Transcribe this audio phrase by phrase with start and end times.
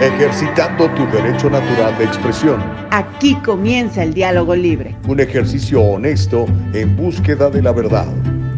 [0.00, 2.62] ejercitando tu derecho natural de expresión.
[2.90, 4.96] Aquí comienza el diálogo libre.
[5.06, 8.06] Un ejercicio honesto en búsqueda de la verdad.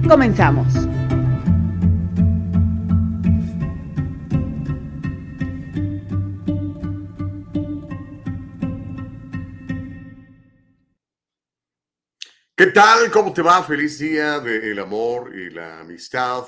[0.09, 0.73] Comenzamos.
[12.55, 13.11] ¿Qué tal?
[13.11, 13.65] ¿Cómo te va?
[13.65, 16.45] Feliz día del amor y la amistad.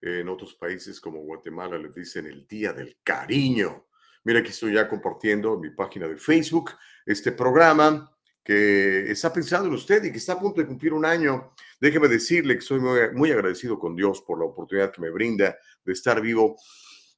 [0.00, 3.89] En otros países como Guatemala les dicen el día del cariño.
[4.22, 6.72] Mira, aquí estoy ya compartiendo en mi página de Facebook
[7.06, 11.06] este programa que está pensado en usted y que está a punto de cumplir un
[11.06, 11.54] año.
[11.80, 15.56] Déjeme decirle que estoy muy, muy agradecido con Dios por la oportunidad que me brinda
[15.84, 16.56] de estar vivo,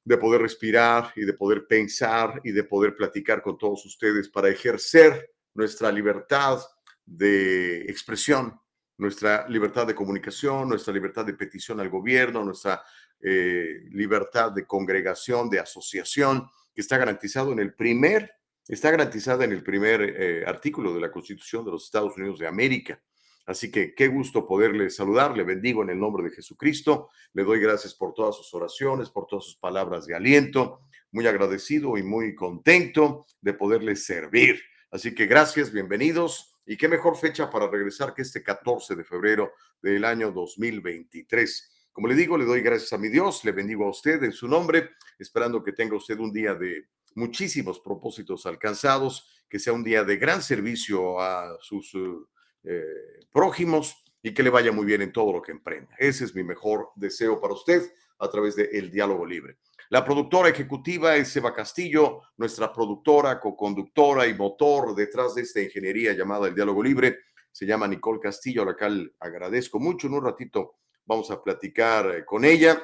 [0.03, 4.49] de poder respirar y de poder pensar y de poder platicar con todos ustedes para
[4.49, 6.59] ejercer nuestra libertad
[7.05, 8.57] de expresión,
[8.97, 12.81] nuestra libertad de comunicación, nuestra libertad de petición al gobierno, nuestra
[13.19, 18.31] eh, libertad de congregación, de asociación que está garantizado en el primer,
[18.67, 22.47] está garantizada en el primer eh, artículo de la Constitución de los Estados Unidos de
[22.47, 23.01] América.
[23.45, 27.59] Así que qué gusto poderle saludar, le bendigo en el nombre de Jesucristo, le doy
[27.59, 30.79] gracias por todas sus oraciones, por todas sus palabras de aliento,
[31.11, 34.61] muy agradecido y muy contento de poderle servir.
[34.91, 39.51] Así que gracias, bienvenidos y qué mejor fecha para regresar que este 14 de febrero
[39.81, 41.89] del año 2023.
[41.91, 44.47] Como le digo, le doy gracias a mi Dios, le bendigo a usted en su
[44.47, 50.03] nombre, esperando que tenga usted un día de muchísimos propósitos alcanzados, que sea un día
[50.03, 51.93] de gran servicio a sus
[52.63, 52.83] eh,
[53.31, 55.93] prójimos y que le vaya muy bien en todo lo que emprenda.
[55.99, 57.83] Ese es mi mejor deseo para usted
[58.19, 59.57] a través de El Diálogo Libre.
[59.89, 66.13] La productora ejecutiva es Eva Castillo, nuestra productora, co-conductora y motor detrás de esta ingeniería
[66.13, 67.19] llamada El Diálogo Libre.
[67.51, 70.07] Se llama Nicole Castillo, a la cual agradezco mucho.
[70.07, 72.81] En un ratito vamos a platicar eh, con ella.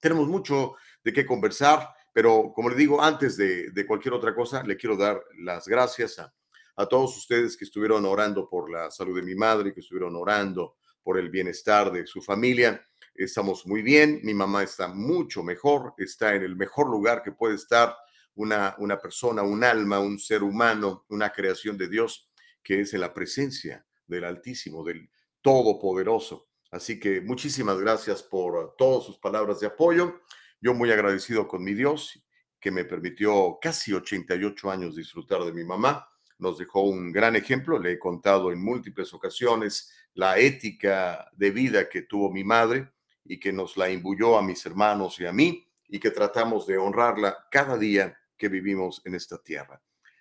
[0.00, 0.74] Tenemos mucho
[1.06, 5.22] de qué conversar, pero como le digo, antes de, cualquier otra cosa, le quiero dar
[5.38, 6.34] las gracias a,
[6.74, 10.78] a todos ustedes que estuvieron orando por la salud de mi madre, que estuvieron orando
[11.04, 12.84] por el bienestar de su familia.
[13.14, 17.54] Estamos muy bien, mi mamá está mucho mejor, está en el mejor lugar que puede
[17.54, 17.96] estar
[18.34, 22.28] una, una persona, un alma, un ser humano, una creación de Dios,
[22.64, 25.08] que es en la presencia del Altísimo, del
[25.40, 26.48] Todopoderoso.
[26.72, 30.20] Así que muchísimas gracias por todas sus palabras de apoyo.
[30.66, 32.20] Yo muy agradecido con mi Dios
[32.58, 36.08] que me permitió casi 88 años disfrutar de mi mamá.
[36.40, 41.88] Nos dejó un gran ejemplo, le he contado en múltiples ocasiones la ética de vida
[41.88, 42.90] que tuvo mi madre
[43.24, 46.78] y que nos la imbuyó a mis hermanos y a mí y que tratamos de
[46.78, 49.80] honrarla cada día que vivimos en esta tierra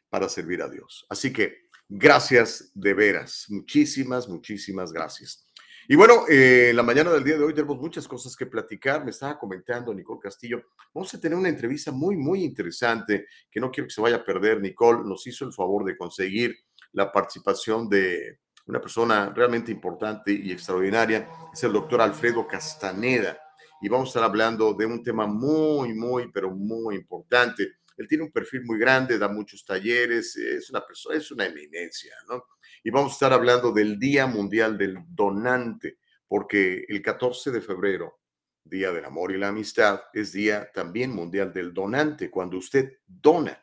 [0.09, 1.07] para servir a Dios.
[1.09, 5.44] Así que gracias de veras, muchísimas, muchísimas gracias.
[5.87, 9.05] Y bueno, eh, la mañana del día de hoy tenemos muchas cosas que platicar.
[9.05, 10.63] Me estaba comentando Nicole Castillo.
[10.91, 14.25] Vamos a tener una entrevista muy, muy interesante que no quiero que se vaya a
[14.25, 14.59] perder.
[14.59, 16.55] Nicole nos hizo el favor de conseguir
[16.93, 21.29] la participación de una persona realmente importante y extraordinaria.
[21.53, 23.37] Es el doctor Alfredo Castaneda.
[23.79, 27.73] Y vamos a estar hablando de un tema muy, muy, pero muy importante.
[27.95, 32.15] Él tiene un perfil muy grande, da muchos talleres, es una persona, es una eminencia,
[32.27, 32.43] ¿no?
[32.85, 35.97] Y vamos a estar hablando del Día Mundial del Donante,
[36.27, 38.19] porque el 14 de febrero,
[38.63, 43.59] Día del Amor y la Amistad, es Día también Mundial del Donante, cuando usted dona.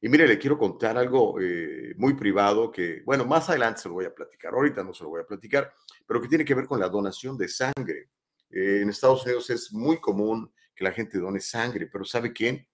[0.00, 3.96] Y mire, le quiero contar algo eh, muy privado que, bueno, más adelante se lo
[3.96, 5.70] voy a platicar, ahorita no se lo voy a platicar,
[6.06, 8.12] pero que tiene que ver con la donación de sangre.
[8.48, 12.66] Eh, en Estados Unidos es muy común que la gente done sangre, pero ¿sabe qué?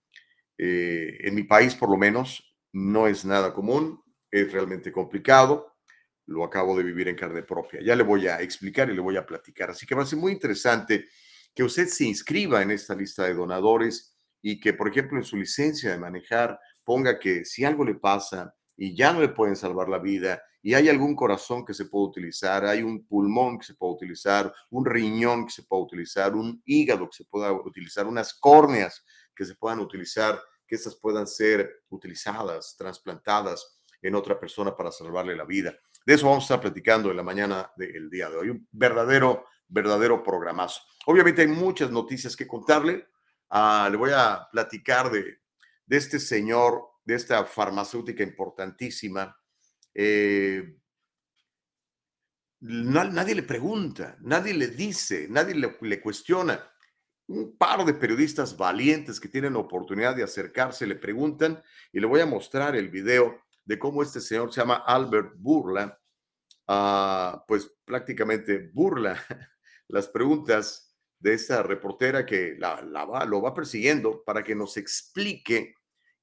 [0.57, 4.01] Eh, en mi país, por lo menos, no es nada común,
[4.31, 5.71] es realmente complicado
[6.31, 7.81] lo acabo de vivir en carne propia.
[7.83, 9.71] Ya le voy a explicar y le voy a platicar.
[9.71, 11.09] Así que va a ser muy interesante
[11.53, 15.37] que usted se inscriba en esta lista de donadores y que, por ejemplo, en su
[15.37, 19.89] licencia de manejar ponga que si algo le pasa y ya no le pueden salvar
[19.89, 23.75] la vida y hay algún corazón que se puede utilizar, hay un pulmón que se
[23.75, 28.35] puede utilizar, un riñón que se puede utilizar, un hígado que se pueda utilizar, unas
[28.35, 29.05] córneas
[29.35, 35.35] que se puedan utilizar, que estas puedan ser utilizadas, trasplantadas en otra persona para salvarle
[35.35, 35.77] la vida.
[36.07, 38.51] De eso vamos a estar platicando en la mañana del día de hoy.
[38.51, 40.83] Un verdadero, verdadero programazo.
[41.07, 43.07] Obviamente hay muchas noticias que contarle.
[43.51, 45.41] Ah, le voy a platicar de,
[45.87, 49.37] de, este señor, de esta farmacéutica importantísima.
[49.95, 50.77] Eh,
[52.61, 56.67] nadie le pregunta, nadie le dice, nadie le, le cuestiona.
[57.27, 61.63] Un par de periodistas valientes que tienen la oportunidad de acercarse le preguntan
[61.93, 66.01] y le voy a mostrar el video de cómo este señor se llama Albert Burla,
[66.69, 69.21] uh, pues prácticamente burla
[69.89, 75.75] las preguntas de esta reportera que la, la lo va persiguiendo para que nos explique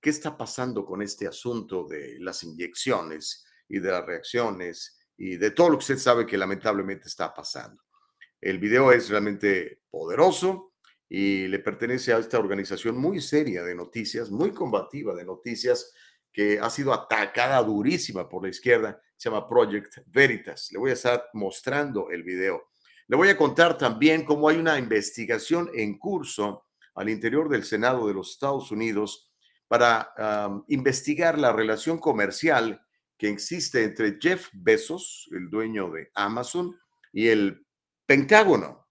[0.02, 5.52] qué está pasando con este asunto de las inyecciones y de las reacciones y de
[5.52, 7.84] todo lo que usted sabe que lamentablemente está pasando.
[8.40, 10.74] El video es realmente poderoso
[11.10, 15.94] y le pertenece a esta organización muy seria de noticias, muy combativa de noticias,
[16.38, 20.72] que ha sido atacada durísima por la izquierda, se llama Project Veritas.
[20.72, 22.70] Le voy a estar mostrando el video.
[23.08, 28.08] Le voy a contar también cómo hay una investigación en curso al interior del Senado
[28.08, 29.34] de los Estados Unidos
[29.68, 30.14] para
[30.68, 32.86] investigar la relación comercial
[33.18, 36.80] que existe entre Jeff Bezos, el dueño de Amazon,
[37.12, 37.66] y el
[38.06, 38.88] Pentágono.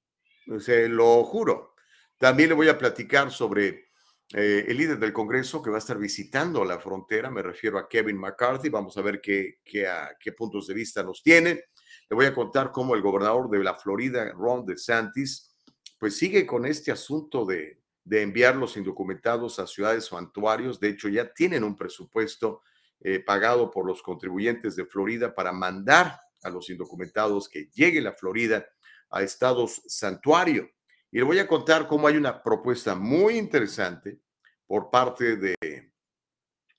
[0.58, 1.76] Se lo juro.
[2.18, 3.85] También le voy a platicar sobre
[4.34, 7.30] eh, el líder del Congreso que va a estar visitando la frontera.
[7.30, 8.68] Me refiero a Kevin McCarthy.
[8.68, 9.88] Vamos a ver qué, qué,
[10.20, 11.64] qué puntos de vista nos tiene.
[12.08, 15.56] Le voy a contar cómo el gobernador de la Florida, Ron DeSantis,
[15.98, 20.78] pues sigue con este asunto de, de enviar los indocumentados a ciudades santuarios.
[20.78, 22.62] De hecho, ya tienen un presupuesto
[23.00, 28.12] eh, pagado por los contribuyentes de Florida para mandar a los indocumentados que lleguen a
[28.12, 28.66] Florida
[29.10, 30.68] a estados santuario.
[31.10, 34.20] Y le voy a contar cómo hay una propuesta muy interesante
[34.66, 35.92] por parte de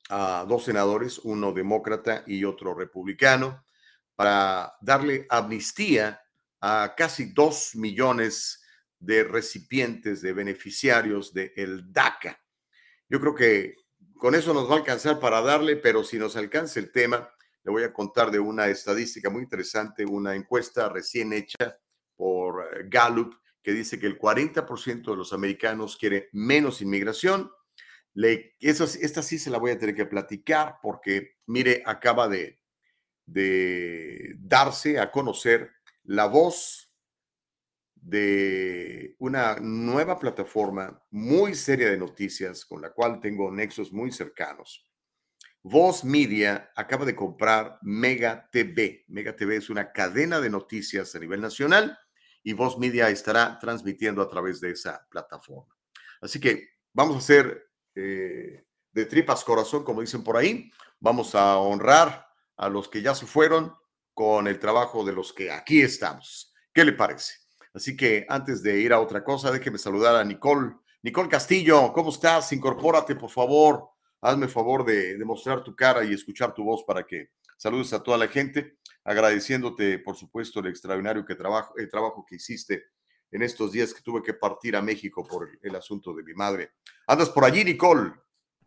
[0.10, 3.64] ah, dos senadores, uno demócrata y otro republicano,
[4.16, 6.22] para darle amnistía
[6.60, 8.64] a casi dos millones
[9.00, 12.40] de recipientes, de beneficiarios del el DACA.
[13.08, 13.76] Yo creo que
[14.18, 17.30] con eso nos va a alcanzar para darle, pero si nos alcanza el tema,
[17.64, 21.78] le voy a contar de una estadística muy interesante, una encuesta recién hecha
[22.16, 23.36] por Gallup
[23.68, 27.52] que dice que el 40% de los americanos quiere menos inmigración.
[28.14, 32.62] Le, eso, esta sí se la voy a tener que platicar porque, mire, acaba de
[33.26, 35.70] de darse a conocer
[36.06, 36.94] la voz
[37.96, 44.90] de una nueva plataforma muy seria de noticias con la cual tengo nexos muy cercanos.
[45.62, 49.04] Voz Media acaba de comprar Mega TV.
[49.10, 52.00] Mega TV es una cadena de noticias a nivel nacional
[52.48, 55.76] y Voz Media estará transmitiendo a través de esa plataforma.
[56.22, 58.64] Así que vamos a hacer eh,
[58.94, 60.72] de tripas corazón, como dicen por ahí.
[60.98, 63.76] Vamos a honrar a los que ya se fueron
[64.14, 66.54] con el trabajo de los que aquí estamos.
[66.74, 67.34] ¿Qué le parece?
[67.74, 70.74] Así que antes de ir a otra cosa, déjeme saludar a Nicole.
[71.04, 72.54] Nicole Castillo, ¿cómo estás?
[72.54, 73.90] Incorpórate, por favor.
[74.22, 78.18] Hazme favor de, mostrar tu cara y escuchar tu voz para que saludes a toda
[78.18, 78.78] la gente,
[79.08, 82.88] agradeciéndote, por supuesto, el extraordinario que trabajo, el trabajo que hiciste
[83.32, 86.72] en estos días que tuve que partir a México por el asunto de mi madre.
[87.08, 88.12] ¿Andas por allí, Nicole?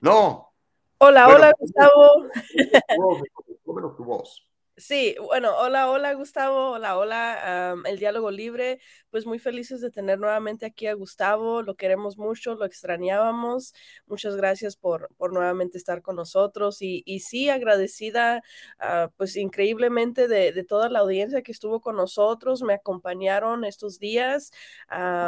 [0.01, 0.51] No.
[0.97, 2.31] Hola, hola, Gustavo.
[3.65, 4.50] Cómenos tu voz.
[4.81, 8.81] Sí, bueno, hola, hola Gustavo, hola, hola, el diálogo libre,
[9.11, 13.75] pues muy felices de tener nuevamente aquí a Gustavo, lo queremos mucho, lo extrañábamos,
[14.07, 18.43] muchas gracias por, por nuevamente estar con nosotros y, y sí, agradecida
[18.79, 23.99] ah, pues increíblemente de, de, toda la audiencia que estuvo con nosotros, me acompañaron estos
[23.99, 24.51] días,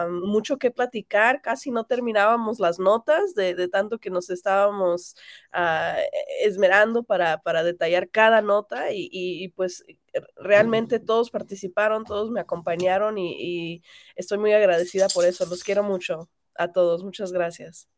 [0.08, 5.14] mucho que platicar, casi no terminábamos las notas de, de tanto que nos estábamos
[5.52, 6.00] uh,
[6.40, 9.96] esmerando para, para detallar cada nota y pues eh,
[10.36, 13.82] realmente todos participaron, todos me acompañaron y,
[14.16, 15.46] estoy muy agradecida por eso.
[15.46, 17.02] Los quiero mucho a todos.
[17.02, 17.88] Muchas gracias.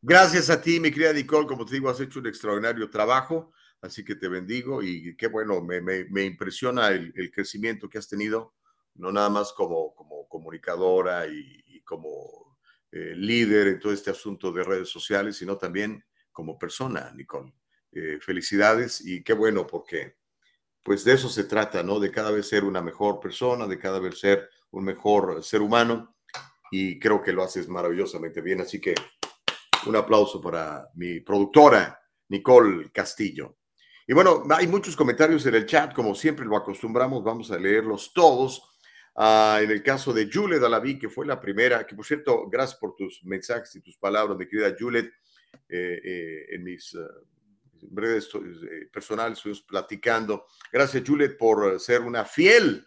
[0.00, 1.46] Gracias a ti, mi querida Nicole.
[1.46, 5.60] Como te digo, has hecho un extraordinario trabajo, así que te bendigo y qué bueno,
[5.62, 8.54] me, impresiona el, crecimiento que has tenido,
[8.94, 12.58] no nada más como, como comunicadora y, como
[12.92, 17.52] eh, líder en todo este asunto de redes sociales, sino también como persona, Nicole.
[17.90, 20.17] Eh, felicidades y qué bueno porque
[20.82, 22.00] pues de eso se trata, ¿no?
[22.00, 26.16] De cada vez ser una mejor persona, de cada vez ser un mejor ser humano
[26.70, 28.60] y creo que lo haces maravillosamente bien.
[28.60, 28.94] Así que
[29.86, 33.56] un aplauso para mi productora, Nicole Castillo.
[34.06, 38.12] Y bueno, hay muchos comentarios en el chat, como siempre lo acostumbramos, vamos a leerlos
[38.14, 38.62] todos.
[39.14, 42.78] Ah, en el caso de Juliet Alaví, que fue la primera, que por cierto, gracias
[42.78, 45.12] por tus mensajes y tus palabras, mi querida Juliet,
[45.68, 47.06] eh, eh, en mis uh,
[47.82, 50.46] breves eh, personal estuvimos platicando.
[50.72, 52.86] Gracias, Juliet, por ser una fiel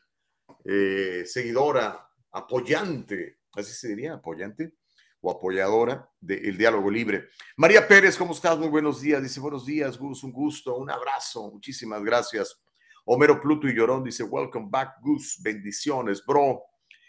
[0.66, 4.76] eh, seguidora, apoyante, así se diría, apoyante
[5.22, 7.30] o apoyadora del diálogo libre.
[7.58, 8.58] María Pérez, ¿cómo estás?
[8.58, 9.22] Muy buenos días.
[9.22, 12.60] Dice, buenos días, Gus, un gusto, un abrazo, muchísimas gracias.
[13.06, 16.64] Homero Pluto y Llorón dice, welcome back, Gus, bendiciones, bro.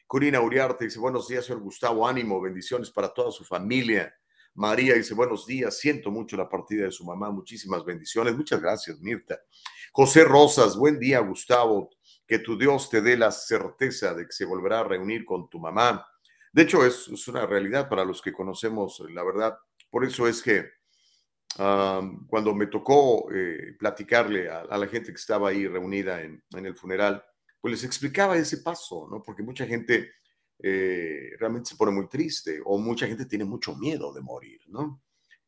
[0.06, 4.14] Corina Uriarte dice, buenos días, señor Gustavo, ánimo, bendiciones para toda su familia.
[4.54, 8.36] María dice, buenos días, siento mucho la partida de su mamá, muchísimas bendiciones.
[8.36, 9.40] Muchas gracias, Mirta.
[9.92, 11.90] José Rosas, buen día, Gustavo.
[12.26, 15.58] Que tu Dios te dé la certeza de que se volverá a reunir con tu
[15.58, 16.06] mamá.
[16.52, 19.56] De hecho, es, una realidad para los que conocemos la verdad.
[19.90, 20.66] Por eso es que
[21.54, 27.22] cuando me tocó eh, platicarle a, la gente que estaba ahí reunida en, el funeral,
[27.60, 29.22] pues les explicaba ese paso, ¿no?
[29.22, 30.12] Porque mucha gente
[30.64, 35.02] eh, realmente se pone muy triste o mucha gente tiene mucho miedo de morir, ¿no?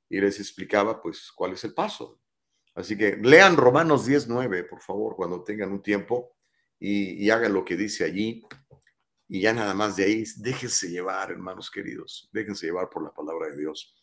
[0.08, 2.20] Y les explicaba, pues, cuál es el paso.
[2.74, 6.36] Así que lean Romanos 19, por favor, cuando tengan un tiempo
[6.80, 8.44] y, hagan lo que dice allí.
[9.28, 13.48] Y ya nada más de ahí, déjense llevar, hermanos queridos, déjense llevar por la palabra
[13.48, 13.94] de Dios.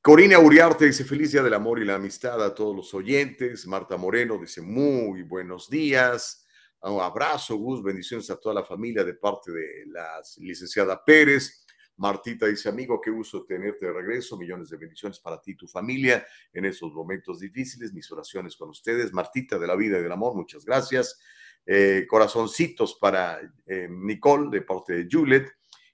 [0.00, 3.66] Corina Uriarte dice feliz día del amor y la amistad a todos los oyentes.
[3.66, 6.41] Marta Moreno dice muy buenos días.
[6.84, 11.64] Un abrazo, Gus, bendiciones a toda la familia de parte de la licenciada Pérez.
[11.96, 14.36] Martita dice, amigo, qué gusto tenerte de regreso.
[14.36, 17.92] Millones de bendiciones para ti y tu familia en esos momentos difíciles.
[17.92, 19.12] Mis oraciones con ustedes.
[19.12, 21.20] Martita de la vida y del amor, muchas gracias.
[21.64, 25.46] Eh, corazoncitos para eh, Nicole de parte de Juliet.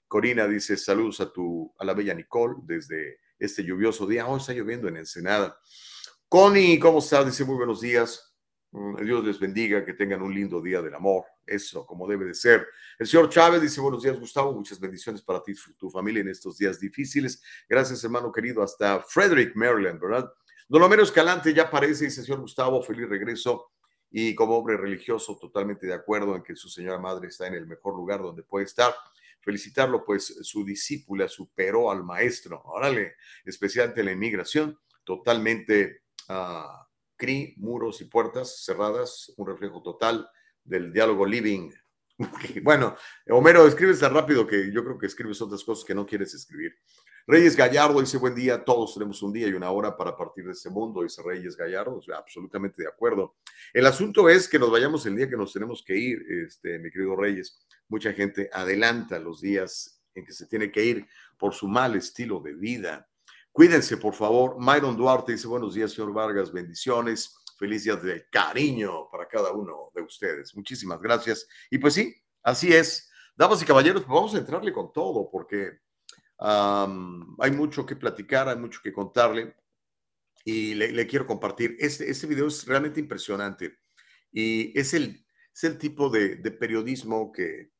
[0.07, 4.25] Corina dice, saludos a, tu, a la bella Nicole desde este lluvioso día.
[4.25, 5.59] Hoy está lloviendo en Ensenada.
[6.27, 7.27] Connie, ¿cómo estás?
[7.27, 8.28] Dice muy buenos días.
[8.71, 11.25] Mm, Dios les bendiga, que tengan un lindo día del amor.
[11.45, 12.67] Eso, como debe de ser.
[12.97, 14.53] El señor Chávez dice buenos días, Gustavo.
[14.53, 17.41] Muchas bendiciones para ti y tu familia en estos días difíciles.
[17.67, 20.31] Gracias, hermano querido, hasta Frederick, Maryland, ¿verdad?
[20.67, 23.71] Don Homero Escalante ya aparece, dice señor Gustavo, feliz regreso.
[24.11, 27.67] Y como hombre religioso, totalmente de acuerdo en que su señora madre está en el
[27.67, 28.93] mejor lugar donde puede estar
[29.41, 32.61] felicitarlo, pues su discípula superó al maestro.
[32.65, 36.88] Órale, especialmente la inmigración, totalmente uh,
[37.19, 40.27] CRI, muros y puertas cerradas, un reflejo total
[40.63, 41.69] del diálogo living.
[42.63, 42.95] bueno,
[43.29, 46.73] Homero, escribes tan rápido que yo creo que escribes otras cosas que no quieres escribir.
[47.27, 50.53] Reyes Gallardo dice, buen día, todos tenemos un día y una hora para partir de
[50.53, 53.35] este mundo, dice Reyes Gallardo, absolutamente de acuerdo.
[53.73, 56.89] El asunto es que nos vayamos el día que nos tenemos que ir, este, mi
[56.89, 57.59] querido Reyes.
[57.87, 61.07] Mucha gente adelanta los días en que se tiene que ir
[61.37, 63.07] por su mal estilo de vida.
[63.51, 64.57] Cuídense, por favor.
[64.59, 67.35] Myron Duarte dice, buenos días, señor Vargas, bendiciones.
[67.57, 70.55] Feliz día de cariño para cada uno de ustedes.
[70.55, 71.45] Muchísimas gracias.
[71.69, 73.11] Y pues sí, así es.
[73.35, 75.79] Damas y caballeros, pues vamos a entrarle con todo porque
[76.39, 79.55] hay mucho que platicar, hay mucho que contarle
[80.45, 81.75] y le, quiero compartir.
[81.79, 83.79] Este, este video es realmente impresionante
[84.31, 87.71] y es el, es el tipo de, periodismo que,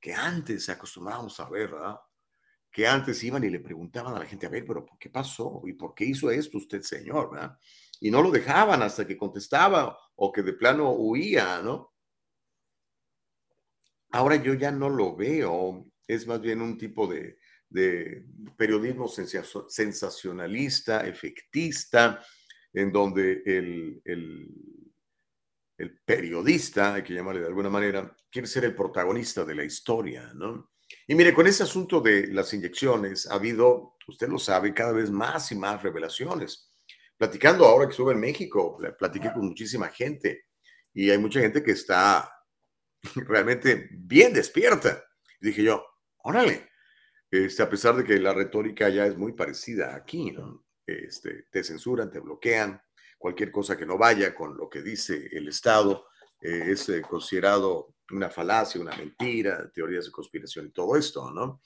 [0.00, 1.96] que antes acostumbrábamos a ver, ¿verdad?
[2.70, 5.62] Que antes iban y le preguntaban a la gente, a ver, pero ¿por qué pasó?
[5.66, 7.30] ¿Y por qué hizo esto usted, señor?
[7.32, 7.58] ¿verdad?
[8.00, 11.94] Y no lo dejaban hasta que contestaba o que de plano huía, ¿no?
[14.10, 18.24] Ahora yo ya no lo veo, es más bien un tipo de, de
[18.56, 22.24] periodismo sensacionalista, efectista,
[22.72, 24.48] en donde el, el,
[25.76, 30.32] el, periodista, hay que llamarle de alguna manera, quiere ser el protagonista de la historia,
[30.34, 30.70] ¿no?
[31.06, 35.10] Y mire, con ese asunto de las inyecciones ha habido, usted lo sabe, cada vez
[35.10, 36.72] más y más revelaciones.
[37.16, 40.46] Platicando ahora que estuve en México, platiqué con muchísima gente
[40.92, 42.30] y hay mucha gente que está
[43.14, 45.04] realmente bien despierta.
[45.40, 45.84] dije yo,
[46.18, 46.68] órale,
[47.30, 50.64] este, a pesar de que la retórica ya es muy parecida aquí, ¿no?
[50.86, 52.80] Este, te censuran, te bloquean,
[53.18, 56.06] cualquier cosa que no vaya con lo que dice el Estado
[56.40, 61.60] eh, es eh, considerado una falacia, una mentira, teorías de conspiración y todo esto, ¿no?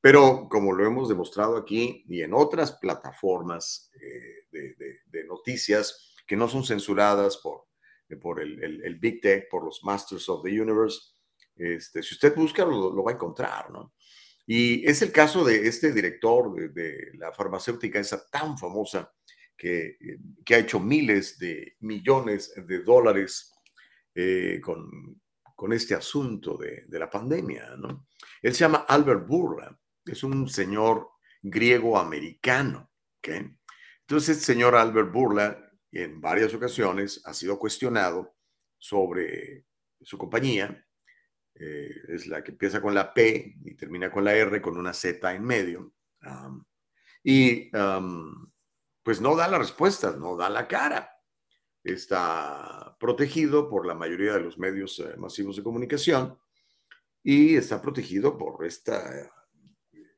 [0.00, 6.48] Pero como lo hemos demostrado aquí y en otras plataformas eh, de, noticias que no
[6.48, 7.66] son censuradas por,
[8.20, 10.98] por el, Big Tech, por los Masters of the Universe,
[11.54, 13.94] este, si usted busca lo, va a encontrar, ¿no?
[14.46, 19.12] Y es el caso de este director de, la farmacéutica, esa tan famosa,
[19.56, 23.52] que, eh, que, ha hecho miles de millones de dólares
[24.14, 25.20] eh, con,
[25.60, 27.76] con, este asunto de, la pandemia.
[27.76, 28.06] ¿no?
[28.40, 31.10] Él se llama Albert Burla, es un señor
[31.42, 32.90] griego-americano.
[33.18, 33.56] ¿okay?
[34.00, 38.34] Entonces, el señor Albert Burla en varias ocasiones ha sido cuestionado
[38.78, 39.66] sobre
[40.00, 40.86] su compañía
[41.54, 44.94] eh, es la que empieza con la P y termina con la R con una
[44.94, 45.92] Z en medio.
[47.22, 47.70] y
[49.02, 51.19] pues no da la respuesta, no da la cara.
[51.82, 56.38] Está protegido por la mayoría de los medios eh, masivos de comunicación
[57.22, 59.28] y está protegido por esta, eh,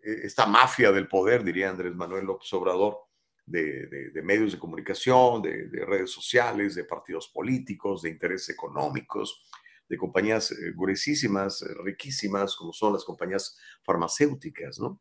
[0.02, 2.98] esta mafia del poder, diría Andrés Manuel López Obrador,
[3.44, 9.44] de, medios de comunicación, de, redes sociales, de partidos políticos, de intereses económicos,
[9.88, 15.00] de compañías eh, gruesísimas, riquísimas, como son las compañías farmacéuticas, ¿no?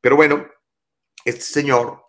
[0.00, 0.46] Pero bueno,
[1.24, 2.02] este señor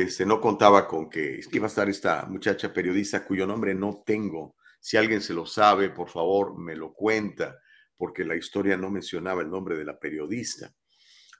[0.00, 4.56] este, no contaba con que iba a estar esta muchacha periodista cuyo nombre no tengo.
[4.80, 7.60] Si alguien se lo sabe, por favor, me lo cuenta,
[7.96, 10.74] porque la historia no mencionaba el nombre de la periodista.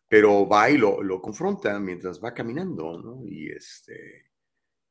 [0.08, 3.22] pero va y lo, lo confronta mientras va caminando.
[3.26, 4.30] Y este,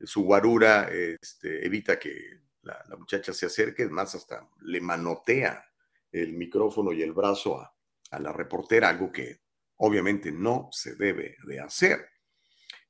[0.00, 5.64] su guarura este, evita que la, muchacha se acerque, más, hasta le manotea
[6.10, 7.74] el micrófono y el brazo a,
[8.10, 9.40] a la reportera, algo que
[9.76, 12.06] obviamente no se debe de hacer.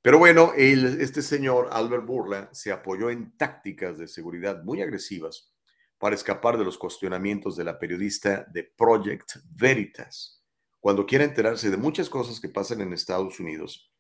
[0.03, 5.55] Pero bueno, este señor Albert Burla se apoyó en tácticas de seguridad muy agresivas
[5.97, 10.43] para escapar de los cuestionamientos de la periodista de Project Veritas.
[10.81, 13.93] Cuando quiera enterarse de muchas cosas que pasan en Estados Unidos,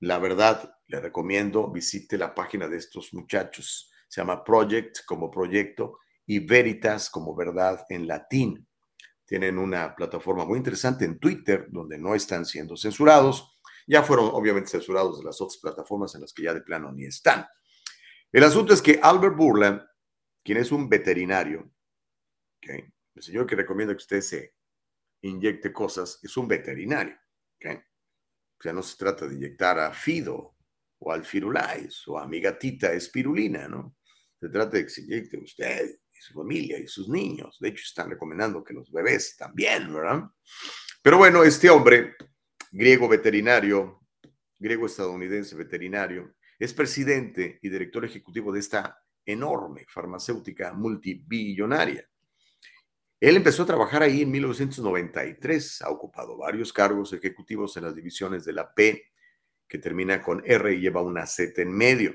[0.00, 3.92] la verdad, le recomiendo visite la página de estos muchachos.
[4.08, 8.66] Se llama Project como proyecto y Veritas como verdad en latín.
[9.24, 13.49] Tienen una plataforma muy interesante en Twitter donde no están siendo censurados
[13.86, 17.04] ya fueron obviamente censurados de las otras plataformas en las que ya de plano ni
[17.06, 17.46] están.
[18.32, 19.82] El asunto es que Albert Burland,
[20.44, 21.70] quien es un veterinario,
[22.62, 24.54] el señor que recomienda que usted se
[25.22, 27.18] inyecte cosas, es un veterinario.
[27.64, 30.54] O sea, no se trata de inyectar a Fido
[30.98, 33.96] o al Firulais o a mi gatita espirulina, ¿no?
[34.38, 37.58] Se trata de que se inyecte usted y su familia y sus niños.
[37.58, 40.24] De hecho, están recomendando que los bebés también, ¿verdad?
[41.02, 42.16] Pero bueno, este hombre
[42.70, 44.00] griego veterinario,
[44.58, 52.06] griego estadounidense veterinario, es presidente y director ejecutivo de esta enorme farmacéutica multibillonaria.
[53.18, 58.44] Él empezó a trabajar ahí en 1993, ha ocupado varios cargos ejecutivos en las divisiones
[58.44, 59.04] de la P,
[59.68, 62.14] que termina con R y lleva una Z en medio.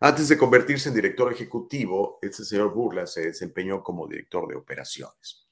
[0.00, 5.46] Antes de convertirse en director ejecutivo, este señor Burla se desempeñó como director de operaciones.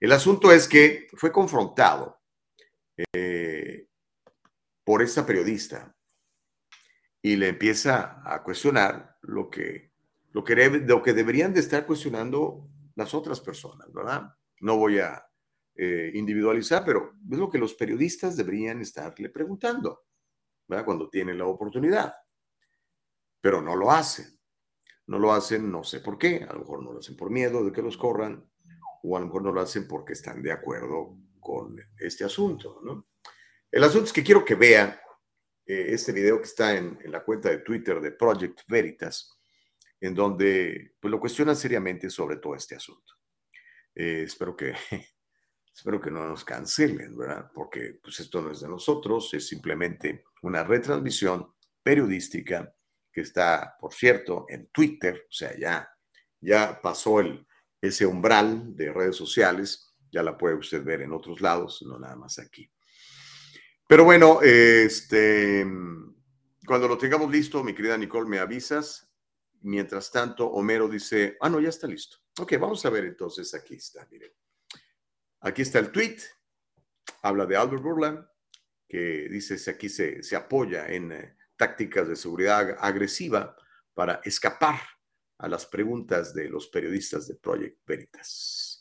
[0.00, 2.18] El asunto es que fue confrontado
[3.12, 3.86] eh,
[4.84, 5.94] por esta periodista
[7.22, 9.92] y le empieza a cuestionar lo que,
[10.32, 10.54] lo que,
[10.86, 14.34] lo que deberían de estar cuestionando las otras personas, ¿verdad?
[14.60, 15.24] No voy a
[15.74, 20.06] eh, individualizar, pero es lo que los periodistas deberían estarle preguntando,
[20.66, 20.84] ¿verdad?
[20.84, 22.14] Cuando tienen la oportunidad.
[23.40, 24.38] Pero no lo hacen.
[25.06, 26.44] No lo hacen, no sé por qué.
[26.48, 28.50] A lo mejor no lo hacen por miedo de que los corran,
[29.02, 33.08] o a lo mejor no lo hacen porque están de acuerdo con este asunto, ¿no?
[33.70, 34.98] El asunto es que quiero que vean
[35.66, 39.38] eh, este video que está en, la cuenta de Twitter de Project Veritas,
[40.00, 43.14] en donde pues, lo cuestionan seriamente sobre todo este asunto.
[43.94, 44.74] Eh, espero que
[45.74, 47.50] espero que no nos cancelen, ¿verdad?
[47.54, 52.74] Porque pues esto no es de nosotros, es simplemente una retransmisión periodística
[53.12, 55.88] que está, por cierto, en Twitter, o sea, ya,
[56.40, 57.46] ya pasó el,
[57.80, 62.16] ese umbral de redes sociales, ya la puede usted ver en otros lados, no nada
[62.16, 62.70] más aquí.
[63.86, 65.66] Pero bueno, este,
[66.66, 69.10] cuando lo tengamos listo, mi querida Nicole, me avisas.
[69.62, 72.18] Mientras tanto, Homero dice, ah, no, ya está listo.
[72.38, 74.30] Ok, vamos a ver entonces, aquí está, miren.
[75.40, 76.18] Aquí está el tweet,
[77.22, 78.26] habla de Albert Burland,
[78.88, 83.56] que dice, aquí se, se apoya en eh, tácticas de seguridad agresiva
[83.94, 84.80] para escapar
[85.38, 88.77] a las preguntas de los periodistas de Project Veritas.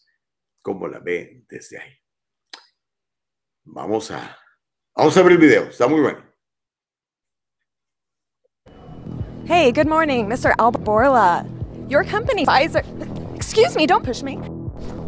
[0.67, 1.93] ¿Cómo la ve desde ahí?
[3.63, 4.37] Vamos a
[4.97, 6.19] Vamos a ver el video, está muy bueno.
[9.45, 10.53] Hey, good morning, Mr.
[10.59, 11.45] Albert Borla.
[11.87, 12.83] Your company, Pfizer.
[13.33, 14.35] Excuse me, don't push me.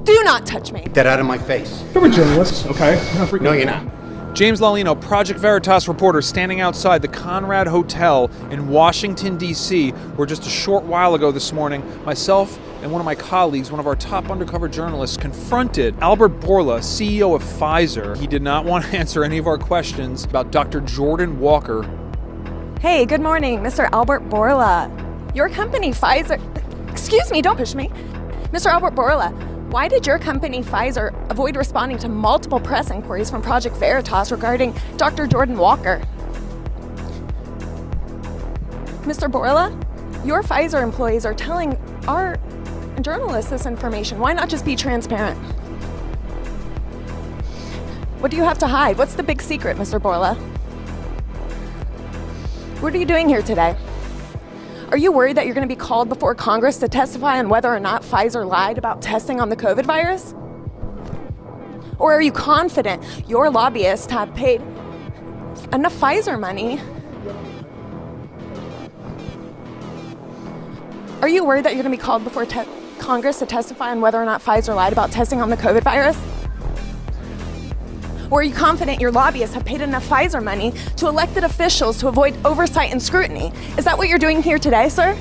[0.06, 0.84] Do not touch me.
[0.84, 1.84] Get that out of my face.
[1.94, 2.96] You're a journalist, okay?
[3.42, 3.86] No, you're not.
[4.34, 10.46] James Lalino, Project Veritas reporter, standing outside the Conrad Hotel in Washington, D.C., where just
[10.46, 13.96] a short while ago this morning, myself and one of my colleagues, one of our
[13.96, 18.16] top undercover journalists, confronted Albert Borla, CEO of Pfizer.
[18.18, 20.82] He did not want to answer any of our questions about Dr.
[20.82, 21.84] Jordan Walker.
[22.80, 23.90] Hey, good morning, Mr.
[23.92, 24.90] Albert Borla.
[25.36, 26.40] Your company, Pfizer.
[26.90, 27.90] Excuse me, don't push me.
[28.52, 28.68] Mr.
[28.68, 29.30] Albert Borla,
[29.70, 34.74] why did your company, Pfizer, avoid responding to multiple press inquiries from Project Veritas regarding
[34.96, 35.28] Dr.
[35.28, 36.02] Jordan Walker?
[39.04, 39.30] Mr.
[39.30, 39.78] Borla,
[40.26, 42.38] your Pfizer employees are telling our
[43.00, 44.20] journalists this information.
[44.20, 45.38] Why not just be transparent?
[48.20, 48.98] What do you have to hide?
[48.98, 50.02] What's the big secret, Mr.
[50.02, 50.36] Borla?
[52.82, 53.76] What are you doing here today?
[54.92, 57.74] Are you worried that you're going to be called before Congress to testify on whether
[57.74, 60.34] or not Pfizer lied about testing on the COVID virus?
[62.00, 64.62] Or are you confident your lobbyists have paid
[65.72, 66.80] enough Pfizer money?
[71.22, 72.64] Are you worried that you're going to be called before te-
[73.00, 76.18] Congress to testify on whether or not Pfizer lied about testing on the COVID virus?
[78.32, 82.08] Or are you confident your lobbyists have paid enough Pfizer money to elected officials to
[82.08, 83.52] avoid oversight and scrutiny?
[83.78, 85.18] Is that what you're doing here today, sir?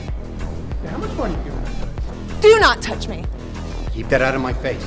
[0.85, 3.25] Yeah, how much money are you giving Do not touch me.
[3.93, 4.87] Keep that out of my face.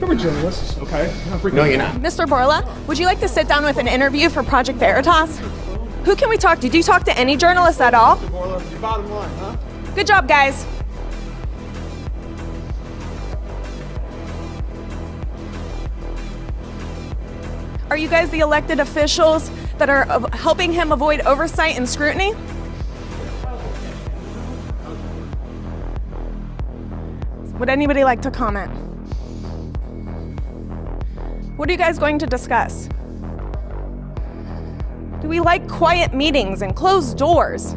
[0.00, 1.12] We're journalists, okay?
[1.52, 1.96] No, you're not.
[1.96, 2.28] Mr.
[2.28, 5.40] Borla, would you like to sit down with an interview for Project Veritas?
[6.04, 6.68] Who can we talk to?
[6.68, 8.16] Do you talk to any journalists at all?
[8.28, 9.56] Borla, your bottom line, huh?
[9.94, 10.64] Good job, guys.
[17.90, 20.04] Are you guys the elected officials that are
[20.36, 22.34] helping him avoid oversight and scrutiny?
[27.58, 28.70] Would anybody like to comment?
[31.56, 32.88] What are you guys going to discuss?
[35.22, 37.74] Do we like quiet meetings and closed doors?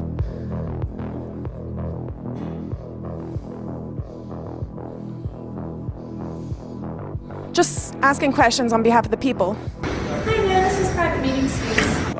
[7.53, 9.57] Just asking questions on behalf of the people.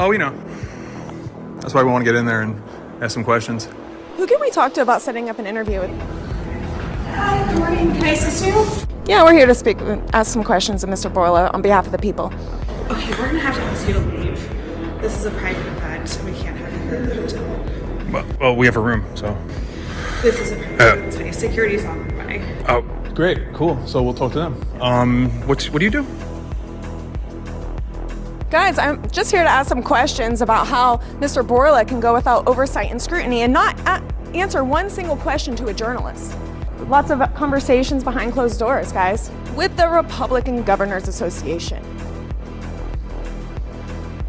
[0.01, 0.31] Oh, we know.
[1.59, 2.59] That's why we want to get in there and
[3.03, 3.69] ask some questions.
[4.17, 5.91] Who can we talk to about setting up an interview with?
[7.11, 7.93] Hi, good morning.
[7.93, 8.87] Can I assist you?
[9.05, 9.77] Yeah, we're here to speak,
[10.11, 11.13] ask some questions of Mr.
[11.13, 12.33] Borla on behalf of the people.
[12.89, 15.01] Okay, we're gonna have to ask you to leave.
[15.01, 16.09] This is a private event.
[16.09, 18.11] So we can't have you here in the hotel.
[18.11, 19.37] Well, well we have a room, so.
[20.23, 21.37] This is a private event space.
[21.37, 22.63] Security's on the way.
[22.67, 22.81] Oh,
[23.13, 23.79] great, cool.
[23.85, 24.81] So we'll talk to them.
[24.81, 26.07] Um, what's what do you do?
[28.51, 31.41] Guys, I'm just here to ask some questions about how Mr.
[31.45, 33.79] Borla can go without oversight and scrutiny and not
[34.35, 36.35] answer one single question to a journalist.
[36.87, 41.81] Lots of conversations behind closed doors, guys, with the Republican Governors Association.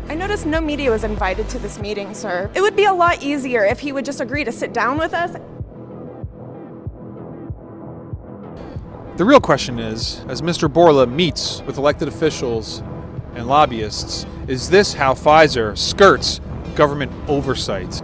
[0.09, 2.49] I noticed no media was invited to this meeting, sir.
[2.55, 5.15] It would be a lot easier if he would just agree to sit down with
[5.15, 5.37] us
[9.15, 10.73] The real question is, as Mr.
[10.73, 12.83] Borla meets with elected officials
[13.35, 16.41] and lobbyists, is this how Pfizer skirts
[16.75, 18.03] government oversight?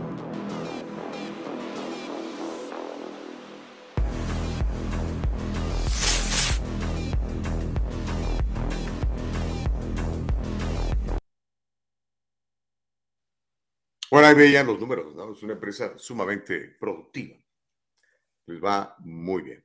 [14.10, 15.32] Bueno, ahí veían los números, ¿no?
[15.32, 17.36] Es una empresa sumamente productiva.
[18.46, 19.64] Les va muy bien.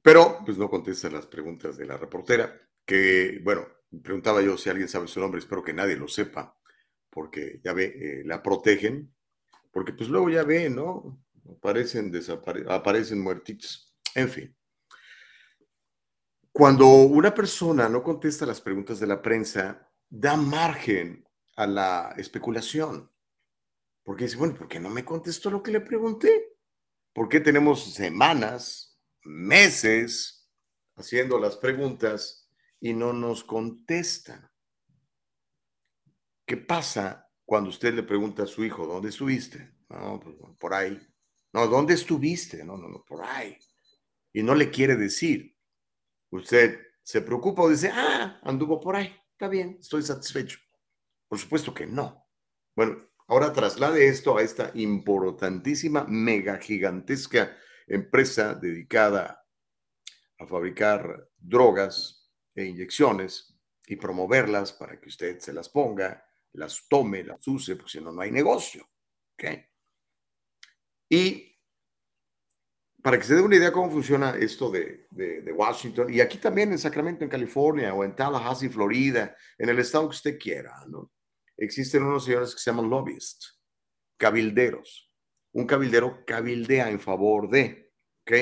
[0.00, 3.66] Pero, pues no contestan las preguntas de la reportera, que, bueno,
[4.02, 6.56] preguntaba yo si alguien sabe su nombre, espero que nadie lo sepa,
[7.10, 9.14] porque ya ve, eh, la protegen,
[9.70, 11.22] porque pues luego ya ve, ¿no?
[11.50, 12.12] Aparecen,
[12.68, 13.94] aparecen muertitos.
[14.14, 14.56] En fin.
[16.50, 23.10] Cuando una persona no contesta las preguntas de la prensa, da margen a la especulación.
[24.02, 26.56] Porque dice, bueno, ¿por qué no me contestó lo que le pregunté?
[27.12, 30.48] ¿Por qué tenemos semanas, meses
[30.96, 32.45] haciendo las preguntas
[32.80, 34.50] y no nos contestan?
[36.46, 39.74] ¿Qué pasa cuando usted le pregunta a su hijo, ¿dónde estuviste?
[39.88, 41.00] No, pues, por ahí.
[41.52, 42.64] No, ¿dónde estuviste?
[42.64, 43.56] No, no, no, por ahí.
[44.32, 45.56] Y no le quiere decir.
[46.30, 49.14] Usted se preocupa o dice, ah, anduvo por ahí.
[49.32, 50.58] Está bien, estoy satisfecho.
[51.28, 52.28] Por supuesto que no.
[52.74, 57.56] Bueno, Ahora traslade esto a esta importantísima, mega gigantesca
[57.88, 59.44] empresa dedicada
[60.38, 62.15] a fabricar drogas
[62.56, 67.92] e inyecciones y promoverlas para que usted se las ponga, las tome, las use, porque
[67.92, 68.88] si no, no hay negocio.
[69.34, 69.64] ¿okay?
[71.08, 71.56] Y
[73.02, 76.38] para que se dé una idea cómo funciona esto de, de, de, Washington, y aquí
[76.38, 80.72] también en Sacramento, en California, o en Tallahassee, Florida, en el estado que usted quiera,
[80.88, 81.12] ¿no?
[81.56, 83.60] existen unos señores que se llaman lobbyists,
[84.18, 85.10] cabilderos.
[85.52, 87.92] Un cabildero cabildea en favor de,
[88.22, 88.32] ¿ok?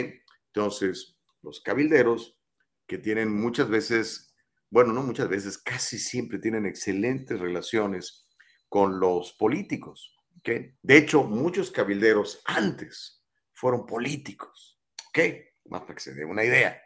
[0.46, 2.40] Entonces, los cabilderos
[2.86, 4.34] que tienen muchas veces,
[4.70, 8.28] bueno, no muchas veces, casi siempre tienen excelentes relaciones
[8.68, 10.50] con los políticos, ¿ok?
[10.82, 15.18] De hecho, muchos cabilderos antes fueron políticos, ¿ok?
[15.66, 16.80] Más para que se dé una idea.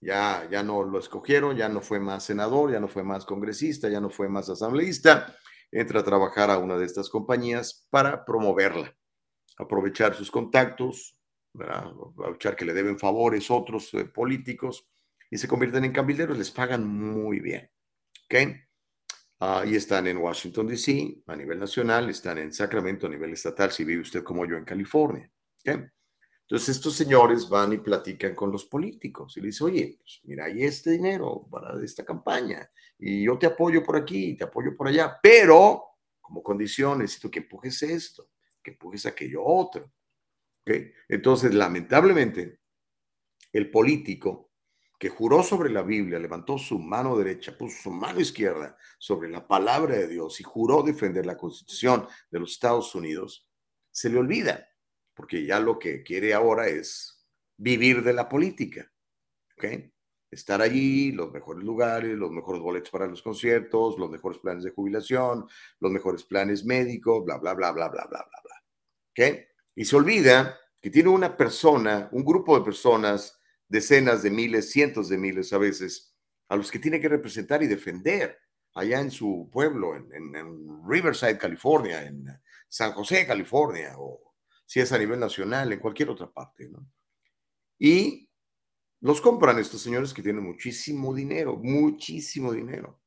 [0.00, 3.88] Ya, ya no lo escogieron, ya no fue más senador, ya no fue más congresista,
[3.88, 5.36] ya no fue más asambleísta,
[5.70, 8.96] entra a trabajar a una de estas compañías para promoverla,
[9.58, 11.16] aprovechar sus contactos,
[11.52, 11.86] ¿verdad?
[11.86, 14.88] aprovechar que le deben favores otros eh, políticos
[15.32, 17.70] y se convierten en cabilderos, les pagan muy bien.
[18.26, 18.34] ¿Ok?
[19.40, 21.22] Uh, y están en Washington, D.C.
[21.26, 24.66] a nivel nacional, están en Sacramento a nivel estatal, si vive usted como yo en
[24.66, 25.32] California.
[25.60, 25.90] ¿ok?
[26.42, 30.44] Entonces estos señores van y platican con los políticos y le dicen, oye, pues mira,
[30.44, 34.88] hay este dinero para esta campaña y yo te apoyo por aquí, te apoyo por
[34.88, 35.82] allá, pero
[36.20, 38.28] como condición necesito que empujes esto,
[38.62, 39.90] que empujes aquello otro.
[40.60, 40.92] ¿Okay?
[41.08, 42.60] Entonces, lamentablemente,
[43.50, 44.51] el político
[45.02, 49.48] que juró sobre la Biblia, levantó su mano derecha, puso su mano izquierda sobre la
[49.48, 53.50] palabra de Dios y juró defender la constitución de los Estados Unidos,
[53.90, 54.64] se le olvida
[55.12, 58.92] porque ya lo que quiere ahora es vivir de la política.
[59.56, 59.90] ¿ok?
[60.30, 64.70] estar allí, los mejores lugares, los mejores boletos para los conciertos, los mejores planes de
[64.70, 65.48] jubilación,
[65.80, 69.46] los mejores planes médicos, bla, bla, bla, bla, bla, bla, bla, bla.
[69.74, 73.41] Y se olvida que tiene una persona, un grupo de personas,
[73.72, 76.14] decenas de miles, cientos de miles a veces,
[76.48, 78.38] a los que tiene que representar y defender
[78.74, 82.26] allá en su pueblo, en, Riverside, California, en
[82.68, 84.34] San José, California, o
[84.66, 86.68] si es a nivel nacional, en cualquier otra parte.
[86.68, 86.86] ¿no?
[87.78, 88.28] Y
[89.00, 93.00] los compran estos señores que tienen muchísimo dinero, muchísimo dinero.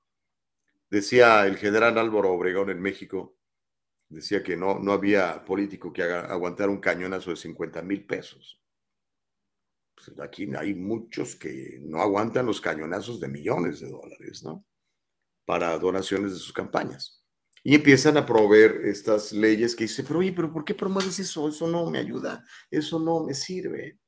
[0.89, 3.37] Decía el general Álvaro Obregón en México,
[4.09, 8.64] decía que no, no había político que haga, aguantar un cañonazo de 50 mil pesos.
[9.95, 14.65] Pues aquí hay muchos que no aguantan los cañonazos de millones de dólares, ¿no?
[15.45, 17.23] Para donaciones de sus campañas.
[17.63, 21.49] Y empiezan a proveer estas leyes que dicen, pero oye, pero ¿por qué promueves eso?
[21.49, 23.99] Eso no me ayuda, eso no me sirve.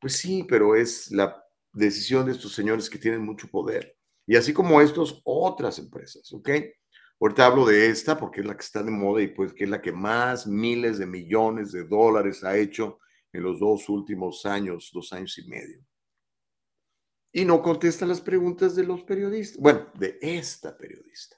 [0.00, 1.40] Pues sí, pero es la
[1.72, 3.96] decisión de estos señores que tienen mucho poder.
[4.26, 6.50] Y así como estos, otras empresas, ¿ok?
[7.20, 9.70] Ahorita hablo de esta porque es la que está de moda y pues que es
[9.70, 12.98] la que más miles de millones de dólares ha hecho
[13.34, 15.84] en los dos últimos años, dos años y medio.
[17.32, 21.36] Y no contesta las preguntas de los periodistas, bueno, de esta periodista.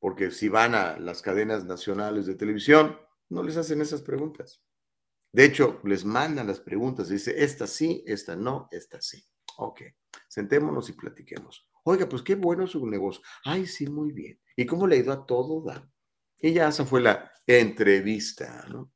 [0.00, 2.98] Porque si van a las cadenas nacionales de televisión,
[3.28, 4.64] no les hacen esas preguntas.
[5.30, 9.22] De hecho, les mandan las preguntas, dice, esta sí, esta no, esta sí.
[9.58, 9.82] Ok,
[10.26, 11.68] sentémonos y platiquemos.
[11.84, 13.22] Oiga, pues qué bueno su negocio.
[13.44, 14.40] Ay, sí, muy bien.
[14.56, 15.86] ¿Y cómo le ha ido a todo dar?
[16.38, 18.90] Y ya esa fue la entrevista, ¿no?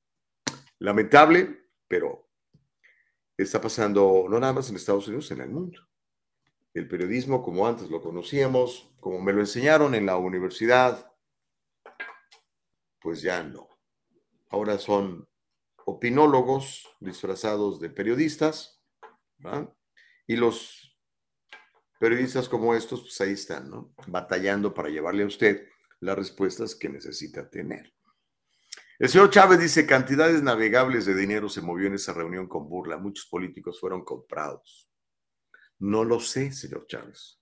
[0.79, 1.62] Lamentable,
[1.93, 2.27] pero
[3.37, 5.79] está pasando no nada más en Estados Unidos, en el mundo.
[6.73, 11.13] El periodismo, como antes lo conocíamos, como me lo enseñaron en la universidad,
[12.99, 13.69] pues ya no.
[14.49, 15.29] Ahora son
[15.85, 18.83] opinólogos disfrazados de periodistas,
[20.27, 20.99] y los
[22.01, 23.93] periodistas como estos, pues ahí están, ¿no?
[24.07, 25.69] Batallando para llevarle a usted
[26.01, 27.93] las respuestas que necesita tener.
[28.99, 32.99] El señor Chávez dice, cantidades navegables de dinero se movió en esa reunión con burla.
[32.99, 34.91] Muchos políticos fueron comprados.
[35.79, 37.41] No lo sé, señor Chávez,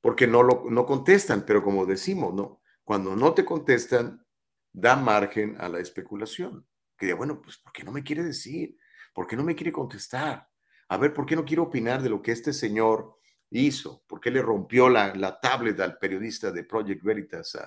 [0.00, 4.24] porque no, lo, no contestan, pero como decimos, no, cuando no te contestan,
[4.72, 8.76] da margen a la especulación que bueno, pues ¿por qué no me quiere decir?
[9.14, 10.48] ¿Por qué no me quiere contestar?
[10.88, 13.18] A ver, ¿por qué no quiere opinar de lo que este señor
[13.50, 14.04] hizo?
[14.06, 17.58] ¿Por qué le rompió la, la tablet al periodista de Project Veritas,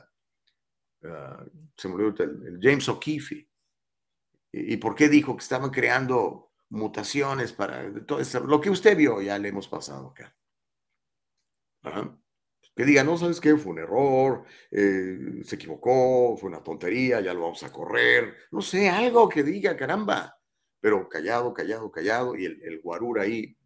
[1.02, 3.48] se me olvidó el, James O'Keefe?
[4.52, 8.40] ¿Y, por qué dijo que estaban creando mutaciones para todo eso?
[8.42, 10.36] Lo que usted vio ya le hemos pasado acá.
[12.76, 13.56] Que diga, no, ¿sabes qué?
[13.58, 18.62] Fue un error, eh, se equivocó, fue una tontería, ya lo vamos a correr, no
[18.62, 20.38] sé, algo que diga, caramba,
[20.80, 23.58] pero callado, callado, callado, y el, el guarura ahí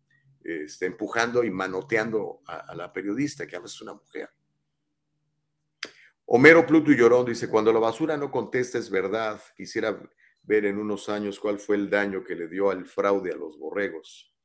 [0.43, 4.29] está empujando y manoteando a, la periodista, que a veces es una mujer.
[6.35, 10.01] Homero Pluto y Llorón dice, cuando la basura no contesta es verdad, quisiera
[10.41, 13.59] ver en unos años cuál fue el daño que le dio al fraude a los
[13.59, 14.35] borregos.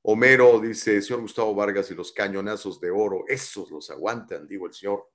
[0.00, 4.72] Homero dice, señor Gustavo Vargas y los cañonazos de oro, esos los aguantan, digo el
[4.72, 5.10] señor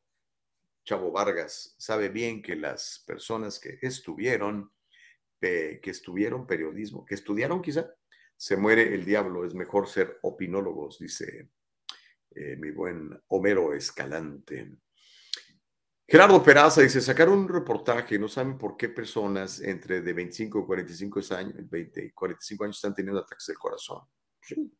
[0.86, 1.73] Chavo Vargas.
[1.79, 4.71] Sabe bien que las personas que estuvieron,
[5.39, 7.95] que estuvieron periodismo, que estudiaron quizá,
[8.38, 11.49] se muere el diablo, es mejor ser opinólogos, dice
[12.36, 14.77] eh, mi buen Homero Escalante.
[16.12, 20.65] Gerardo Peraza dice, sacaron un reportaje, no saben por qué personas entre de 25 y
[20.65, 24.02] 45 años, 20 45 años están teniendo ataques del corazón.
[24.41, 24.78] Sí,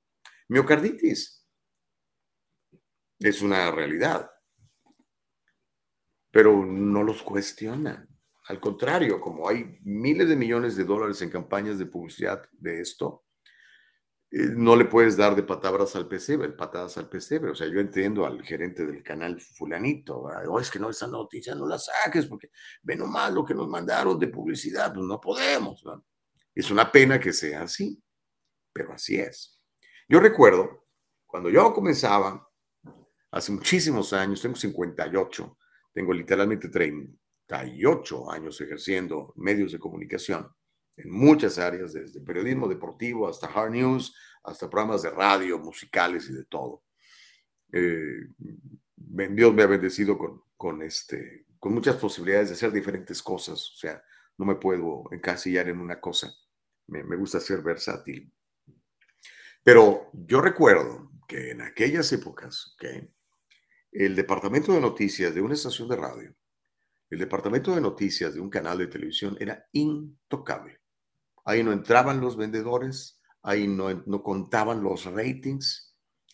[0.50, 1.48] miocarditis.
[3.18, 4.30] Es una realidad.
[6.32, 8.10] Pero no los cuestionan.
[8.50, 13.24] Al contrario, como hay miles de millones de dólares en campañas de publicidad de esto,
[14.32, 17.52] no le puedes dar de patadas al pesebre, patadas al pesebre.
[17.52, 21.54] O sea, yo entiendo al gerente del canal fulanito, oh, es que no, esa noticia
[21.54, 22.50] no la saques porque
[22.82, 25.84] ve nomás lo que nos mandaron de publicidad, pues no podemos.
[26.56, 28.02] Es una pena que sea así,
[28.72, 29.62] pero así es.
[30.08, 30.86] Yo recuerdo,
[31.26, 32.50] cuando yo comenzaba,
[33.32, 35.58] hace muchísimos años, tengo 58,
[35.94, 40.50] tengo literalmente 38 años ejerciendo medios de comunicación
[40.98, 46.34] en muchas áreas, desde periodismo deportivo hasta hard news, hasta programas de radio, musicales y
[46.34, 46.84] de todo.
[47.72, 48.28] Eh,
[48.96, 53.76] Dios me ha bendecido con, con, este, con muchas posibilidades de hacer diferentes cosas, o
[53.76, 54.04] sea,
[54.38, 56.34] no me puedo encasillar en una cosa,
[56.88, 58.34] me, me gusta ser versátil.
[59.64, 62.76] Pero yo recuerdo que en aquellas épocas,
[63.92, 66.36] el departamento de noticias de una estación de radio,
[67.10, 70.81] el departamento de noticias de un canal de televisión era intocable.
[71.46, 75.92] Ahí no entraban los vendedores, ahí no, no contaban los ratings,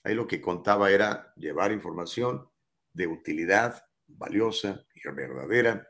[0.08, 2.50] Ahí lo que contaba era llevar información
[2.93, 5.86] de utilidad valiosa y verdadera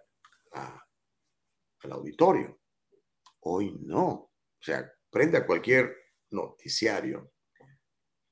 [0.53, 2.59] al auditorio.
[3.41, 4.07] Hoy no.
[4.07, 5.95] O sea, prende a cualquier
[6.31, 7.31] noticiario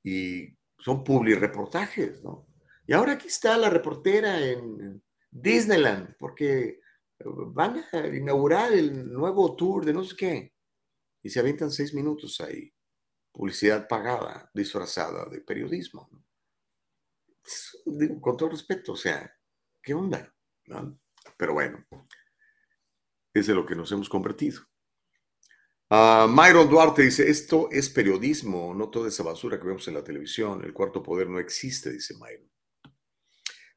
[0.03, 2.47] y son reportajes, ¿no?
[2.87, 6.79] Y ahora aquí está la reportera en Disneyland, porque
[7.19, 10.54] van a inaugurar el nuevo tour de no sé qué.
[11.25, 12.71] Y se avientan seis minutos ahí.
[13.31, 16.07] Publicidad pagada, disfrazada de periodismo.
[18.21, 19.35] Con todo respeto, o sea,
[19.81, 20.31] ¿qué onda?
[21.35, 21.83] Pero bueno,
[23.33, 24.61] es de lo que nos hemos convertido.
[25.89, 30.03] Uh, Myron Duarte dice, esto es periodismo, no toda esa basura que vemos en la
[30.03, 30.63] televisión.
[30.63, 32.51] El cuarto poder no existe, dice Myron.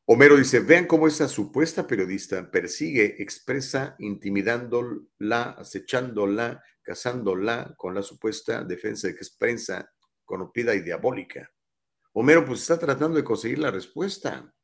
[0.05, 8.64] Homero dice, vean cómo esa supuesta periodista persigue, expresa, intimidándola, acechándola, cazándola con la supuesta
[8.64, 9.92] defensa de que es prensa
[10.24, 11.53] corrompida y diabólica.
[12.14, 14.55] Homero pues está tratando de conseguir la respuesta.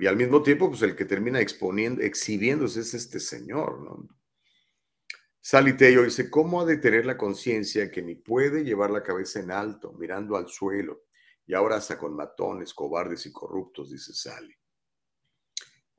[0.00, 4.08] Y al mismo tiempo, pues el que termina exponiendo, exhibiéndose es este señor, ¿no?
[5.76, 9.52] Tello dice, ¿cómo ha de tener la conciencia que ni puede llevar la cabeza en
[9.52, 11.04] alto, mirando al suelo,
[11.46, 14.54] y ahora hasta con matones, cobardes y corruptos, dice Sally.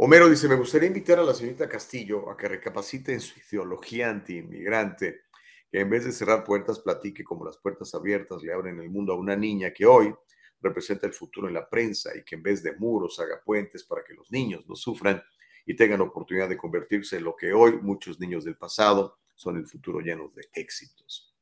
[0.01, 4.09] Homero dice, me gustaría invitar a la señorita Castillo a que recapacite en su ideología
[4.09, 5.28] anti-inmigrante,
[5.71, 9.13] que en vez de cerrar puertas, platique como las puertas abiertas le abren el mundo
[9.13, 10.13] a una niña que hoy
[10.61, 14.03] representa el futuro en la prensa y que en vez de muros haga puentes para
[14.03, 15.21] que los niños no sufran
[15.65, 19.67] y tengan oportunidad de convertirse en lo que hoy muchos niños del pasado son el
[19.67, 21.35] futuro llenos de éxitos.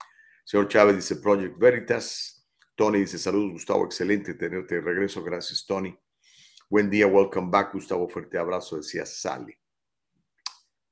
[0.44, 5.24] Señor Chávez dice Project Veritas, Tony dice, saludos Gustavo, excelente tenerte de regreso.
[5.24, 5.98] Gracias, Tony.
[6.70, 8.08] Buen día, welcome back, Gustavo.
[8.08, 9.58] Fuerte abrazo, decía Sally.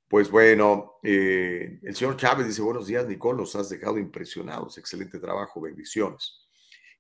[0.08, 4.78] Pues bueno, eh, el señor Chávez dice, buenos días, Nicole, nos has dejado impresionados.
[4.78, 6.48] Excelente trabajo, bendiciones.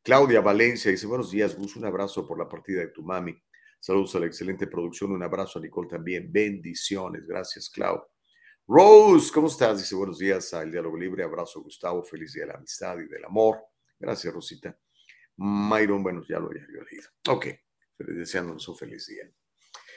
[0.01, 3.39] Claudia Valencia dice, buenos días, Gus, un abrazo por la partida de tu mami.
[3.79, 6.31] Saludos a la excelente producción, un abrazo a Nicole también.
[6.31, 8.03] Bendiciones, gracias, Clau.
[8.67, 9.77] Rose, ¿cómo estás?
[9.77, 11.23] Dice, buenos días al Diálogo Libre.
[11.23, 12.03] Abrazo, Gustavo.
[12.03, 13.59] Feliz día de la amistad y del amor.
[13.99, 14.75] Gracias, Rosita.
[15.37, 17.09] Myron, bueno, ya lo había leído.
[17.29, 17.47] Ok,
[17.99, 19.29] deseándonos un feliz día.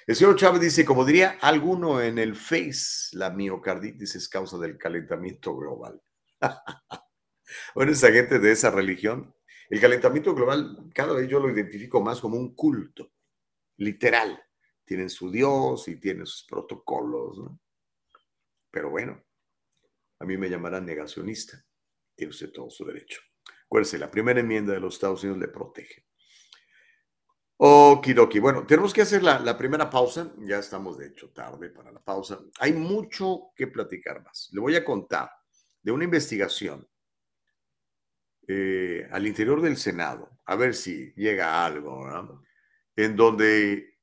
[0.09, 4.79] El señor Chávez dice, como diría alguno en el Face, la miocarditis es causa del
[4.79, 6.03] calentamiento global.
[7.75, 9.35] bueno, esa gente de esa religión,
[9.69, 13.13] el calentamiento global, cada vez yo lo identifico más como un culto,
[13.77, 14.43] literal.
[14.83, 17.61] Tienen su Dios y tienen sus protocolos, ¿no?
[18.71, 19.23] Pero bueno,
[20.21, 21.63] a mí me llamarán negacionista.
[22.15, 23.21] Tiene usted todo su derecho.
[23.67, 26.08] Acuérdense, la primera enmienda de los Estados Unidos le protege.
[27.61, 28.39] Okidoki.
[28.39, 30.33] Bueno, tenemos que hacer la, primera pausa.
[30.39, 32.39] Ya estamos, de hecho, tarde para la pausa.
[32.61, 34.49] Hay mucho que platicar más.
[34.53, 35.31] Le voy a contar
[35.83, 36.89] de una investigación
[38.47, 42.07] eh, al interior del Senado, a ver si llega algo,
[42.97, 43.99] en donde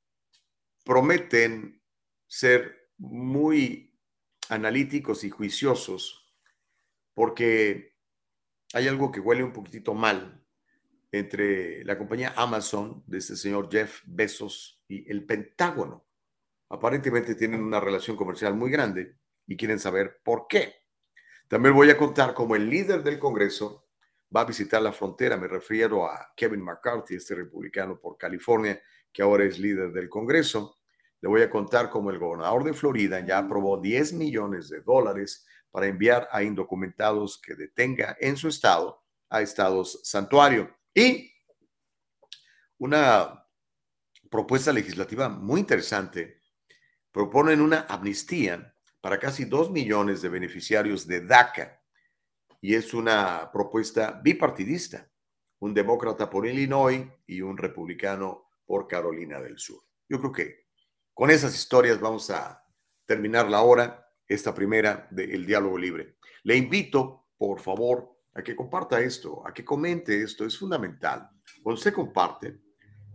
[0.84, 1.82] prometen
[2.26, 3.98] ser muy
[4.50, 6.32] analíticos y juiciosos,
[7.14, 7.96] porque
[8.74, 10.45] hay algo que huele un poquitito mal
[11.18, 16.06] entre la compañía Amazon de este señor Jeff Bezos y el Pentágono.
[16.68, 20.74] Aparentemente tienen una relación comercial muy grande y quieren saber por qué.
[21.48, 23.86] También voy a contar cómo el líder del Congreso
[24.34, 25.36] va a visitar la frontera.
[25.36, 28.80] Me refiero a Kevin McCarthy, este republicano por California,
[29.12, 30.78] que ahora es líder del Congreso.
[31.20, 35.46] Le voy a contar cómo el gobernador de Florida ya aprobó 10 millones de dólares
[35.70, 40.75] para enviar a indocumentados que detenga en su estado a estados santuario.
[40.96, 41.30] Y
[42.78, 43.46] una
[44.30, 46.40] propuesta legislativa muy interesante.
[47.12, 51.82] Proponen una amnistía para casi dos millones de beneficiarios de DACA.
[52.62, 55.10] Y es una propuesta bipartidista.
[55.58, 59.82] Un demócrata por Illinois y un republicano por Carolina del Sur.
[60.08, 60.66] Yo creo que
[61.12, 62.64] con esas historias vamos a
[63.04, 66.16] terminar la hora esta primera del diálogo libre.
[66.44, 70.44] Le invito, por favor, a que comparta esto, a que comente esto.
[70.44, 71.28] Es fundamental.
[71.62, 72.60] Cuando usted comparte,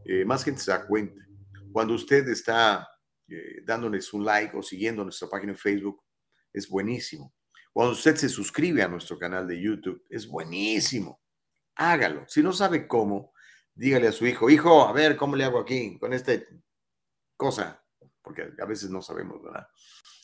[0.05, 1.21] eh, más gente se da cuenta.
[1.71, 2.87] Cuando usted está
[3.27, 6.03] eh, dándoles un like o siguiendo nuestra página en Facebook,
[6.51, 7.33] es buenísimo.
[7.71, 11.21] Cuando usted se suscribe a nuestro canal de YouTube, es buenísimo.
[11.75, 12.25] Hágalo.
[12.27, 13.33] Si no sabe cómo,
[13.73, 16.33] dígale a su hijo, hijo, a ver, ¿cómo le hago aquí con esta
[17.37, 17.81] cosa?
[18.21, 19.67] Porque a veces no sabemos, ¿verdad?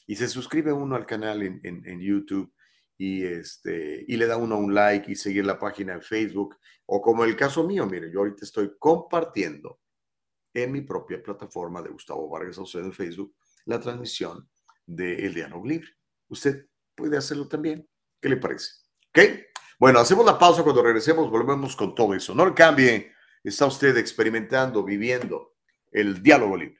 [0.07, 2.51] y se suscribe uno al canal en, YouTube
[2.97, 6.57] y, este, y le da uno un like y seguir la página en Facebook.
[6.85, 9.79] O como el caso mío, mire, yo ahorita estoy compartiendo
[10.53, 13.35] en mi propia plataforma de Gustavo Vargas Aucedo en Facebook
[13.65, 14.49] la transmisión
[14.85, 15.89] de El Diálogo Libre.
[16.29, 17.87] Usted puede hacerlo también.
[18.19, 18.71] ¿Qué le parece?
[19.09, 19.19] ¿Ok?
[19.77, 20.63] Bueno, hacemos la pausa.
[20.63, 22.33] Cuando regresemos, volvemos con todo eso.
[22.33, 23.11] No le cambie.
[23.43, 25.55] está usted experimentando, viviendo
[25.91, 26.79] el diálogo libre.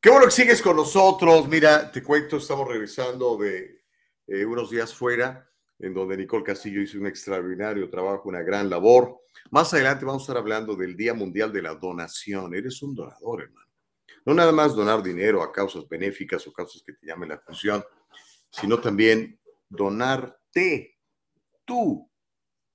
[0.01, 1.49] Qué bueno que sigues con nosotros.
[1.49, 3.83] Mira, te cuento, estamos regresando de
[4.27, 5.51] eh, unos días fuera,
[5.85, 9.21] en donde Nicole Castillo hizo un extraordinario trabajo, una gran labor.
[9.51, 12.55] Más adelante vamos a estar hablando del Día Mundial de la Donación.
[12.55, 13.69] Eres un donador, hermano.
[14.25, 17.85] No nada más donar dinero a causas benéficas o causas que te llamen la atención,
[18.51, 20.99] sino también donarte.
[21.67, 22.11] Tú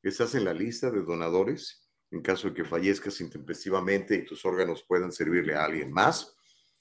[0.04, 4.84] estás en la lista de donadores en caso de que fallezcas intempestivamente y tus órganos
[4.84, 6.36] puedan servirle a alguien más.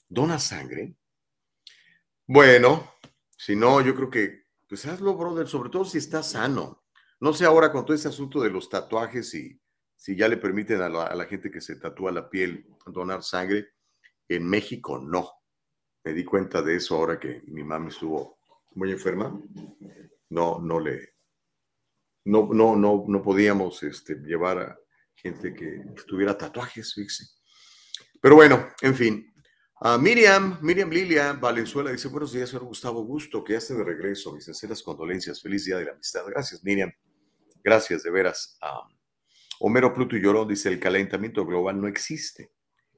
[0.07, 0.95] ¿Dona sangre?
[2.27, 2.93] Bueno,
[3.35, 6.85] si no, yo creo que, pues hazlo, brother, sobre todo si estás sano.
[7.19, 9.59] No sé ahora con todo este asunto de los tatuajes y
[9.95, 13.73] si ya le permiten a la, gente que se tatúa la piel donar sangre.
[14.27, 15.31] En México no.
[16.03, 18.37] Me di cuenta de eso ahora que mi mami estuvo
[18.75, 19.41] muy enferma.
[20.29, 21.15] No, no le,
[22.25, 24.79] no, no, no, no podíamos este, llevar a
[25.15, 27.25] gente que tuviera tatuajes, fíjese.
[28.21, 29.28] Pero bueno, en fin.
[29.81, 34.33] Ah, Miriam, Miriam Lilia Valenzuela dice, buenos días, señor Gustavo Gusto, que esté de regreso.
[34.33, 35.41] Mis sinceras condolencias.
[35.41, 36.25] Feliz Día de la Amistad.
[36.27, 36.91] Gracias, Miriam.
[37.63, 38.57] Gracias, de veras.
[38.61, 38.85] Ah,
[39.61, 42.51] Homero Pluto y Llorón dice, el calentamiento global no existe,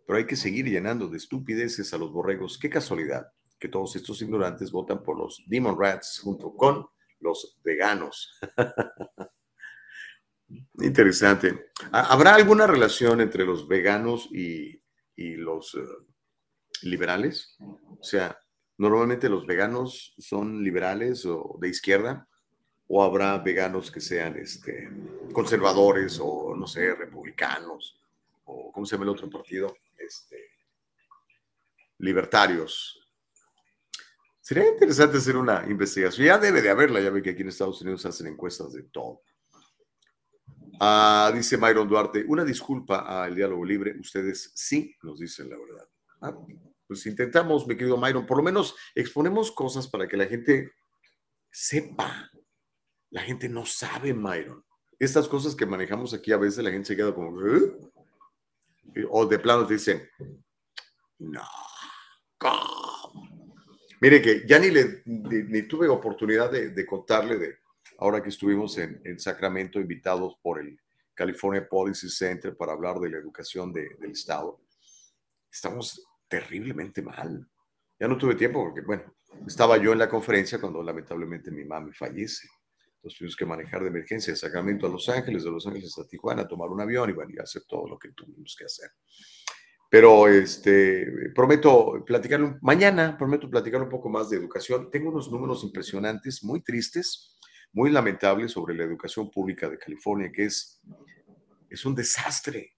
[0.07, 2.57] pero hay que seguir llenando de estupideces a los borregos.
[2.57, 6.88] Qué casualidad que todos estos ignorantes votan por los Demon Rats junto con
[7.19, 8.39] los veganos.
[10.82, 11.67] Interesante.
[11.91, 14.82] ¿Habrá alguna relación entre los veganos y,
[15.15, 16.11] y los uh,
[16.84, 17.57] liberales?
[17.59, 18.38] O sea,
[18.77, 22.27] normalmente los veganos son liberales o de izquierda,
[22.88, 24.89] o habrá veganos que sean este,
[25.32, 27.97] conservadores o, no sé, republicanos,
[28.45, 29.73] o ¿cómo se llama el otro partido?
[29.97, 30.38] Este,
[31.99, 32.99] libertarios.
[34.41, 36.25] Sería interesante hacer una investigación.
[36.27, 39.21] Ya debe de haberla, ya ve que aquí en Estados Unidos hacen encuestas de todo.
[40.82, 45.88] Ah, dice Myron Duarte, una disculpa al diálogo libre, ustedes sí nos dicen la verdad.
[46.21, 46.36] Ah,
[46.91, 50.73] pues intentamos, mi querido Myron, por lo menos exponemos cosas para que la gente
[51.49, 52.29] sepa.
[53.11, 54.61] La gente no sabe, Myron.
[54.99, 59.07] Estas cosas que manejamos aquí a veces la gente se queda como, ¿Eh?
[59.09, 60.05] o de plano te dicen,
[61.19, 61.47] no,
[62.37, 63.55] ¿cómo?
[64.01, 67.57] Mire que ya ni, le, ni, ni tuve oportunidad de, de, contarle de
[67.99, 70.77] ahora que estuvimos en, en, Sacramento invitados por el
[71.13, 74.59] California Policy Center para hablar de la educación de, del Estado.
[75.49, 77.45] Estamos terriblemente mal.
[77.99, 79.13] Ya no tuve tiempo porque, bueno,
[79.45, 82.47] estaba yo en la conferencia cuando lamentablemente mi mami fallece.
[82.95, 86.07] Entonces tuvimos que manejar de emergencia de Sacramento a Los Ángeles, de Los Ángeles a
[86.07, 88.91] Tijuana, tomar un avión y, bueno, y hacer todo lo que tuvimos que hacer.
[89.89, 91.05] Pero este,
[91.36, 94.89] prometo platicar, mañana prometo platicar un poco más de educación.
[94.89, 97.38] Tengo unos números impresionantes, muy tristes,
[97.73, 100.82] muy lamentables sobre la educación pública de California, que es,
[101.69, 102.77] es un desastre,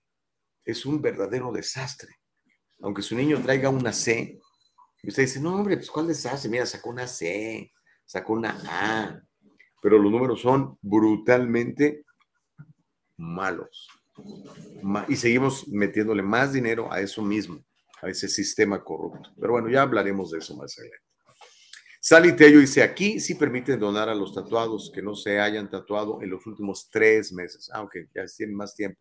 [0.66, 2.23] es un verdadero desastre.
[2.82, 4.40] Aunque su niño traiga una C,
[5.02, 6.50] y usted dice, no, hombre, pues ¿cuál desastre?
[6.50, 7.72] Mira, sacó una C,
[8.06, 9.22] sacó una A,
[9.82, 12.06] pero los números son brutalmente
[13.18, 13.88] malos.
[15.10, 17.64] Y seguimos metiéndole más dinero a eso mismo,
[18.02, 19.30] a ese sistema corrupto.
[19.40, 21.04] Pero bueno, ya hablaremos de eso más adelante.
[22.00, 26.22] Sally Tello dice, aquí sí permiten donar a los tatuados que no se hayan tatuado
[26.22, 29.00] en los últimos tres meses, aunque ya tienen más tiempo.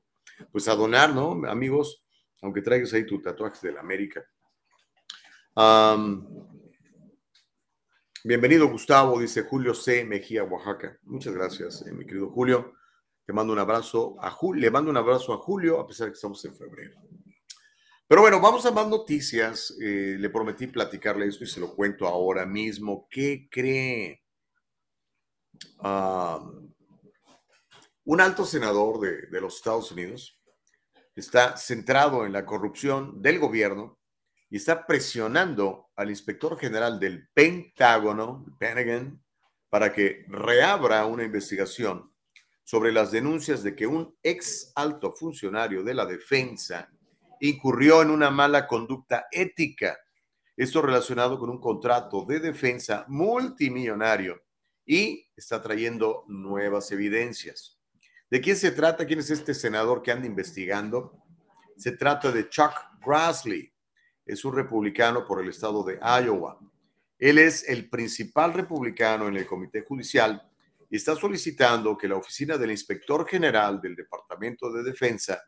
[0.51, 1.33] Pues a donar, ¿no?
[1.49, 2.05] Amigos,
[2.43, 4.25] aunque traigas ahí tu tatuaje de la América.
[8.25, 10.05] bienvenido, Gustavo, dice Julio C.
[10.05, 10.99] Mejía, Oaxaca.
[11.05, 12.75] Muchas gracias, eh, mi querido Julio.
[13.25, 16.13] Te mando un abrazo a Julio, le mando un abrazo a Julio, a pesar de
[16.13, 17.01] que estamos en febrero.
[18.09, 19.75] Pero bueno, vamos a más noticias.
[19.81, 23.07] Eh, le prometí platicarle esto y se lo cuento ahora mismo.
[23.09, 24.19] ¿Qué cree?
[28.05, 30.42] un alto senador de, de los Estados Unidos
[31.15, 33.99] está centrado en la corrupción del gobierno
[34.49, 39.23] y está presionando al inspector general del Pentágono, Pentagon,
[39.69, 42.13] para que reabra una investigación
[42.65, 46.91] sobre las denuncias de que un ex alto funcionario de la defensa
[47.41, 49.99] incurrió en una mala conducta ética.
[50.57, 54.43] Esto relacionado con un contrato de defensa multimillonario
[54.85, 57.82] y está trayendo nuevas evidencias.
[58.33, 59.05] ¿De quién se trata?
[59.05, 61.23] ¿Quién es este senador que anda investigando?
[61.77, 62.73] Se trata de Chuck
[63.05, 63.71] Grassley.
[64.25, 66.59] Es un republicano por el estado de Iowa.
[67.19, 70.51] Él es el principal republicano en el comité judicial
[70.89, 75.39] y está solicitando que la oficina del inspector general del Departamento de Defensa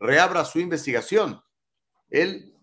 [0.00, 1.38] reabra su investigación.
[2.08, 2.56] Él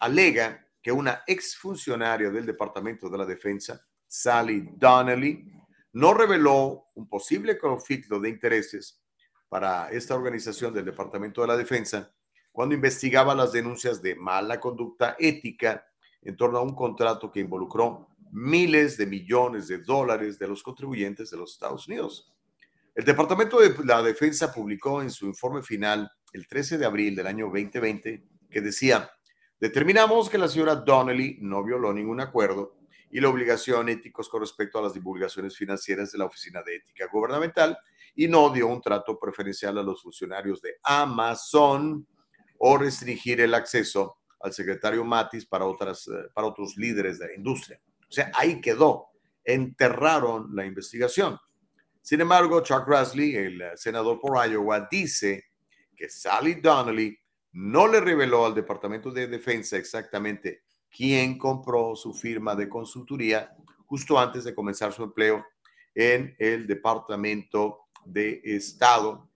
[0.00, 5.55] alega que una exfuncionaria del Departamento de la Defensa, Sally Donnelly,
[5.96, 9.02] no reveló un posible conflicto de intereses
[9.48, 12.12] para esta organización del Departamento de la Defensa
[12.52, 15.86] cuando investigaba las denuncias de mala conducta ética
[16.20, 21.30] en torno a un contrato que involucró miles de millones de dólares de los contribuyentes
[21.30, 22.30] de los Estados Unidos.
[22.94, 27.26] El Departamento de la Defensa publicó en su informe final el 13 de abril del
[27.26, 29.10] año 2020 que decía,
[29.58, 32.76] determinamos que la señora Donnelly no violó ningún acuerdo
[33.10, 37.08] y la obligación éticos con respecto a las divulgaciones financieras de la Oficina de Ética
[37.12, 37.78] Gubernamental
[38.14, 42.06] y no dio un trato preferencial a los funcionarios de Amazon
[42.58, 47.34] o restringir el acceso al secretario Matis para, otras, eh, para otros líderes de la
[47.34, 47.80] industria.
[48.08, 49.08] O sea, ahí quedó.
[49.44, 51.38] Enterraron la investigación.
[52.02, 55.44] Sin embargo, Chuck Grassley, el eh, senador por Iowa, dice
[55.94, 57.18] que Sally Donnelly
[57.52, 60.65] no le reveló al Departamento de Defensa exactamente
[60.96, 63.54] quién compró su firma de consultoría
[63.86, 65.44] justo antes de comenzar su empleo
[65.94, 69.28] en el Departamento de Estado,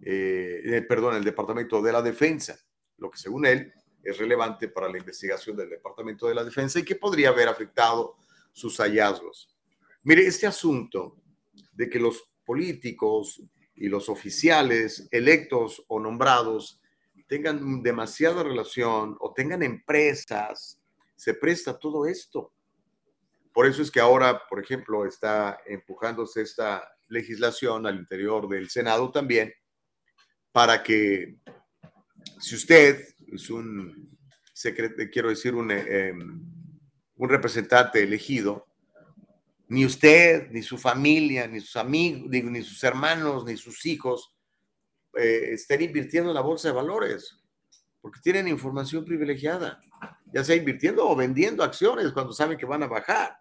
[0.00, 2.58] eh, eh, perdón, el Departamento de la Defensa,
[2.98, 6.84] lo que según él es relevante para la investigación del Departamento de la Defensa y
[6.84, 8.16] que podría haber afectado
[8.52, 9.54] sus hallazgos.
[10.02, 11.18] Mire, este asunto
[11.72, 13.42] de que los políticos
[13.74, 16.80] y los oficiales electos o nombrados
[17.28, 20.81] tengan demasiada relación o tengan empresas,
[21.22, 22.52] se presta todo esto.
[23.54, 29.12] Por eso es que ahora, por ejemplo, está empujándose esta legislación al interior del Senado
[29.12, 29.54] también,
[30.50, 31.36] para que
[32.40, 34.18] si usted es un
[35.12, 38.66] quiero decir, un, eh, un representante elegido,
[39.68, 44.34] ni usted, ni su familia, ni sus amigos, ni sus hermanos, ni sus hijos
[45.14, 47.38] eh, estén invirtiendo en la bolsa de valores,
[48.00, 49.80] porque tienen información privilegiada,
[50.32, 53.38] ya sea invirtiendo o vendiendo acciones cuando saben que van a bajar,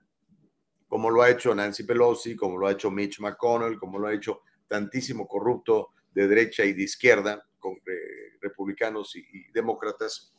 [0.88, 4.14] como lo ha hecho Nancy Pelosi, como lo ha hecho Mitch McConnell, como lo ha
[4.14, 10.34] hecho tantísimo corrupto de derecha y de izquierda, con eh, republicanos y, demócratas,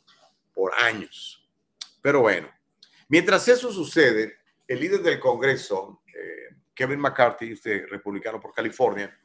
[0.53, 1.49] por años.
[2.01, 2.47] Pero bueno,
[3.07, 4.37] mientras eso sucede,
[4.67, 9.17] el líder del Congreso, eh, Kevin McCarthy, este republicano por California,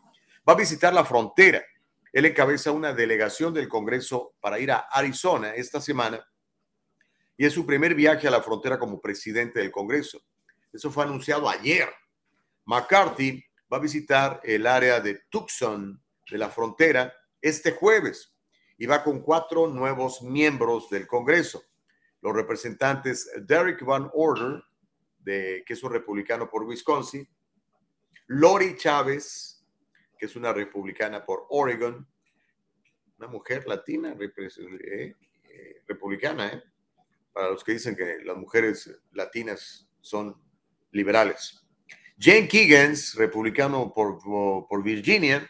[0.49, 1.62] va a visitar la frontera.
[2.11, 6.26] Él encabeza una delegación del Congreso para ir a Arizona esta semana
[7.39, 10.20] y es su primer viaje a la frontera como presidente del Congreso.
[10.72, 11.89] Eso fue anunciado ayer.
[12.66, 18.34] McCarthy va a visitar el área de Tucson de la frontera este jueves
[18.76, 21.62] y va con cuatro nuevos miembros del Congreso.
[22.20, 24.61] Los representantes Derek Van Order,
[25.20, 27.26] de, que es un republicano por Wisconsin,
[28.26, 29.64] Lori Chávez,
[30.18, 32.05] que es una republicana por Oregon,
[33.16, 35.14] una mujer latina, eh,
[35.49, 36.62] eh, republicana, eh,
[37.33, 40.35] para los que dicen que las mujeres latinas son
[40.93, 41.64] liberales.
[42.18, 44.18] Jane Keegans, republicano por,
[44.68, 45.49] por, Virginia,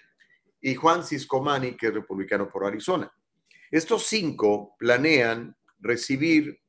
[0.61, 3.11] y Juan Ciscomani, que es republicano por Arizona.
[3.71, 6.61] Estos cinco planean recibir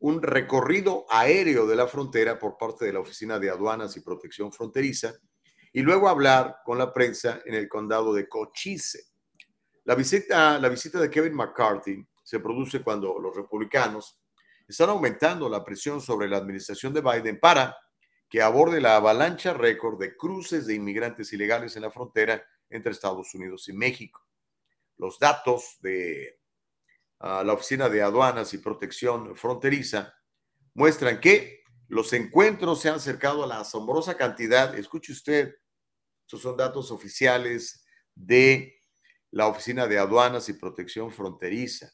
[0.00, 4.52] un recorrido aéreo de la frontera por parte de la Oficina de Aduanas y Protección
[4.52, 5.14] Fronteriza
[5.72, 9.06] y luego hablar con la prensa en el condado de Cochise.
[9.84, 14.20] La visita, la visita de Kevin McCarthy se produce cuando los republicanos
[14.68, 17.74] están aumentando la presión sobre la administración de Biden para
[18.28, 23.34] que aborde la avalancha récord de cruces de inmigrantes ilegales en la frontera entre Estados
[23.34, 24.22] Unidos y México.
[24.98, 26.38] Los datos de
[27.20, 30.14] uh, la Oficina de Aduanas y Protección Fronteriza
[30.74, 35.54] muestran que los encuentros se han acercado a la asombrosa cantidad, escuche usted,
[36.26, 38.82] estos son datos oficiales de
[39.30, 41.90] la Oficina de Aduanas y Protección Fronteriza.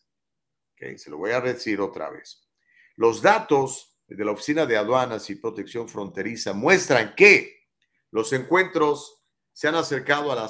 [0.79, 2.47] Se lo voy a decir otra vez.
[2.97, 7.69] Los datos de la Oficina de Aduanas y Protección Fronteriza muestran que
[8.11, 9.23] los encuentros
[9.53, 10.45] se han acercado a la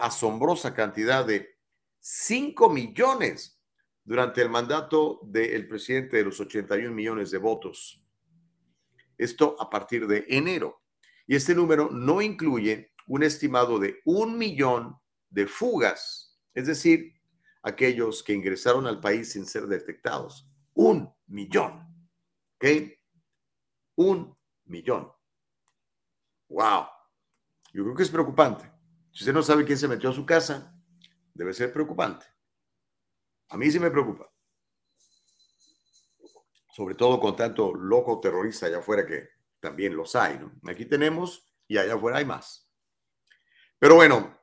[0.00, 1.58] asombrosa cantidad de
[2.00, 3.60] 5 millones
[4.04, 8.02] durante el mandato del presidente de los 81 millones de votos.
[9.16, 10.82] Esto a partir de enero.
[11.26, 14.96] Y este número no incluye un estimado de un millón
[15.30, 17.12] de fugas, es decir,
[17.64, 20.48] aquellos que ingresaron al país sin ser detectados.
[20.74, 22.08] Un millón.
[22.56, 22.64] ¿Ok?
[23.96, 24.36] Un
[24.66, 25.10] millón.
[26.48, 26.86] ¡Wow!
[27.72, 28.70] Yo creo que es preocupante.
[29.12, 30.72] Si usted no sabe quién se metió a su casa,
[31.32, 32.26] debe ser preocupante.
[33.48, 34.30] A mí sí me preocupa
[36.74, 39.28] sobre todo con tanto loco terrorista allá afuera que
[39.60, 40.40] también los hay.
[40.40, 40.52] ¿no?
[40.68, 42.68] Aquí tenemos y allá afuera hay más.
[43.78, 44.36] Pero bueno,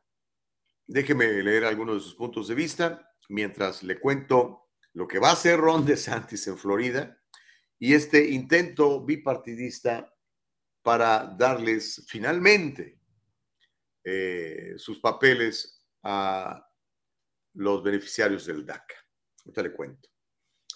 [0.88, 5.34] déjeme leer algunos de sus puntos de vista mientras le cuento lo que va a
[5.34, 7.18] hacer Ron DeSantis en Florida
[7.80, 10.14] y este intento bipartidista
[10.84, 13.00] para darles finalmente
[14.04, 16.68] eh, sus papeles a
[17.54, 18.96] los beneficiarios del DACA.
[19.46, 20.10] Ahorita le cuento.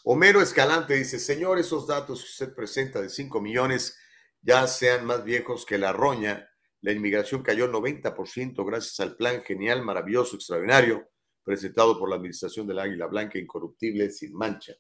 [0.05, 3.99] Homero Escalante dice, señor, esos datos que usted presenta de 5 millones
[4.41, 6.49] ya sean más viejos que la roña.
[6.81, 11.09] La inmigración cayó 90% gracias al plan genial, maravilloso, extraordinario,
[11.45, 14.73] presentado por la Administración del Águila Blanca, incorruptible, sin mancha.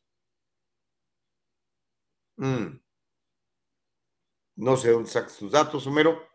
[2.37, 2.81] Mm.
[4.57, 6.27] No sé dónde sacas tus datos, Homero.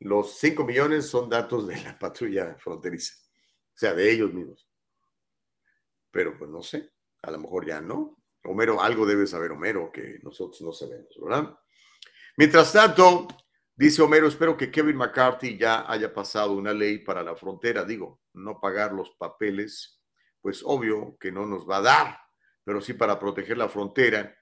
[0.00, 3.14] Los 5 millones son datos de la patrulla fronteriza,
[3.74, 4.66] o sea, de ellos mismos.
[6.10, 6.90] Pero pues no sé,
[7.22, 8.16] a lo mejor ya no.
[8.44, 11.54] Homero, algo debe saber Homero que nosotros no sabemos, ¿verdad?
[12.36, 13.28] Mientras tanto,
[13.80, 18.20] dice Homero, espero que Kevin McCarthy ya haya pasado una ley para la frontera, digo,
[18.34, 20.02] no pagar los papeles,
[20.42, 22.20] pues obvio que no nos va a dar,
[22.62, 24.36] pero sí para proteger la frontera,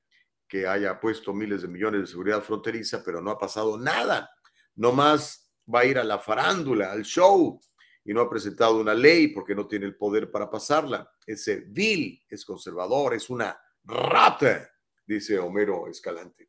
[0.49, 4.29] que haya puesto miles de millones de seguridad fronteriza, pero no ha pasado nada.
[4.75, 7.61] Nomás va a ir a la farándula, al show,
[8.05, 11.13] y no ha presentado una ley porque no tiene el poder para pasarla.
[11.25, 14.69] Ese Bill es conservador, es una rata,
[15.07, 16.49] dice Homero Escalante.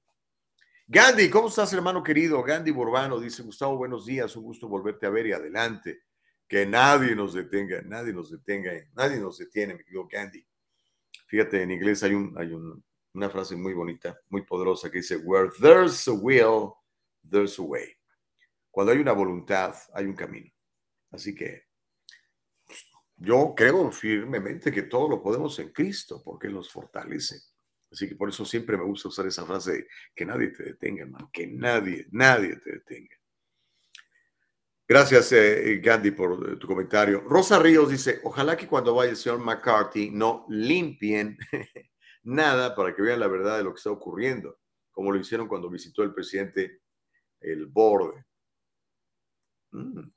[0.92, 2.42] Gandhi, ¿cómo estás, hermano querido?
[2.42, 6.02] Gandhi Burbano dice, Gustavo, buenos días, un gusto volverte a ver y adelante.
[6.48, 10.44] Que nadie nos detenga, nadie nos detenga, nadie nos detiene, mi querido Gandhi.
[11.28, 12.52] Fíjate, en inglés hay, un, hay
[13.14, 16.74] una frase muy bonita, muy poderosa que dice, Where there's a will,
[17.30, 17.96] there's a way.
[18.72, 20.52] Cuando hay una voluntad, hay un camino.
[21.12, 21.68] Así que
[23.16, 27.36] yo creo firmemente que todo lo podemos en Cristo porque nos fortalece.
[27.92, 31.04] Así que por eso siempre me gusta usar esa frase de que nadie te detenga,
[31.04, 33.16] hermano, que nadie, nadie te detenga.
[34.88, 37.22] Gracias, eh, Gandhi, por eh, tu comentario.
[37.22, 41.38] Rosa Ríos dice, ojalá que cuando vaya el señor McCarthy no limpien
[42.24, 44.60] nada para que vean la verdad de lo que está ocurriendo,
[44.92, 46.82] como lo hicieron cuando visitó el presidente
[47.40, 48.26] el borde.
[49.72, 50.10] Mm,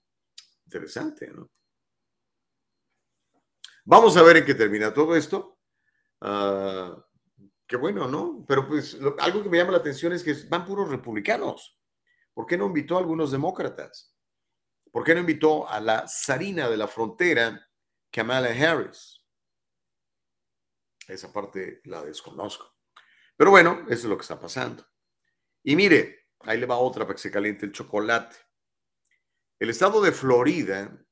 [0.65, 1.51] interesante, ¿no?
[3.85, 5.59] Vamos a ver en qué termina todo esto.
[6.21, 7.03] Uh,
[7.79, 8.45] bueno, ¿no?
[8.47, 11.79] Pero pues algo que me llama la atención es que van puros republicanos.
[12.35, 14.17] ¿Por qué no invitó a algunos demócratas?
[14.91, 17.69] ¿Por qué no invitó a la zarina de la frontera,
[18.11, 19.19] Kamala Harris?
[21.09, 22.75] Esa parte la desconozco.
[23.37, 24.87] Pero bueno, eso es lo que está pasando.
[25.63, 28.37] Y mire, ahí le va otra para que se caliente el chocolate.
[29.59, 31.03] El estado de Florida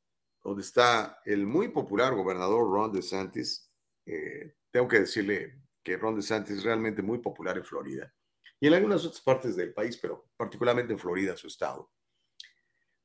[0.42, 3.70] donde está el muy popular gobernador Ron DeSantis.
[4.06, 8.12] Eh, tengo que decirle que Ron DeSantis es realmente muy popular en Florida
[8.58, 11.90] y en algunas otras partes del país, pero particularmente en Florida, su estado.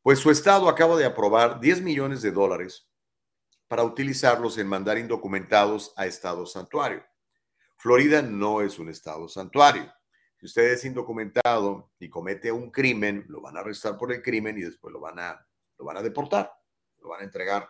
[0.02, 2.90] Pues su estado acaba de aprobar 10 millones de dólares
[3.68, 7.04] para utilizarlos en mandar indocumentados a estado santuario.
[7.78, 9.92] Florida no es un estado santuario.
[10.38, 14.58] Si usted es indocumentado y comete un crimen, lo van a arrestar por el crimen
[14.58, 15.48] y después lo van a,
[15.78, 16.52] lo van a deportar
[17.06, 17.70] lo van a entregar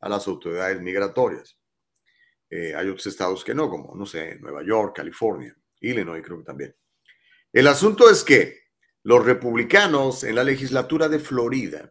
[0.00, 1.58] a las autoridades migratorias.
[2.50, 6.44] Eh, hay otros estados que no, como, no sé, Nueva York, California, Illinois creo que
[6.44, 6.74] también.
[7.52, 8.60] El asunto es que
[9.02, 11.90] los republicanos en la legislatura de Florida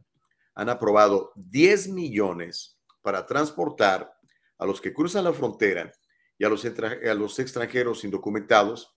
[0.56, 4.12] han aprobado 10 millones para transportar
[4.58, 5.92] a los que cruzan la frontera
[6.38, 8.96] y a los, a los extranjeros indocumentados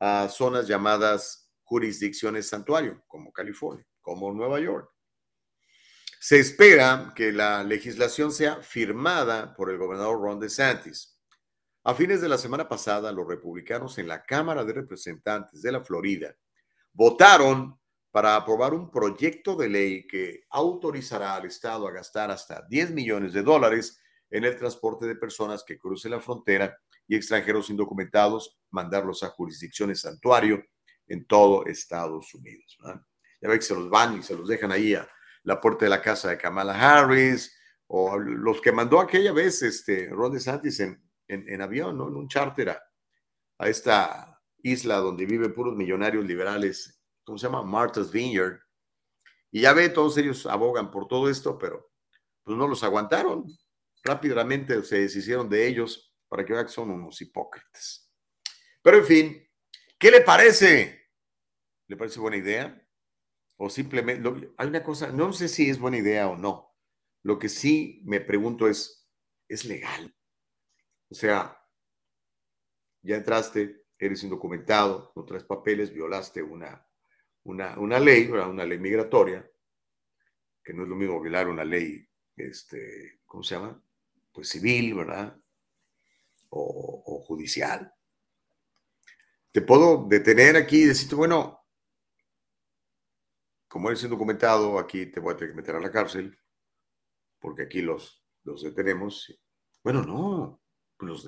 [0.00, 4.93] a zonas llamadas jurisdicciones santuario, como California, como Nueva York.
[6.24, 11.20] Se espera que la legislación sea firmada por el gobernador Ron DeSantis.
[11.82, 15.84] A fines de la semana pasada, los republicanos en la Cámara de Representantes de la
[15.84, 16.34] Florida
[16.94, 17.78] votaron
[18.10, 23.34] para aprobar un proyecto de ley que autorizará al Estado a gastar hasta 10 millones
[23.34, 24.00] de dólares
[24.30, 26.74] en el transporte de personas que crucen la frontera
[27.06, 30.64] y extranjeros indocumentados, mandarlos a jurisdicciones santuario
[31.06, 32.78] en todo Estados Unidos.
[33.42, 35.06] Ya ve que se los van y se los dejan ahí a
[35.44, 40.08] la puerta de la casa de Kamala Harris o los que mandó aquella vez este,
[40.10, 42.08] Ron DeSantis en, en, avión, ¿no?
[42.08, 42.82] en un charter a,
[43.58, 47.62] a esta isla donde viven puros millonarios liberales ¿cómo se llama?
[47.62, 48.60] Martha's Vineyard.
[49.50, 51.90] Y ya ve, todos ellos abogan por todo esto, pero
[52.42, 53.46] pues no los aguantaron.
[54.02, 58.12] Rápidamente se deshicieron de ellos para que vean que son unos hipócritas.
[58.82, 59.50] Pero en fin,
[59.98, 61.08] ¿qué le parece?
[61.86, 62.83] ¿Le parece buena idea?
[63.64, 66.74] O simplemente, hay una cosa, no sé si es buena idea o no.
[67.22, 69.08] Lo que sí me pregunto es,
[69.48, 70.14] ¿es legal?
[71.08, 71.58] O sea,
[73.02, 76.86] ya entraste, eres indocumentado, no traes papeles, violaste una
[77.44, 79.48] una, una ley, una ley migratoria,
[80.62, 82.06] que no es lo mismo violar una ley,
[82.36, 83.82] este, ¿cómo se llama?
[84.32, 85.36] Pues civil, ¿verdad?
[86.48, 87.92] O, judicial.
[89.52, 91.63] Te puedo detener aquí y decirte, bueno,
[93.74, 96.38] como eres indocumentado, aquí te voy a tener que meter a la cárcel,
[97.40, 99.36] porque aquí los, los detenemos.
[99.82, 100.62] Bueno, no,
[101.00, 101.26] los,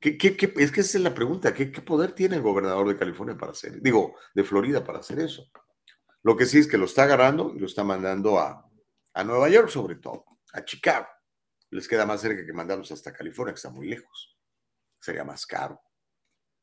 [0.00, 1.52] es que esa es la pregunta.
[1.52, 3.82] ¿Qué, poder tiene el gobernador de California para hacer?
[3.82, 5.50] Digo, de Florida para hacer eso.
[6.22, 8.70] Lo que sí es que lo está agarrando y lo está mandando a,
[9.12, 11.08] a Nueva York, sobre todo, a Chicago.
[11.70, 14.38] Les queda más cerca que mandarlos hasta California, que está muy lejos.
[15.00, 15.80] Sería más caro.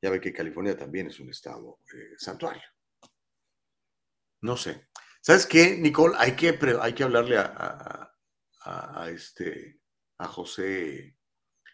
[0.02, 2.64] Ya ve que California también es un estado eh, santuario.
[4.42, 4.88] No sé.
[5.22, 6.16] ¿Sabes qué, Nicole?
[6.18, 8.10] Hay que, hay que hablarle a,
[9.10, 9.80] este,
[10.18, 11.18] a José,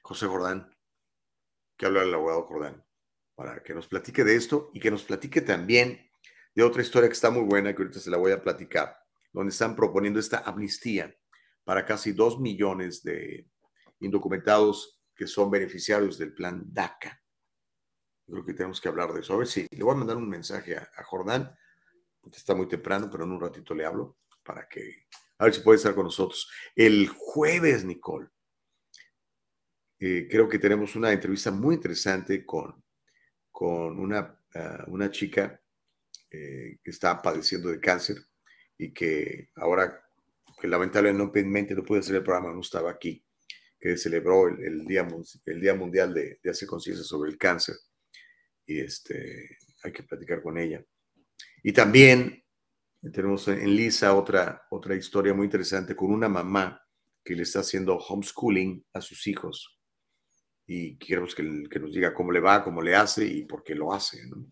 [0.01, 0.77] José Jordán
[1.77, 2.83] que habla el abogado Jordán,
[3.35, 6.09] para que nos platique de esto y que nos platique también
[6.55, 8.97] de otra historia que está muy buena, que ahorita se la voy a platicar,
[9.31, 11.15] donde están proponiendo esta amnistía
[11.63, 13.47] para casi dos millones de
[13.99, 17.21] indocumentados que son beneficiarios del plan DACA.
[18.25, 19.33] creo que tenemos que hablar de eso.
[19.33, 21.55] A ver si le voy a mandar un mensaje a Jordán.
[22.31, 25.07] Está muy temprano, pero en un ratito le hablo para que,
[25.37, 26.49] a ver si puede estar con nosotros.
[26.75, 28.29] El jueves, Nicole,
[29.99, 32.83] eh, creo que tenemos una entrevista muy interesante con,
[33.51, 35.59] con una, ah, una chica
[36.29, 38.17] eh, que está padeciendo de cáncer
[38.77, 40.03] y que ahora,
[40.61, 43.23] que lamentablemente no pude hacer el programa, no estaba aquí,
[43.79, 45.07] que celebró el, día,
[45.45, 47.75] el día Mundial de, de Hacer Conciencia sobre el Cáncer.
[48.65, 50.83] Y este, hay que platicar con ella.
[51.67, 52.45] Y también
[53.11, 56.81] tenemos en Lisa otra, otra historia muy interesante con una mamá
[57.21, 59.77] que le está haciendo homeschooling a sus hijos
[60.65, 63.91] y queremos que, nos diga cómo le va, cómo le hace y por qué lo
[63.91, 64.25] hace.
[64.29, 64.45] ¿no?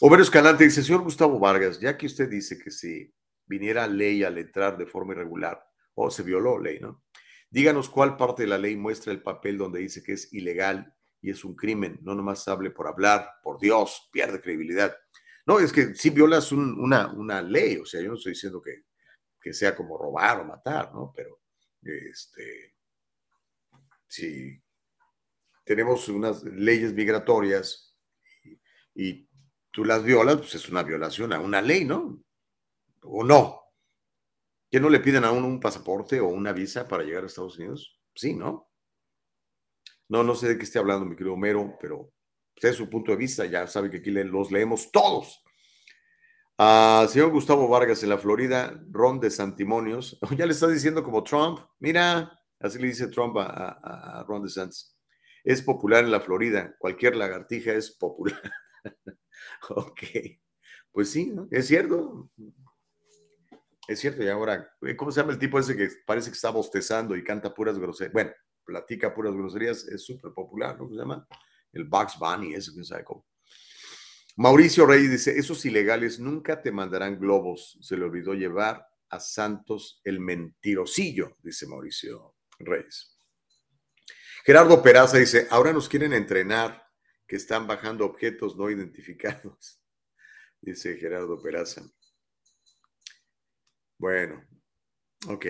[0.00, 3.12] Homero Escalante dice, señor Gustavo Vargas, ya que usted dice que si
[3.44, 5.62] viniera ley al entrar de forma irregular,
[5.92, 7.04] o se violó ley, ¿no?
[7.50, 11.32] Díganos cuál parte de la ley muestra el papel donde dice que es ilegal y
[11.32, 11.98] es un crimen.
[12.00, 14.96] No nomás hable por hablar, por Dios, pierde credibilidad.
[15.46, 18.84] No, es que si violas una, una ley, o sea, yo no estoy diciendo que,
[19.40, 21.12] que sea como robar o matar, ¿no?
[21.14, 21.40] Pero,
[21.82, 22.74] este,
[24.06, 24.62] si
[25.64, 27.96] tenemos unas leyes migratorias
[28.94, 29.28] y,
[29.72, 32.20] tú las violas, pues es una violación a una ley, ¿no?
[33.02, 33.60] ¿O no?
[34.68, 37.56] ¿Que no le piden a uno un pasaporte o una visa para llegar a Estados
[37.56, 38.00] Unidos?
[38.12, 38.68] Sí, ¿no?
[40.08, 42.12] No, no sé de qué esté hablando, mi querido Homero, pero
[42.54, 45.42] usted es su punto de vista, ya sabe que aquí los leemos todos.
[46.58, 51.24] Uh, señor Gustavo Vargas en la Florida, Ron de Santimonios, ya le está diciendo como
[51.24, 54.44] Trump, mira, así le dice Trump a, a, a Ron
[55.44, 56.74] es popular en la Florida.
[56.78, 58.40] Cualquier lagartija es popular.
[59.70, 60.00] ok,
[60.92, 62.30] pues sí, es cierto.
[63.88, 66.50] Es cierto, y ahora, eh, ¿cómo se llama el tipo ese que parece que está
[66.50, 68.12] bostezando y canta puras groserías?
[68.12, 68.30] Bueno,
[68.64, 70.84] platica puras groserías, es súper popular, ¿no?
[70.84, 71.26] ¿Cómo se llama?
[71.72, 73.26] El Bugs Bunny, ese que sabe cómo.
[74.36, 77.78] Mauricio Reyes dice, esos ilegales nunca te mandarán globos.
[77.80, 83.16] Se le olvidó llevar a Santos el mentirosillo, dice Mauricio Reyes.
[84.44, 86.86] Gerardo Peraza dice, ahora nos quieren entrenar
[87.26, 89.80] que están bajando objetos no identificados,
[90.60, 91.82] dice Gerardo Peraza.
[93.98, 94.42] Bueno,
[95.28, 95.46] ok.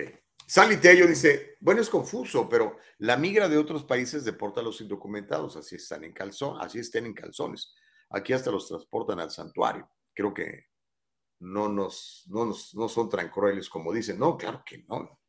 [0.51, 4.81] Sally Tello dice, bueno, es confuso, pero la migra de otros países deporta a los
[4.81, 7.73] indocumentados, así están en calzón, así estén en calzones.
[8.09, 9.89] Aquí hasta los transportan al santuario.
[10.13, 10.65] Creo que
[11.39, 14.19] no nos, no, no son tan crueles como dicen.
[14.19, 15.21] No, claro que no.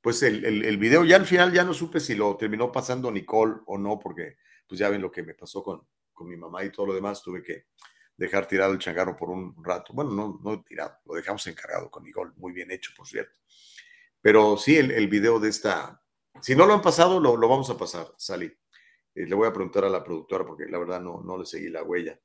[0.00, 3.10] Pues el, el, el, video ya al final ya no supe si lo terminó pasando
[3.10, 6.64] Nicole o no, porque pues ya ven lo que me pasó con, con mi mamá
[6.64, 7.22] y todo lo demás.
[7.22, 7.66] Tuve que
[8.16, 9.92] dejar tirado el changarro por un rato.
[9.92, 13.36] Bueno, no, no tirado, lo dejamos encargado con Nicole, muy bien hecho, por cierto.
[14.20, 16.02] Pero sí, el, video de esta,
[16.42, 18.46] si no lo han pasado, lo, vamos a pasar, Sally.
[19.14, 21.68] Eh, le voy a preguntar a la productora porque la verdad no, no le seguí
[21.68, 22.18] la huella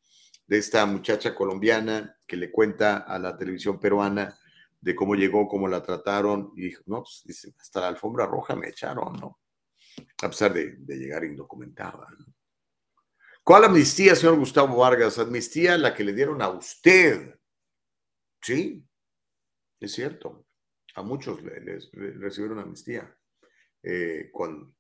[0.45, 4.37] de esta muchacha colombiana que le cuenta a la televisión peruana
[4.81, 8.55] de cómo llegó, cómo la trataron, y dijo, no, pues, dice, hasta la alfombra roja
[8.55, 9.39] me echaron, ¿no?
[10.21, 12.07] A pesar de, llegar indocumentada.
[13.43, 15.19] ¿Cuál amnistía, señor Gustavo Vargas?
[15.19, 17.39] Amnistía la que le dieron a usted.
[18.41, 18.85] Sí,
[19.79, 20.45] es cierto.
[20.95, 23.15] A muchos les, recibieron amnistía.
[23.81, 24.75] Eh, con,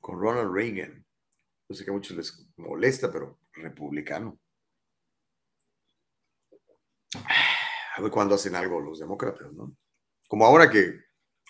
[0.00, 1.04] con Ronald Reagan.
[1.68, 4.38] Yo sé que a muchos les molesta, pero republicano.
[7.96, 9.76] A ver cuándo hacen algo los demócratas, ¿no?
[10.28, 11.00] Como ahora que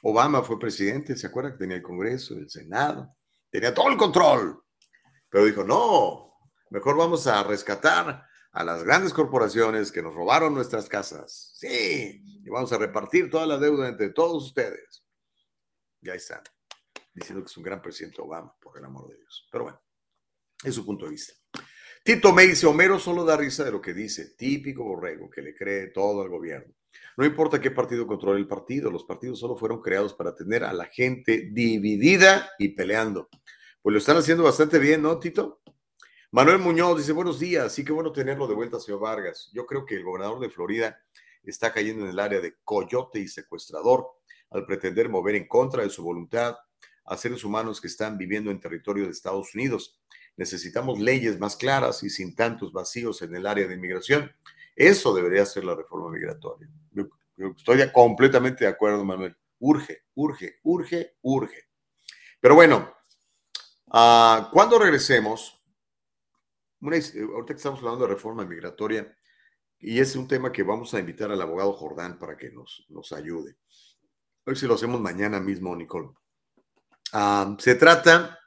[0.03, 3.17] Obama fue presidente, ¿se acuerda que tenía el Congreso, el Senado?
[3.51, 4.63] Tenía todo el control.
[5.29, 6.35] Pero dijo, no,
[6.71, 8.26] mejor vamos a rescatar
[8.57, 11.53] a las grandes corporaciones que nos robaron nuestras casas.
[11.57, 15.05] Sí, y vamos a repartir toda la deuda entre todos ustedes.
[16.01, 16.43] Ya está.
[17.13, 19.47] Diciendo que es un gran presidente Obama, por el amor de Dios.
[19.53, 19.83] Pero bueno,
[20.65, 21.35] es su punto de vista.
[22.03, 25.55] Tito me dice, Homero solo da risa de lo que dice, típico borrego que le
[25.55, 26.73] cree todo al gobierno.
[27.19, 30.73] No importa qué partido controle el partido, los partidos solo fueron creados para tener a
[30.73, 33.29] la gente dividida y peleando.
[33.83, 35.61] Pues lo están haciendo bastante bien, ¿no, Tito?
[36.33, 39.49] Manuel Muñoz dice, buenos días, sí que bueno tenerlo de vuelta, señor Vargas.
[39.55, 41.01] Yo creo que el gobernador de Florida
[41.45, 44.09] está cayendo en el área de coyote y secuestrador
[44.51, 46.57] al pretender mover en contra de su voluntad
[47.05, 50.01] a seres humanos que están viviendo en territorio de Estados Unidos.
[50.37, 54.33] Necesitamos leyes más claras y sin tantos vacíos en el área de inmigración.
[54.75, 56.69] Eso debería ser la reforma migratoria.
[57.57, 59.37] Estoy completamente de acuerdo, Manuel.
[59.61, 61.69] Urge, urge, urge, urge.
[62.41, 62.93] Pero bueno,
[63.87, 65.56] uh, cuando regresemos,
[66.81, 69.17] una, ahorita que estamos hablando de reforma migratoria,
[69.79, 73.13] y es un tema que vamos a invitar al abogado Jordán para que nos, nos
[73.13, 73.57] ayude.
[74.45, 76.11] Ver si lo hacemos mañana mismo, Nicole.
[77.59, 78.39] Se trata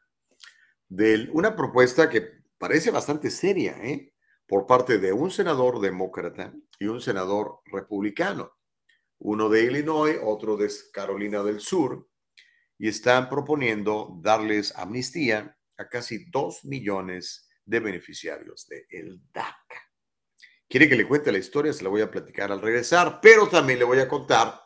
[0.87, 4.13] de una propuesta que parece bastante seria, ¿eh?
[4.47, 8.51] por parte de un senador demócrata y un senador republicano,
[9.19, 12.07] uno de Illinois, otro de Carolina del Sur,
[12.77, 19.89] y están proponiendo darles amnistía a casi dos millones de beneficiarios de el DACA.
[20.67, 23.79] Quiere que le cuente la historia, se la voy a platicar al regresar, pero también
[23.79, 24.59] le voy a contar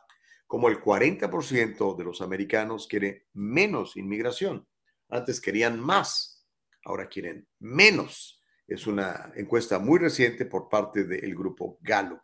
[0.48, 4.68] cómo el 40% de los americanos quiere menos inmigración.
[5.10, 6.46] Antes querían más,
[6.86, 8.42] ahora quieren menos.
[8.68, 12.24] Es una encuesta muy reciente por parte del grupo Galo.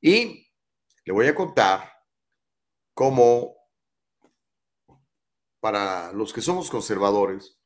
[0.00, 0.46] Y
[1.04, 1.92] le voy a contar
[2.94, 3.56] cómo
[5.60, 7.58] para los que somos conservadores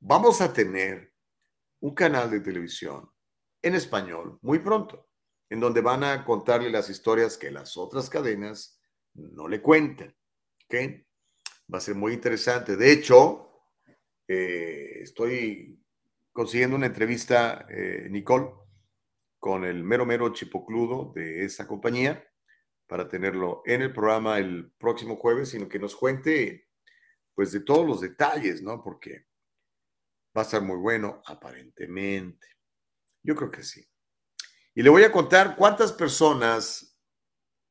[0.00, 1.09] vamos a tener
[1.80, 3.10] un canal de televisión
[3.62, 5.08] en español muy pronto,
[5.48, 8.80] en donde van a contarle las historias que las otras cadenas
[9.14, 10.14] no le cuentan.
[10.64, 11.04] ¿okay?
[11.72, 12.76] Va a ser muy interesante.
[12.76, 13.50] De hecho,
[14.28, 15.82] eh, estoy
[16.32, 18.50] consiguiendo una entrevista, eh, Nicole,
[19.38, 22.24] con el mero mero chipocludo de esa compañía
[22.86, 26.68] para tenerlo en el programa el próximo jueves, sino que nos cuente
[27.34, 28.82] pues de todos los detalles, ¿no?
[28.82, 29.29] Porque
[30.36, 32.46] va a estar muy bueno, aparentemente.
[33.22, 33.86] Yo creo que sí.
[34.74, 36.96] Y le voy a contar cuántas personas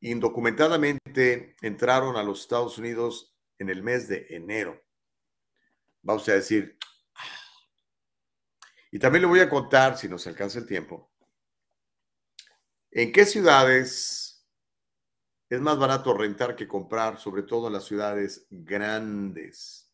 [0.01, 4.81] indocumentadamente entraron a los Estados Unidos en el mes de enero.
[6.01, 6.77] Vamos a decir,
[8.91, 11.11] y también le voy a contar, si nos alcanza el tiempo,
[12.91, 14.47] en qué ciudades
[15.49, 19.88] es más barato rentar que comprar, sobre todo en las ciudades grandes.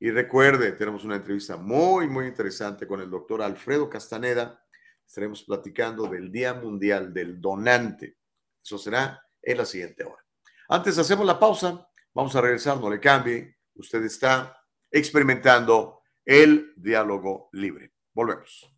[0.00, 4.64] Y recuerde, tenemos una entrevista muy, muy interesante con el doctor Alfredo Castaneda.
[5.04, 8.16] Estaremos platicando del Día Mundial del Donante.
[8.62, 10.24] Eso será en la siguiente hora.
[10.68, 13.56] Antes hacemos la pausa, vamos a regresar, no le cambie.
[13.74, 14.56] Usted está
[14.90, 17.94] experimentando el diálogo libre.
[18.12, 18.70] Volvemos.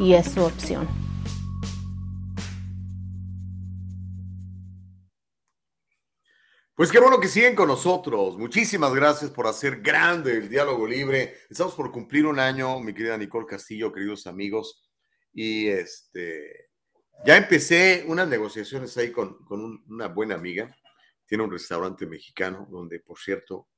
[0.00, 0.88] y es su opción.
[6.74, 8.38] Pues qué bueno que siguen con nosotros.
[8.38, 11.34] Muchísimas gracias por hacer grande el diálogo libre.
[11.50, 14.90] Estamos por cumplir un año, mi querida Nicole Castillo, queridos amigos.
[15.34, 16.70] Y este,
[17.26, 20.74] ya empecé unas negociaciones ahí con, con una buena amiga.
[21.26, 23.68] Tiene un restaurante mexicano donde, por cierto,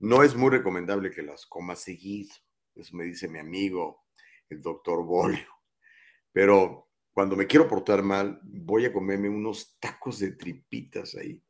[0.00, 2.34] no es muy recomendable que las comas seguido.
[2.74, 4.02] Eso me dice mi amigo,
[4.48, 5.57] el doctor Bolio.
[6.32, 11.42] Pero cuando me quiero portar mal, voy a comerme unos tacos de tripitas ahí,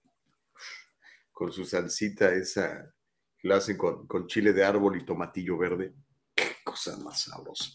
[1.33, 2.95] con su salsita esa
[3.39, 5.95] que la hacen con, con chile de árbol y tomatillo verde.
[6.35, 7.71] Qué cosa más sabrosa.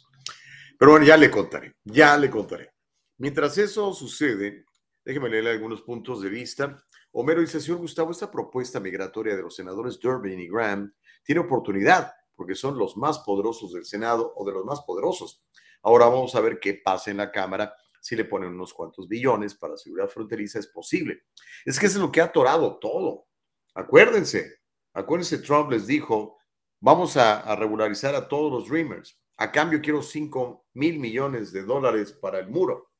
[0.78, 2.74] Pero bueno, ya le contaré, ya le contaré.
[3.18, 4.66] Mientras eso sucede,
[5.06, 6.84] déjeme leerle algunos puntos de vista.
[7.12, 10.94] Homero dice, señor Gustavo, esta propuesta migratoria de los senadores Durbin y Graham
[11.24, 15.44] tiene oportunidad porque son los más poderosos del Senado o de los más poderosos.
[15.84, 19.56] Ahora vamos a ver qué pasa en la Cámara si le ponen unos cuantos billones
[19.56, 21.24] para seguridad fronteriza, es posible.
[21.64, 23.28] Es que es lo que ha atorado todo.
[23.74, 24.60] Acuérdense,
[24.94, 26.38] acuérdense, Trump les dijo,
[26.82, 29.18] vamos a, regularizar a todos los Dreamers.
[29.38, 32.92] A cambio quiero 5 mil millones de dólares para el muro.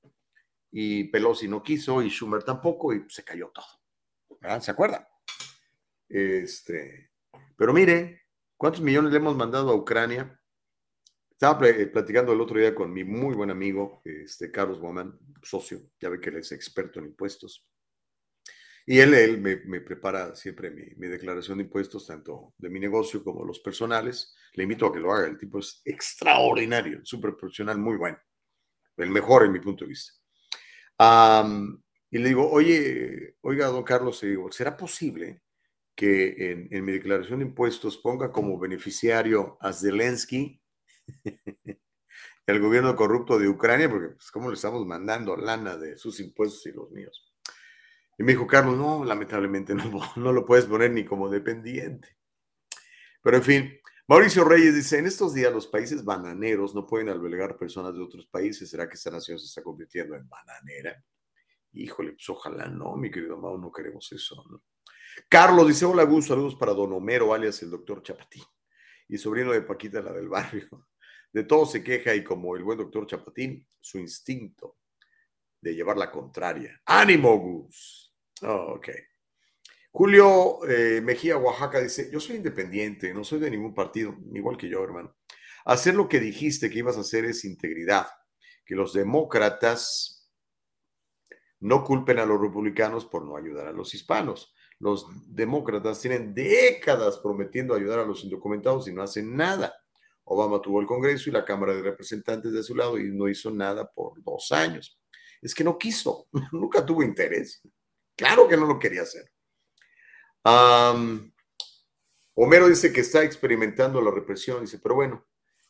[0.72, 4.62] Y Pelosi no quiso y Schumer tampoco y se cayó todo.
[4.62, 5.06] ¿Se acuerdan?
[6.08, 7.12] Este,
[7.58, 8.22] pero mire,
[8.56, 10.40] ¿cuántos millones le hemos mandado a Ucrania?
[11.34, 15.82] Estaba eh, platicando el otro día con mi muy buen amigo, este, Carlos Woman, socio,
[16.00, 17.68] ya ve que él es experto en impuestos.
[18.86, 23.24] Y él, él me, prepara siempre mi, mi, declaración de impuestos, tanto de mi negocio
[23.24, 24.36] como los personales.
[24.54, 25.28] Le invito a que lo haga.
[25.28, 28.20] El tipo es extraordinario, súper profesional, muy bueno.
[28.98, 30.14] El mejor en mi punto de vista.
[32.12, 35.42] y le digo, oye, oiga, don Carlos, digo, ¿será posible
[35.96, 40.63] que en, en mi declaración de impuestos ponga como beneficiario a Zelensky
[42.48, 46.66] el gobierno corrupto de Ucrania, porque pues, ¿cómo le estamos mandando lana de sus impuestos
[46.66, 47.34] y los míos?
[48.18, 49.84] Y me dijo, Carlos, no, lamentablemente no,
[50.16, 52.18] no lo puedes poner ni como dependiente.
[53.22, 57.58] Pero en fin, Mauricio Reyes dice, en estos días los países bananeros no pueden albergar
[57.58, 58.70] personas de otros países.
[58.70, 61.02] ¿Será que esta nación se está convirtiendo en bananera?
[61.72, 64.44] Híjole, pues ojalá no, mi querido Mau, no queremos eso.
[65.30, 68.44] Carlos dice, hola Gus, saludos para don Homero, alias el doctor Chapatín,
[69.08, 70.68] y sobrino de Paquita, la del barrio.
[71.34, 74.78] De todo se queja y como el buen doctor Chapatín, su instinto
[75.60, 76.80] de llevar la contraria.
[76.86, 78.14] ¡Ánimo, Gus!
[78.44, 78.90] Oh, ok.
[79.92, 84.70] Julio eh, Mejía, Oaxaca, dice, yo soy independiente, no soy de ningún partido, igual que
[84.70, 85.16] yo, hermano.
[85.66, 88.08] Hacer lo que dijiste que ibas a hacer es integridad.
[88.66, 90.32] Que los demócratas
[91.60, 94.54] no culpen a los republicanos por no ayudar a los hispanos.
[94.80, 99.74] Los demócratas tienen décadas prometiendo ayudar a los indocumentados y no hacen nada.
[100.26, 103.52] Obama tuvo el Congreso y la Cámara de Representantes de su lado y no hizo
[103.52, 105.00] nada por dos años.
[105.42, 107.62] es que no quiso, nunca tuvo interés.
[108.16, 109.30] Claro que no lo quería hacer.
[112.36, 115.26] Homero dice que está experimentando la represión, dice, pero bueno,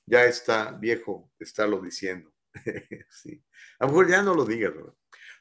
[0.05, 2.31] ya está viejo estarlo diciendo.
[3.09, 3.43] sí.
[3.79, 4.73] A lo mejor ya no lo digas,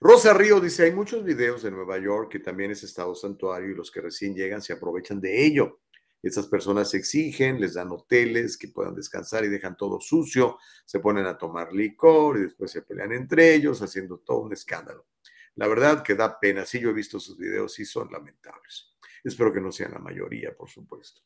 [0.00, 3.74] Rosa Río dice, hay muchos videos de Nueva York que también es estado santuario y
[3.74, 5.81] los que recién llegan se aprovechan de ello.
[6.22, 11.26] Estas personas exigen, les dan hoteles que puedan descansar y dejan todo sucio, se ponen
[11.26, 15.08] a tomar licor y después se pelean entre ellos, haciendo todo un escándalo.
[15.56, 18.96] La verdad que da pena, sí yo he visto sus videos y son lamentables.
[19.24, 21.22] Espero que no sean la mayoría, por supuesto.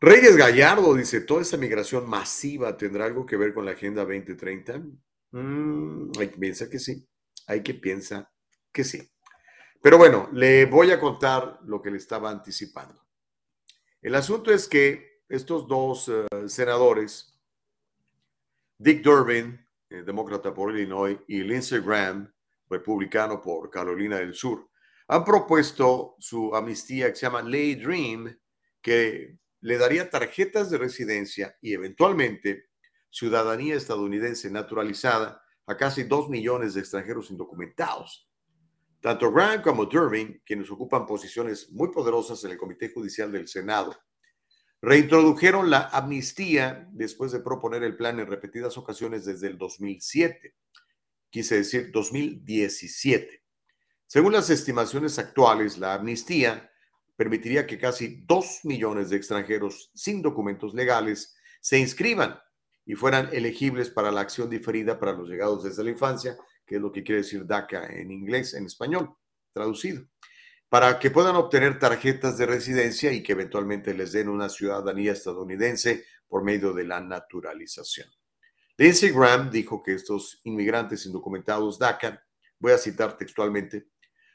[0.00, 4.82] Reyes Gallardo dice, ¿toda esa migración masiva tendrá algo que ver con la Agenda 2030?
[5.32, 7.06] Mm, hay que pensar que sí,
[7.46, 8.28] hay que pensar
[8.72, 9.10] que sí.
[9.80, 13.03] Pero bueno, le voy a contar lo que le estaba anticipando.
[14.04, 17.40] El asunto es que estos dos eh, senadores,
[18.76, 22.30] Dick Durbin, eh, demócrata por Illinois, y Lindsey Graham,
[22.68, 24.68] republicano por Carolina del Sur,
[25.08, 28.38] han propuesto su amnistía que se llama Lay Dream,
[28.82, 32.66] que le daría tarjetas de residencia y eventualmente
[33.08, 38.28] ciudadanía estadounidense naturalizada a casi dos millones de extranjeros indocumentados.
[39.04, 43.94] Tanto Graham como Durbin, quienes ocupan posiciones muy poderosas en el Comité Judicial del Senado,
[44.80, 50.54] reintrodujeron la amnistía después de proponer el plan en repetidas ocasiones desde el 2007,
[51.28, 53.44] quise decir 2017.
[54.06, 56.72] Según las estimaciones actuales, la amnistía
[57.14, 62.40] permitiría que casi dos millones de extranjeros sin documentos legales se inscriban
[62.86, 66.80] y fueran elegibles para la acción diferida para los llegados desde la infancia, que es
[66.80, 69.14] lo que quiere decir DACA en inglés, en español,
[69.52, 70.06] traducido,
[70.68, 76.04] para que puedan obtener tarjetas de residencia y que eventualmente les den una ciudadanía estadounidense
[76.26, 78.08] por medio de la naturalización.
[78.76, 82.24] Lindsey Graham dijo que estos inmigrantes indocumentados DACA,
[82.58, 83.86] voy a citar textualmente,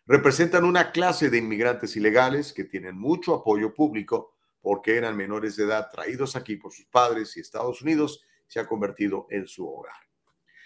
[0.06, 5.66] representan una clase de inmigrantes ilegales que tienen mucho apoyo público porque eran menores de
[5.66, 9.94] edad traídos aquí por sus padres y Estados Unidos se ha convertido en su hogar.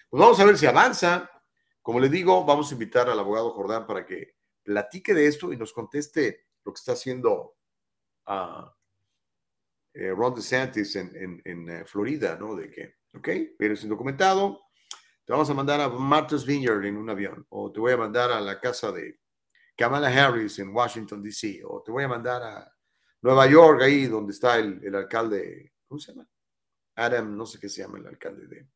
[0.10, 1.30] Pues vamos a ver si avanza.
[1.84, 5.58] Como le digo, vamos a invitar al abogado Jordán para que platique de esto y
[5.58, 7.58] nos conteste lo que está haciendo
[8.28, 8.66] uh,
[9.94, 12.56] Ron DeSantis en, eh, Florida, ¿no?
[12.56, 13.28] De que, ok,
[13.60, 14.62] eres indocumentado,
[15.26, 18.32] te vamos a mandar a Martha's Vineyard en un avión, o te voy a mandar
[18.32, 19.20] a la casa de
[19.76, 22.74] Kamala Harris en Washington, D.C., o te voy a mandar a
[23.22, 26.30] Nueva York, ahí donde está el, alcalde, ¿cómo se llama?
[26.96, 28.68] Adam, no sé qué se llama el alcalde de,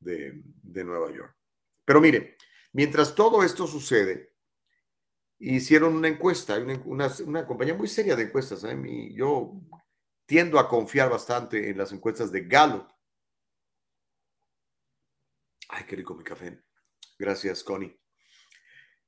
[0.00, 1.39] de, de Nueva York.
[1.84, 2.36] Pero mire,
[2.72, 4.34] mientras todo esto sucede,
[5.38, 8.64] hicieron una encuesta, una, compañía muy seria de encuestas.
[8.64, 8.76] ¿eh?
[9.14, 9.60] yo
[10.26, 12.86] tiendo a confiar bastante en las encuestas de Gallup.
[15.68, 16.62] Ay, qué rico mi café.
[17.18, 17.98] Gracias, Connie.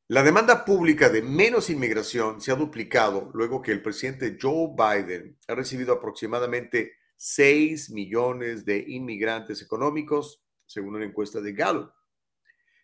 [0.09, 5.39] La demanda pública de menos inmigración se ha duplicado luego que el presidente Joe Biden
[5.49, 11.93] ha recibido aproximadamente 6 millones de inmigrantes económicos, según una encuesta de Gallup.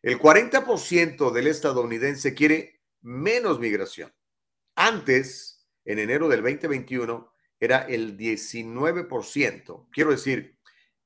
[0.03, 4.12] El 40% del estadounidense quiere menos migración.
[4.76, 9.88] Antes, en enero del 2021, era el 19%.
[9.90, 10.57] Quiero decir,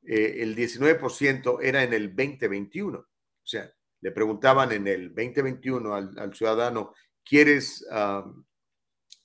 [0.03, 2.99] eh, el 19% era en el 2021.
[2.99, 3.09] O
[3.43, 6.93] sea, le preguntaban en el 2021 al, ciudadano,
[7.25, 7.87] ¿quieres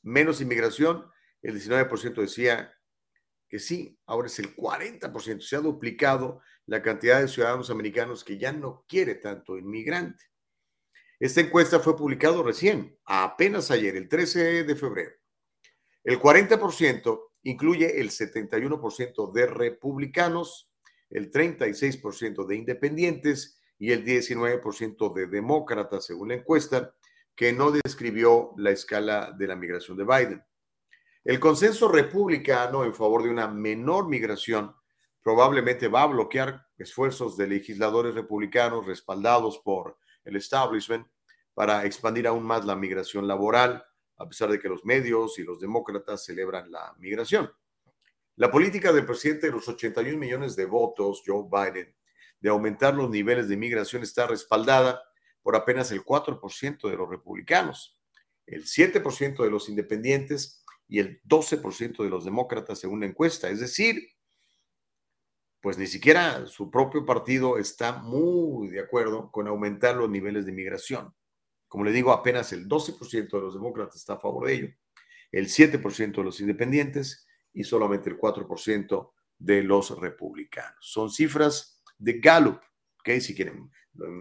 [0.04, 1.10] menos inmigración?
[1.42, 2.74] El 19% decía
[3.50, 8.38] que sí, ahora es el 40%, se ha duplicado la cantidad de ciudadanos americanos que
[8.38, 10.26] ya no quiere tanto inmigrante.
[11.20, 15.16] Esta encuesta fue publicada recién, apenas ayer, el 13 de febrero.
[16.04, 20.70] El 40% incluye el 71% de republicanos,
[21.10, 26.94] el 36% de independientes y el 19% de demócratas, según la encuesta,
[27.36, 30.44] que no describió la escala de la migración de Biden.
[31.24, 34.76] El consenso republicano en favor de una menor migración
[35.22, 41.08] probablemente va a bloquear esfuerzos de legisladores republicanos respaldados por el establishment
[41.54, 43.84] para expandir aún más la migración laboral,
[44.18, 47.52] a pesar de que los medios y los demócratas celebran la migración.
[48.36, 51.96] La política del presidente de los 81 millones de votos, Joe Biden,
[52.40, 55.02] de aumentar los niveles de migración está respaldada
[55.42, 57.98] por apenas el 4% de los republicanos,
[58.46, 63.50] el 7% de los independientes y el 12% de los demócratas según la encuesta.
[63.50, 64.08] Es decir,
[65.68, 70.54] pues ni siquiera su propio partido está muy de acuerdo con aumentar los niveles de
[70.54, 71.14] migración.
[71.68, 74.70] Como le digo, apenas el 12% de los demócratas está a favor de ello,
[75.30, 80.78] el 7% de los independientes y solamente el 4% de los republicanos.
[80.80, 82.62] Son cifras de Gallup,
[83.02, 83.20] ¿ok?
[83.20, 83.70] Si quieren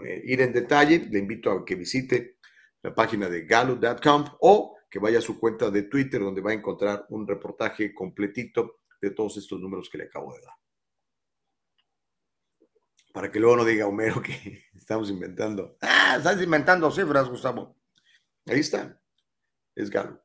[0.04, 2.38] eh, ir en detalle, le invito a que visite
[2.82, 6.54] la página de gallup.com o que vaya a su cuenta de Twitter donde va a
[6.54, 10.65] encontrar un reportaje completito de todos estos números que le acabo de dar.
[13.16, 15.78] Para que luego no diga Homero que estamos inventando.
[15.80, 17.74] Ah, estás inventando cifras, Gustavo.
[18.44, 19.00] Ahí está.
[19.74, 20.20] Es Gallup.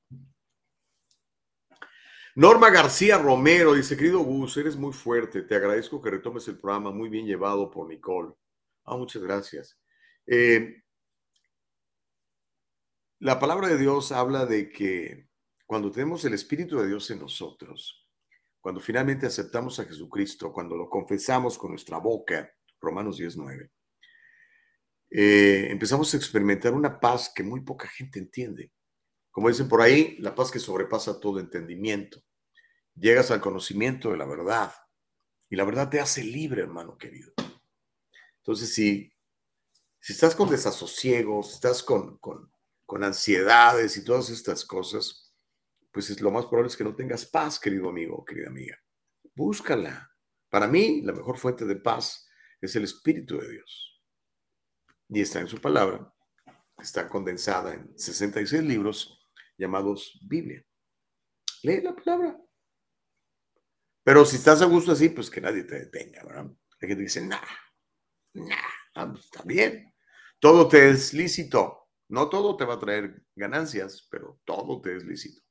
[2.36, 6.92] Norma García Romero dice, querido Gus, eres muy fuerte, te agradezco que retomes el programa,
[6.92, 8.34] muy bien llevado por Nicole.
[8.84, 9.80] Ah, muchas gracias.
[10.28, 10.84] Eh,
[13.20, 15.30] la palabra de Dios habla de que
[15.66, 18.06] cuando tenemos el Espíritu de Dios en nosotros,
[18.60, 23.72] cuando finalmente aceptamos a Jesucristo, cuando lo confesamos con nuestra boca, Romanos 19,
[25.12, 28.72] eh, empezamos a experimentar una paz que muy poca gente entiende.
[29.30, 32.22] Como dicen por ahí, la paz que sobrepasa todo entendimiento.
[32.95, 34.74] Llegas al conocimiento de la verdad
[35.49, 37.34] y la verdad te hace libre, hermano querido.
[38.38, 39.14] Entonces, si,
[39.99, 42.52] si estás con desasosiegos, estás con, con,
[42.86, 45.34] con ansiedades y todas estas cosas,
[45.91, 48.78] pues es, lo más probable es que no tengas paz, querido amigo querida amiga.
[49.36, 50.10] Búscala.
[50.49, 52.28] Para mí, la mejor fuente de paz
[52.62, 54.02] es el Espíritu de Dios.
[55.10, 56.14] Y está en su palabra.
[56.78, 59.28] Está condensada en 66 libros
[59.58, 60.64] llamados Biblia.
[61.64, 62.40] Lee la palabra.
[64.04, 66.46] Pero si estás a gusto así, pues que nadie te detenga, ¿verdad?
[66.82, 67.40] Hay gente dice, nah,
[68.34, 68.56] nah,
[68.96, 69.94] ah, pues, está bien.
[70.40, 71.90] Todo te es lícito.
[72.10, 75.42] No todo te va a traer ganancias, pero todo te es lícito.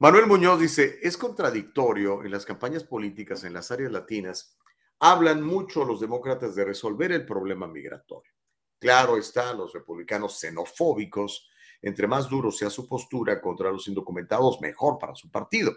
[0.00, 4.56] Manuel Muñoz dice, es contradictorio en las campañas políticas en las áreas latinas,
[5.00, 8.32] hablan mucho los demócratas de resolver el problema migratorio.
[8.78, 11.48] Claro está, los republicanos xenofóbicos
[11.82, 15.72] entre más duro sea su postura contra los indocumentados, mejor para su partido.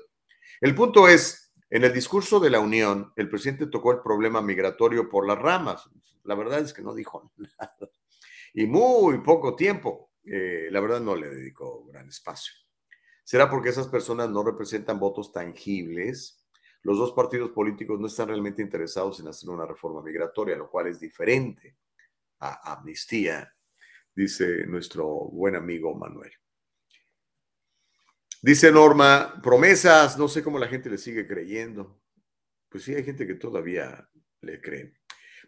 [0.60, 5.10] El punto es, en el discurso de la Unión, el presidente tocó el problema migratorio
[5.10, 5.90] por las ramas.
[6.24, 7.92] La verdad es que no dijo nada.
[8.54, 12.54] Y muy poco tiempo, eh, la verdad no le dedicó gran espacio.
[13.24, 16.41] ¿Será porque esas personas no representan votos tangibles?
[16.84, 20.88] Los dos partidos políticos no están realmente interesados en hacer una reforma migratoria, lo cual
[20.88, 21.78] es diferente
[22.40, 23.54] a amnistía
[24.16, 26.32] dice nuestro buen amigo Manuel.
[28.42, 32.02] Dice Norma, promesas, no sé cómo la gente le sigue creyendo.
[32.70, 34.10] Pues sí, hay gente que todavía
[34.42, 34.94] le cree.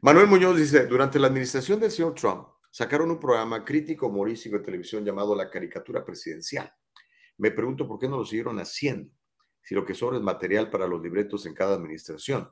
[0.02, 4.64] Manuel Muñoz dice, durante la administración del señor Trump, sacaron un programa crítico humorístico de
[4.64, 6.72] televisión llamado La Caricatura Presidencial.
[7.38, 9.12] Me pregunto por qué no lo siguieron haciendo,
[9.64, 12.52] si lo que sobra es material para los libretos en cada administración.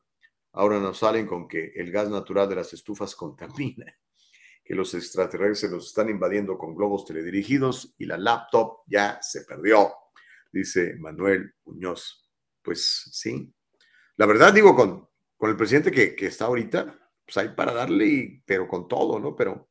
[0.53, 3.85] Ahora nos salen con que el gas natural de las estufas contamina
[4.63, 9.91] que los extraterrestres nos están invadiendo con globos teledirigidos y la laptop ya se perdió,
[10.51, 12.29] dice Manuel Muñoz.
[12.61, 13.53] Pues sí,
[14.17, 18.43] la verdad digo, con, con el presidente que, que está ahorita, pues hay para darle,
[18.45, 19.35] pero con todo, ¿no?
[19.35, 19.69] Pero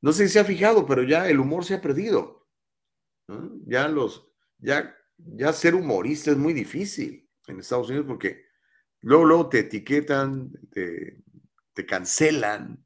[0.00, 2.46] no sé si se ha fijado, pero ya el humor se ha perdido.
[3.66, 8.46] Ya los, ya, ya ser humorista es muy difícil en Estados Unidos porque
[9.00, 11.22] luego, luego te etiquetan, te,
[11.72, 12.84] te cancelan,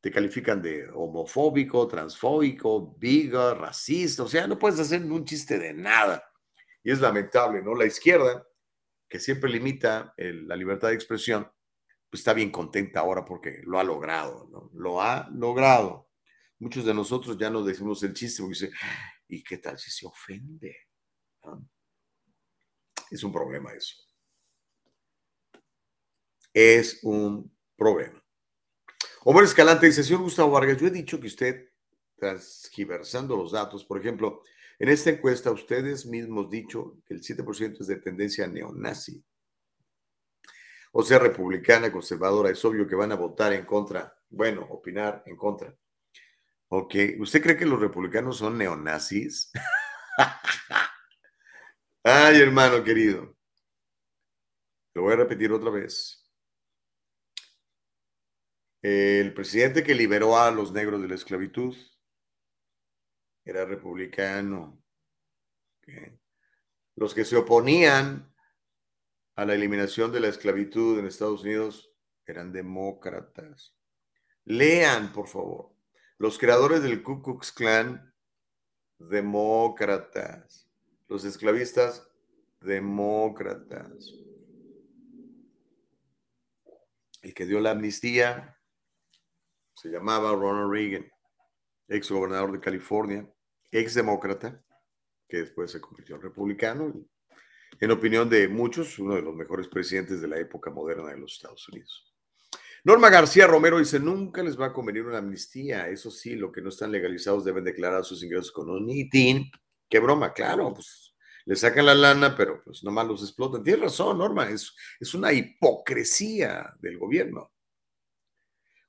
[0.00, 5.74] te califican de homofóbico, transfóbico, biga, racista, o sea, no puedes hacer un chiste de
[5.74, 6.24] nada.
[6.82, 7.74] Y es lamentable, ¿no?
[7.74, 8.46] La izquierda,
[9.08, 11.50] que siempre limita la libertad de expresión,
[12.08, 14.70] pues está bien contenta ahora porque lo ha logrado, ¿no?
[14.74, 16.08] Lo ha logrado.
[16.58, 18.70] Muchos de nosotros ya no decimos el chiste porque dice,
[19.28, 20.89] ¿y qué tal si se ofende?
[23.10, 23.96] Es un problema eso.
[26.52, 28.22] Es un problema.
[29.24, 31.70] Omar Escalante dice, señor Gustavo Vargas, yo he dicho que usted,
[32.16, 34.42] transgiversando los datos, por ejemplo,
[34.78, 39.22] en esta encuesta ustedes mismos dicho que el 7% es de tendencia neonazi.
[40.92, 44.16] O sea, republicana, conservadora, es obvio que van a votar en contra.
[44.28, 45.76] Bueno, opinar en contra.
[46.68, 49.52] Ok, ¿usted cree que los republicanos son neonazis?
[52.02, 53.36] Ay, hermano querido.
[54.94, 56.20] Lo voy a repetir otra vez
[58.82, 61.76] el presidente que liberó a los negros de la esclavitud
[63.44, 64.82] era republicano.
[66.96, 68.34] Los que se oponían
[69.36, 71.92] a la eliminación de la esclavitud en Estados Unidos
[72.26, 73.76] eran demócratas.
[74.44, 75.74] Lean, por favor.
[76.18, 78.14] Los creadores del Ku Klux Klan,
[78.98, 80.69] demócratas.
[81.10, 82.08] Los esclavistas,
[82.60, 84.14] demócratas.
[87.20, 88.56] El que dio la amnistía,
[89.74, 91.10] se llamaba Ronald Reagan,
[91.88, 93.28] ex gobernador de California,
[93.72, 94.64] ex demócrata,
[95.28, 96.94] que después se convirtió en republicano,
[97.80, 101.32] en opinión de muchos, uno de los mejores presidentes de la época moderna de los
[101.32, 102.14] Estados Unidos.
[102.84, 105.88] Norma García Romero dice, nunca les va a convenir una amnistía.
[105.88, 109.50] Eso sí, lo que no están legalizados deben declarar sus ingresos con un ITIN.
[109.90, 111.14] Qué broma, claro, pues
[111.44, 113.64] le sacan la lana, pero pues nomás los explotan.
[113.64, 117.52] Tienes razón, Norma, es, es una hipocresía del gobierno.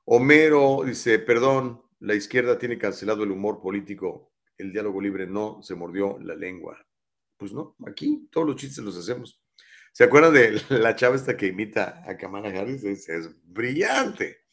[0.05, 5.73] Homero dice, perdón, la izquierda tiene cancelado el humor político, el diálogo libre no se
[5.73, 6.77] mordió la lengua.
[7.37, 9.41] Pues no, aquí todos los chistes los hacemos.
[9.91, 12.83] ¿Se acuerdan de la chava esta que imita a Kamala Harris?
[12.83, 14.45] Es, brillante.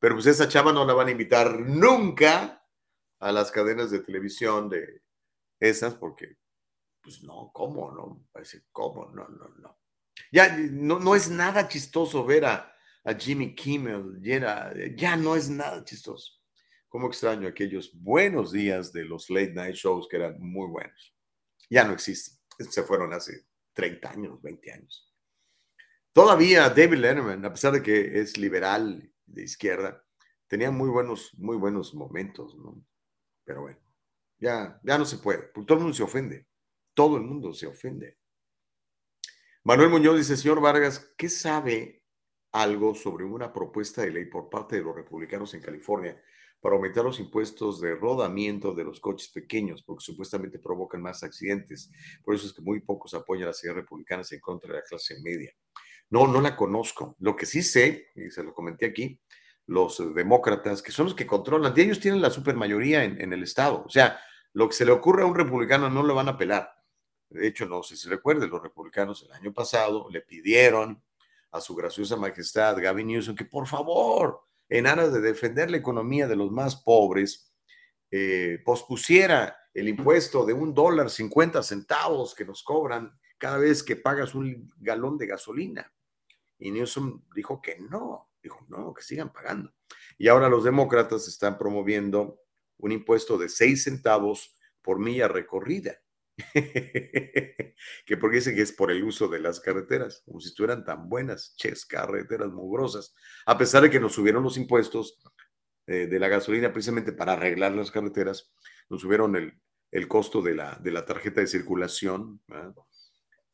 [0.00, 2.66] Pero pues esa chava no la van a invitar nunca
[3.20, 5.03] a las cadenas de televisión de
[5.60, 6.36] esas porque,
[7.02, 7.90] pues no, ¿cómo?
[7.92, 8.26] No,
[8.72, 9.10] ¿cómo?
[9.10, 9.78] No, no, no.
[10.32, 12.70] Ya no, no es nada chistoso ver a,
[13.18, 16.40] Jimmy Kimmel, ya, ya no es nada chistoso.
[16.88, 21.14] Cómo extraño aquellos buenos días de los late night shows que eran muy buenos.
[21.68, 22.38] Ya no existen.
[22.70, 25.12] Se fueron hace 30 años, 20 años.
[26.14, 30.04] Todavía David Letterman, a pesar de que es liberal de izquierda,
[30.46, 32.80] tenía muy buenos, muy buenos momentos, ¿no?
[33.44, 33.80] Pero bueno,
[34.38, 36.46] ya, ya no se puede, todo el mundo se ofende.
[36.94, 38.18] Todo el mundo se ofende.
[39.64, 42.04] Manuel Muñoz dice, señor Vargas, ¿qué sabe
[42.52, 46.22] algo sobre una propuesta de ley por parte de los republicanos en California
[46.60, 51.90] para aumentar los impuestos de rodamiento de los coches pequeños, porque supuestamente provocan más accidentes.
[52.22, 54.82] Por eso es que muy pocos apoyan a las ideas republicanas en contra de la
[54.82, 55.52] clase media.
[56.10, 57.16] No, no la conozco.
[57.18, 59.20] Lo que sí sé, y se lo comenté aquí,
[59.66, 63.82] los demócratas, que son los que controlan, ellos tienen la supermayoría en, en el Estado.
[63.86, 64.20] O sea,
[64.52, 66.70] lo que se le ocurre a un republicano no lo van a pelar.
[67.30, 71.02] De hecho, no sé si recuerden, los republicanos el año pasado le pidieron
[71.50, 76.26] a su graciosa majestad Gavin Newsom que por favor en aras de defender la economía
[76.26, 77.52] de los más pobres,
[78.10, 83.96] eh, pospusiera el impuesto de un dólar cincuenta centavos que nos cobran cada vez que
[83.96, 85.92] pagas un galón de gasolina.
[86.58, 89.72] Y Newsom dijo que no, dijo no, que sigan pagando.
[90.16, 92.40] Y ahora los demócratas están promoviendo
[92.78, 95.98] un impuesto de seis centavos por milla recorrida.
[96.52, 101.08] que porque dicen que es por el uso de las carreteras, como si estuvieran tan
[101.08, 103.14] buenas, ches, carreteras mugrosas,
[103.46, 105.20] a pesar de que nos subieron los impuestos
[105.86, 108.52] eh, de la gasolina precisamente para arreglar las carreteras,
[108.88, 109.60] nos subieron el,
[109.92, 112.40] el costo de la, de la, tarjeta de circulación,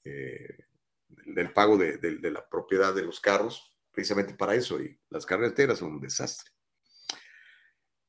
[0.04, 0.64] eh,
[1.08, 5.78] del pago de, de, la propiedad de los carros, precisamente para eso, y las carreteras
[5.78, 6.50] son un desastre.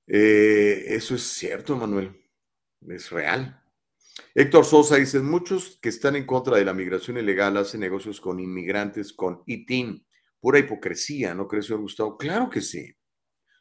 [0.07, 2.11] Eh, eso es cierto, Manuel,
[2.87, 3.61] es real.
[4.35, 8.39] Héctor Sosa dice, muchos que están en contra de la migración ilegal hacen negocios con
[8.39, 10.05] inmigrantes con ITIN.
[10.39, 12.17] Pura hipocresía, ¿no crees, señor Gustavo?
[12.17, 12.95] Claro que sí.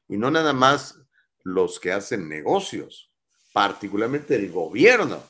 [0.09, 0.99] Y no nada más
[1.45, 3.13] los que hacen negocios,
[3.53, 5.23] particularmente el gobierno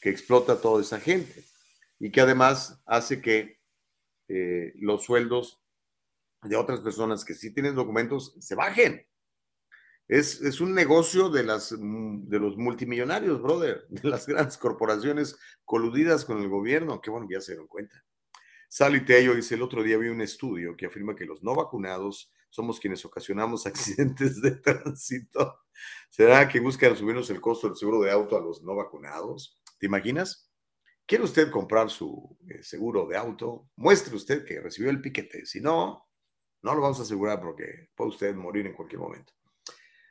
[0.00, 1.44] que explota a toda esa gente
[1.98, 3.60] y que además hace que
[4.28, 5.62] eh, los sueldos
[6.48, 9.06] de otras personas que sí tienen documentos se bajen.
[10.08, 16.24] Es, un negocio de, las, mm, de los multimillonarios, brother, de las grandes corporaciones coludidas
[16.24, 17.00] con el gobierno.
[17.00, 18.04] Qué bueno que ya se dieron cuenta.
[18.68, 22.32] Sally Tello dice, el otro día vi un estudio que afirma que los no vacunados
[22.50, 25.60] somos quienes ocasionamos accidentes de tránsito.
[26.08, 29.60] ¿Será que buscan subirnos el costo del seguro de auto a los no vacunados?
[29.78, 30.50] ¿Te imaginas?
[31.06, 33.68] ¿Quiere usted comprar su eh, seguro de auto?
[33.76, 35.46] Muestre usted que recibió el piquete.
[35.46, 36.05] Si no,
[36.62, 39.32] no lo vamos a asegurar porque puede usted morir en cualquier momento.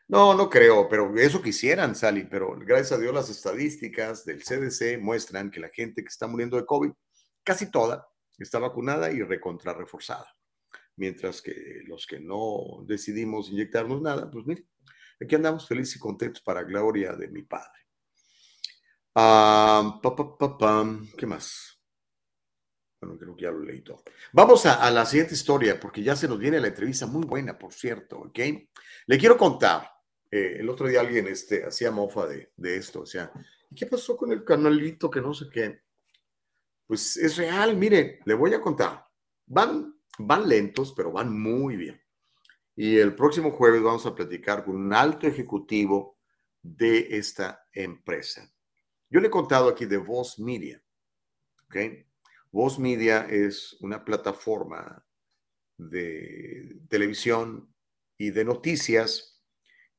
[0.08, 5.02] No, no creo, pero eso quisieran, Sally, pero gracias a Dios las estadísticas del CDC
[5.02, 6.92] muestran que la gente que está muriendo de COVID,
[7.44, 8.08] casi toda,
[8.38, 10.28] está vacunada y recontra reforzada.
[10.98, 14.66] Mientras que los que no decidimos inyectarnos nada, pues mire,
[15.20, 17.82] aquí andamos felices y contentos para gloria de mi Padre.
[19.16, 20.00] Ah,
[21.18, 21.75] ¿Qué más?
[23.06, 24.03] Bueno, creo que ya lo leí todo.
[24.34, 27.57] Vamos a, a, la siguiente historia, porque ya se nos viene la entrevista muy buena,
[27.57, 28.40] por cierto, ¿ok?
[29.06, 29.91] Le quiero contar
[30.32, 33.32] eh, el otro día alguien este, hacía mofa de, esto, o sea,
[33.76, 35.82] ¿qué pasó con el canalito que no sé qué?
[36.88, 39.06] Pues es real, mire, le voy a contar.
[39.45, 42.02] Van, van lentos, pero van muy bien.
[42.76, 46.18] Y el próximo jueves vamos a platicar con un alto ejecutivo
[46.60, 48.52] de esta empresa.
[49.11, 50.82] Yo le he contado aquí de Voz Media.
[51.65, 51.76] ¿ok?
[52.56, 55.06] Voz Media es una plataforma
[55.77, 57.76] de televisión
[58.18, 59.44] y de noticias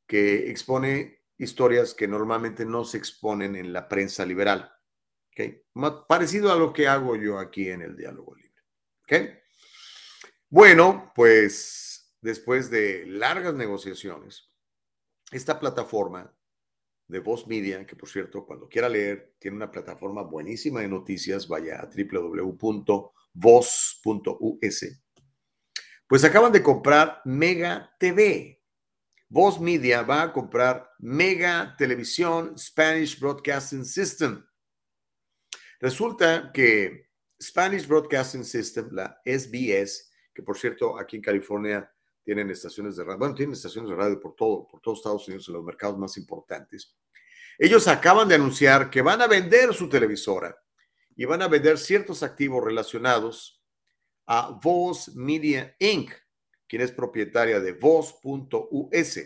[0.06, 4.72] que expone historias que normalmente no se exponen en la prensa liberal.
[6.08, 9.42] Parecido a lo que hago yo aquí en el diálogo libre.
[10.48, 14.50] Bueno, pues después de largas negociaciones,
[15.30, 16.34] esta plataforma
[17.08, 21.46] de Voz Media, que por cierto, cuando quiera leer, tiene una plataforma buenísima de noticias,
[21.46, 23.12] vaya a www.voz.us
[26.08, 28.60] Pues acaban de comprar Mega TV.
[29.28, 34.44] Voz Media va a comprar Mega Televisión Spanish Broadcasting System.
[35.80, 37.10] Resulta que
[37.40, 41.90] Spanish Broadcasting System, la SBS, que por cierto aquí en California
[42.26, 45.46] tienen estaciones de radio, bueno, tienen estaciones de radio por todo, por todos Estados Unidos
[45.46, 46.92] en los mercados más importantes.
[47.56, 50.60] Ellos acaban de anunciar que van a vender su televisora
[51.14, 53.62] y van a vender ciertos activos relacionados
[54.26, 56.10] a Voz Media Inc.,
[56.66, 59.20] quien es propietaria de Voz.us,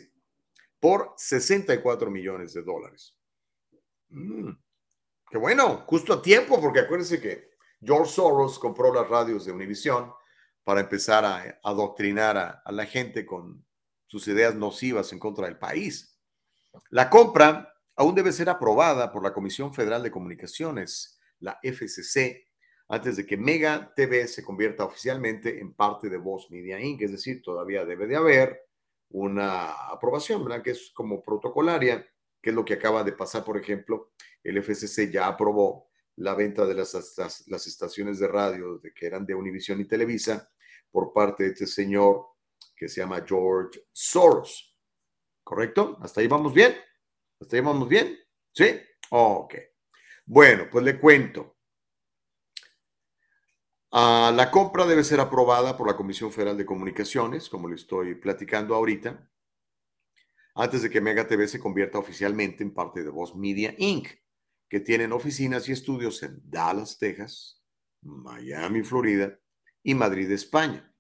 [0.79, 3.17] por 64 millones de dólares.
[4.11, 4.51] Mm,
[5.31, 10.13] qué bueno, justo a tiempo, porque acuérdense que George Soros compró las radios de Univision
[10.65, 13.65] para empezar a adoctrinar a, a la gente con
[14.07, 16.19] sus ideas nocivas en contra del país.
[16.91, 22.49] La compra aún debe ser aprobada por la Comisión Federal de Comunicaciones, la FCC,
[22.89, 27.03] antes de que Mega TV se convierta oficialmente en parte de Voz Media Inc.
[27.03, 28.63] Es decir, todavía debe de haber
[29.11, 30.63] una aprobación, ¿verdad?
[30.63, 32.07] Que es como protocolaria,
[32.43, 34.11] que es lo que acaba de pasar, por ejemplo,
[34.43, 35.90] el FCC ya aprobó
[36.21, 36.95] la venta de las,
[37.67, 40.51] estaciones de radio de, que eran de Univision y Televisa
[40.91, 42.27] por parte de este señor
[42.77, 44.77] que se llama George Soros.
[45.43, 45.99] ¿Correcto?
[46.03, 46.77] ¿Hasta ahí vamos bien?
[47.41, 48.19] ¿Hasta ahí vamos bien?
[48.53, 48.81] ¿Sí?
[49.11, 49.55] Ok.
[50.27, 51.57] Bueno, pues le cuento.
[53.91, 58.15] Ah, la compra debe ser aprobada por la Comisión Federal de Comunicaciones, como le estoy
[58.15, 59.27] platicando ahorita,
[60.55, 64.20] antes de que Mega TV se convierta oficialmente en parte de Voz Media Inc.,
[64.71, 67.61] que tienen oficinas y estudios en Dallas, Texas,
[68.03, 69.37] Miami, Florida
[69.83, 70.95] y Madrid, España.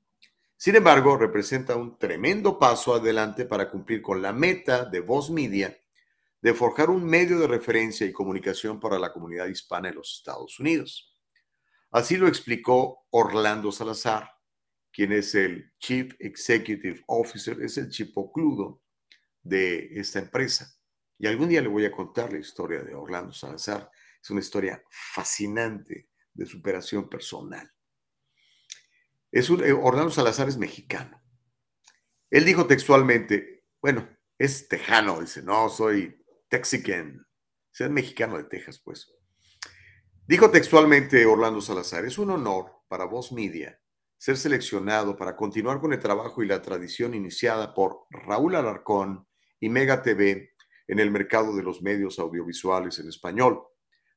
[0.56, 5.78] Sin embargo, representa un tremendo paso adelante para cumplir con la meta de Voz Media
[6.42, 10.58] de forjar un medio de referencia y comunicación para la comunidad hispana en los Estados
[10.58, 11.14] Unidos.
[11.92, 14.30] Así lo explicó Orlando Salazar,
[14.92, 18.82] quien es el Chief Executive Officer, es el chipocludo
[19.42, 20.79] de esta empresa.
[21.20, 23.90] Y algún día le voy a contar la historia de Orlando Salazar.
[24.22, 27.70] Es una historia fascinante de superación personal.
[29.30, 31.22] Es un, eh, Orlando Salazar es mexicano.
[32.30, 37.26] Él dijo textualmente, bueno, es tejano, dice, no, soy texican,
[37.78, 39.12] es mexicano de Texas, pues.
[40.26, 43.78] Dijo textualmente Orlando Salazar, es un honor para Voz Media
[44.16, 49.26] ser seleccionado para continuar con el trabajo y la tradición iniciada por Raúl Alarcón
[49.58, 50.54] y Mega TV
[50.90, 53.62] en el mercado de los medios audiovisuales en español.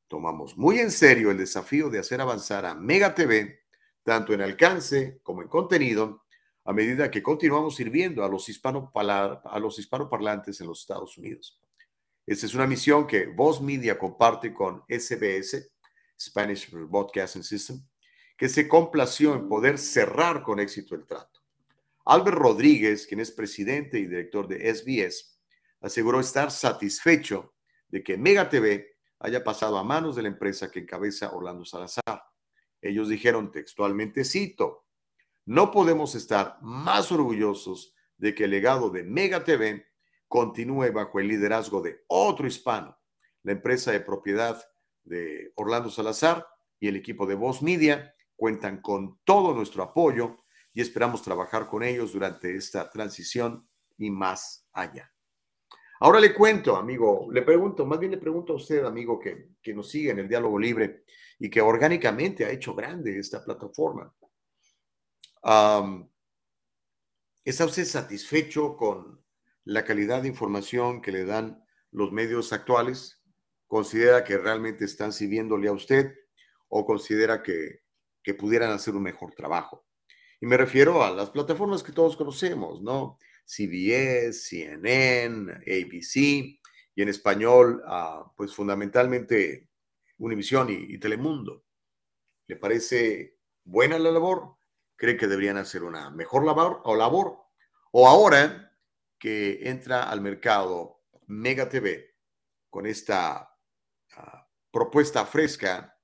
[0.08, 3.60] Tomamos muy en serio el desafío de hacer avanzar a Mega TV,
[4.02, 6.26] tanto en alcance como en contenido,
[6.66, 11.62] a medida que continuamos sirviendo a los, a los hispanoparlantes en los Estados Unidos.
[12.26, 15.72] Esta es una misión que Voz Media comparte con SBS
[16.20, 17.86] Spanish Broadcasting System,
[18.36, 21.40] que se complació en poder cerrar con éxito el trato.
[22.06, 25.33] Albert Rodríguez, quien es presidente y director de SBS,
[25.84, 27.54] aseguró estar satisfecho
[27.90, 32.24] de que Mega TV haya pasado a manos de la empresa que encabeza Orlando Salazar.
[32.82, 34.88] Ellos dijeron textualmente, cito,
[35.46, 39.86] no podemos estar más orgullosos de que el legado de Mega TV
[40.28, 42.98] continúe bajo el liderazgo de otro hispano,
[43.44, 44.64] la empresa de propiedad
[45.04, 46.48] de Orlando Salazar
[46.80, 50.38] y el equipo de Voz Media cuentan con todo nuestro apoyo
[50.74, 55.13] y esperamos trabajar con ellos durante esta transición y más allá.
[56.00, 59.74] Ahora le cuento, amigo, le pregunto, más bien le pregunto a usted, amigo, que, que
[59.74, 61.04] nos sigue en el diálogo libre
[61.40, 64.14] y que orgánicamente ha hecho grande esta plataforma.
[67.46, 69.24] ¿Está usted satisfecho con
[69.66, 73.24] la calidad de información que le dan los medios actuales?
[73.74, 76.14] considera que realmente están sirviéndole a usted
[76.68, 77.80] o considera que,
[78.22, 79.88] que pudieran hacer un mejor trabajo.
[80.40, 83.18] Y me refiero a las plataformas que todos conocemos, ¿no?
[83.46, 86.16] CBS, CNN, ABC
[86.96, 89.70] y en español, uh, pues fundamentalmente
[90.18, 91.66] Univisión y, Telemundo.
[92.48, 94.58] ¿Le parece buena la labor?
[94.96, 97.40] ¿Cree que deberían hacer una mejor labor o labor?
[97.92, 98.72] O ahora
[99.18, 102.16] que entra al mercado Mega TV
[102.70, 103.50] con esta
[104.72, 105.98] propuesta fresca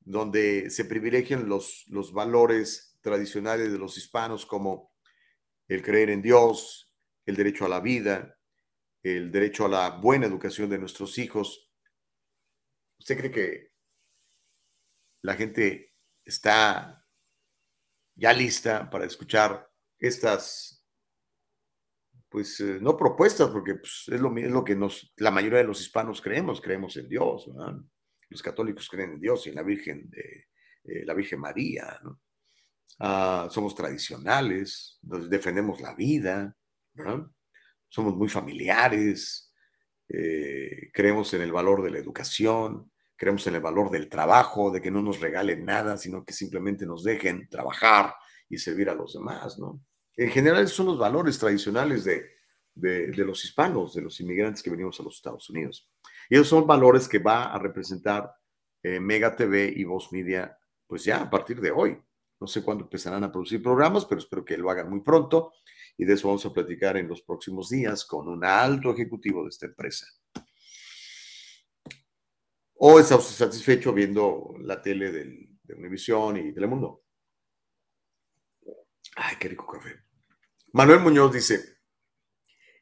[0.00, 4.92] donde se privilegian los, los valores tradicionales de los hispanos como
[5.68, 6.92] el creer en Dios,
[7.24, 8.38] el derecho a la vida,
[9.02, 11.70] el derecho a la buena educación de nuestros hijos.
[12.98, 13.72] ¿Usted cree que
[15.22, 15.94] la gente
[16.24, 17.04] está
[18.14, 19.68] ya lista para escuchar
[19.98, 20.76] estas
[22.28, 25.64] pues eh, no propuestas, porque pues, es, lo, es, lo, que nos, la mayoría de
[25.64, 27.48] los hispanos creemos, creemos en Dios,
[28.28, 30.48] los católicos creen en Dios y en la Virgen, de,
[30.84, 31.98] eh, la Virgen María,
[33.00, 36.56] ah, somos tradicionales, defendemos la vida,
[37.88, 39.52] somos muy familiares,
[40.08, 44.80] eh, creemos en el valor de la educación, creemos en el valor del trabajo, de
[44.80, 48.14] que no nos regalen nada, sino que simplemente nos dejen trabajar
[48.48, 49.80] y servir a los demás, ¿no?
[50.16, 52.36] En general, esos son los valores tradicionales de,
[52.76, 55.90] de, los hispanos, de los inmigrantes que venimos a los Estados Unidos.
[56.28, 58.32] Y esos son valores que va a representar
[58.82, 60.56] eh, Mega TV y Voz Media,
[60.86, 61.98] pues ya a partir de hoy.
[62.40, 65.52] No sé cuándo empezarán a producir programas, pero espero que lo hagan muy pronto.
[65.96, 69.48] Y de eso vamos a platicar en los próximos días con un alto ejecutivo de
[69.48, 70.06] esta empresa.
[72.74, 77.04] ¿O está usted satisfecho viendo la tele de Univisión y Telemundo?
[79.16, 80.04] Ay, qué rico café.
[80.72, 81.78] Manuel Muñoz dice,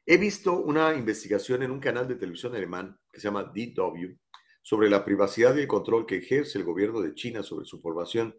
[0.05, 4.17] he visto una investigación en un canal de televisión alemán que se llama DW
[4.61, 8.35] sobre la privacidad y el control que ejerce el gobierno de China sobre su población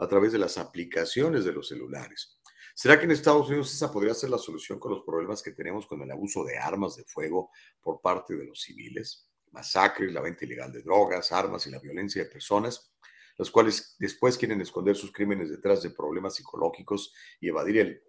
[0.00, 2.40] a través de las aplicaciones de los celulares.
[2.74, 5.86] ¿Será que en Estados Unidos esa podría ser la solución con los problemas que tenemos
[5.86, 7.50] con el abuso de armas de fuego
[7.82, 9.28] por parte de los civiles?
[9.50, 12.94] Masacres, la venta ilegal de drogas, armas y la violencia de personas,
[13.36, 18.02] las cuales después quieren esconder sus crímenes detrás de problemas psicológicos y evadir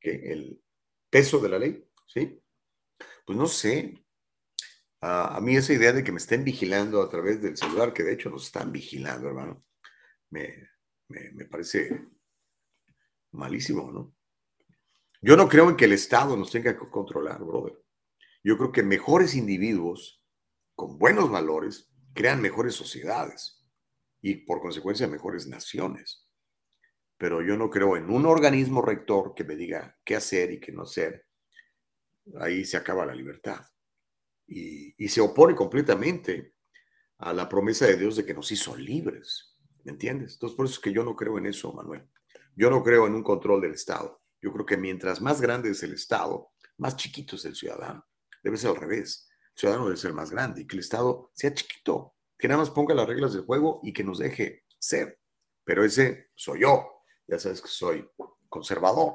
[0.00, 0.60] el,
[1.08, 2.42] peso de la ley, ¿sí?
[3.24, 4.04] Pues no sé.
[5.00, 8.14] a mí esa idea de que me estén vigilando a través del celular, que de
[8.14, 9.64] hecho nos están vigilando, hermano,
[10.30, 10.73] me,
[11.08, 12.06] me parece
[13.32, 14.14] malísimo, ¿no?
[15.26, 17.82] Yo no creo en que el Estado nos tenga que controlar, brother.
[18.42, 20.22] Yo creo que mejores individuos
[20.74, 23.64] con buenos valores crean mejores sociedades
[24.20, 26.28] y por consecuencia mejores naciones.
[27.16, 30.72] Pero yo no creo en un organismo rector que me diga qué hacer y qué
[30.72, 31.26] no hacer.
[32.38, 33.64] Ahí se acaba la libertad.
[34.46, 36.54] Y, se opone completamente
[37.16, 39.53] a la promesa de Dios de que nos hizo libres.
[39.84, 40.34] ¿Me entiendes?
[40.34, 42.08] Entonces, por eso es que yo no creo en eso, Manuel.
[42.56, 44.22] Yo no creo en un control del Estado.
[44.40, 48.06] Yo creo que mientras más grande es el Estado, más chiquito es el ciudadano.
[48.42, 49.28] Debe ser al revés.
[49.54, 52.70] El ciudadano debe ser más grande y que el Estado sea chiquito, que nada más
[52.70, 55.20] ponga las reglas del juego y que nos deje ser.
[55.64, 57.02] Pero ese soy yo.
[57.26, 58.08] Ya sabes que soy
[58.48, 59.14] conservador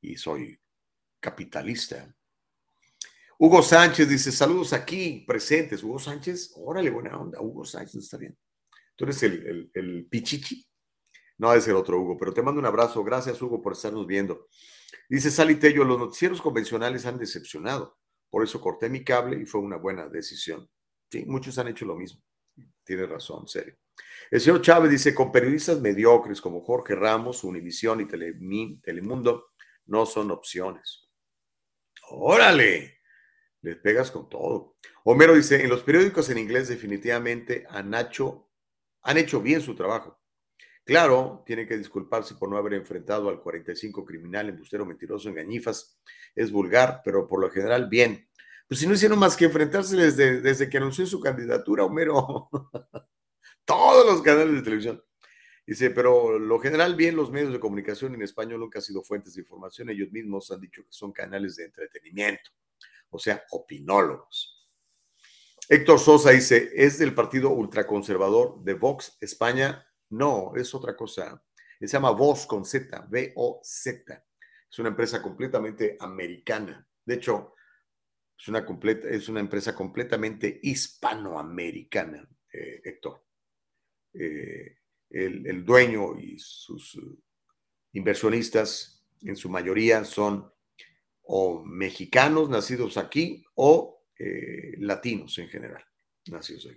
[0.00, 0.58] y soy
[1.20, 2.14] capitalista.
[3.38, 5.82] Hugo Sánchez dice, saludos aquí, presentes.
[5.82, 7.40] Hugo Sánchez, órale, buena onda.
[7.40, 8.36] Hugo Sánchez, está bien.
[8.96, 10.66] Tú eres el, el, el pichichi.
[11.38, 13.02] No de ser otro Hugo, pero te mando un abrazo.
[13.02, 14.48] Gracias, Hugo, por estarnos viendo.
[15.08, 17.98] Dice Sally Tello, los noticieros convencionales han decepcionado.
[18.30, 20.68] Por eso corté mi cable y fue una buena decisión.
[21.10, 22.22] Sí, muchos han hecho lo mismo.
[22.84, 23.76] Tiene razón, serio.
[24.30, 29.50] El señor Chávez dice, con periodistas mediocres como Jorge Ramos, Univisión y Telemundo,
[29.86, 31.08] no son opciones.
[32.10, 33.00] Órale,
[33.62, 34.76] les pegas con todo.
[35.04, 38.50] Homero dice, en los periódicos en inglés definitivamente han hecho,
[39.04, 40.18] han hecho bien su trabajo.
[40.84, 45.98] Claro, tiene que disculparse por no haber enfrentado al 45 criminal, embustero, mentiroso, engañifas.
[46.34, 48.28] Es vulgar, pero por lo general bien.
[48.68, 52.50] Pues si no hicieron más que enfrentarse desde, desde que anunció su candidatura, Homero.
[53.64, 55.02] Todos los canales de televisión.
[55.66, 59.34] Dice, pero lo general bien, los medios de comunicación en español nunca han sido fuentes
[59.34, 59.88] de información.
[59.88, 62.50] Ellos mismos han dicho que son canales de entretenimiento,
[63.08, 64.53] o sea, opinólogos.
[65.68, 71.42] Héctor Sosa dice, es del partido ultraconservador de Vox España no, es otra cosa.
[71.80, 74.24] Se llama Voz con Z, V-O-Z.
[74.70, 76.86] Es una empresa completamente americana.
[77.04, 77.54] De hecho,
[78.38, 83.24] es una, completa, es una empresa completamente hispanoamericana, eh, Héctor.
[84.12, 84.78] Eh,
[85.10, 87.22] el, dueño y sus uh,
[87.92, 90.52] inversionistas, en su mayoría, son
[91.22, 95.84] o mexicanos nacidos aquí o eh, latinos en general,
[96.30, 96.68] nacidos.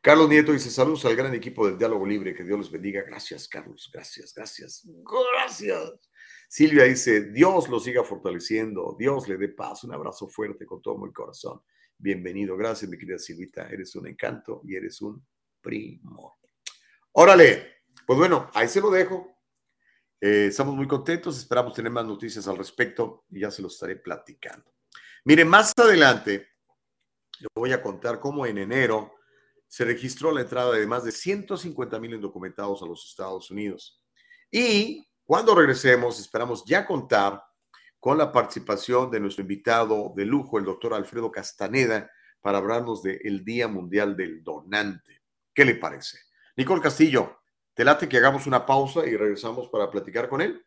[0.00, 3.02] Carlos Nieto dice saludos al gran equipo del Diálogo Libre, que Dios les bendiga.
[3.02, 4.86] Gracias, Carlos, gracias, gracias,
[5.34, 5.92] gracias.
[6.48, 9.84] Silvia dice, Dios lo siga fortaleciendo, Dios le dé paz.
[9.84, 11.60] Un abrazo fuerte con todo mi corazón.
[11.96, 15.26] Bienvenido, gracias mi querida Silvita, eres un encanto y eres un
[15.60, 16.34] primor.
[17.12, 19.36] Órale, pues bueno, ahí se lo dejo.
[20.20, 23.96] Eh, estamos muy contentos, esperamos tener más noticias al respecto y ya se los estaré
[23.96, 24.72] platicando.
[25.24, 26.46] Miren, más adelante
[27.40, 29.14] le voy a contar cómo en enero
[29.66, 34.02] se registró la entrada de más de 150 mil indocumentados a los Estados Unidos.
[34.50, 37.42] Y cuando regresemos, esperamos ya contar
[38.00, 42.10] con la participación de nuestro invitado de lujo, el doctor Alfredo Castaneda,
[42.40, 45.20] para hablarnos del Día Mundial del Donante.
[45.52, 46.18] ¿Qué le parece?
[46.56, 47.40] Nicole Castillo,
[47.74, 50.64] ¿te late que hagamos una pausa y regresamos para platicar con él?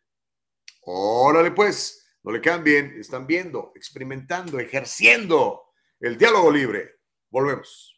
[0.82, 5.71] Órale pues, no le cambien, están viendo, experimentando, ejerciendo
[6.02, 6.98] el diálogo libre.
[7.30, 7.96] Volvemos.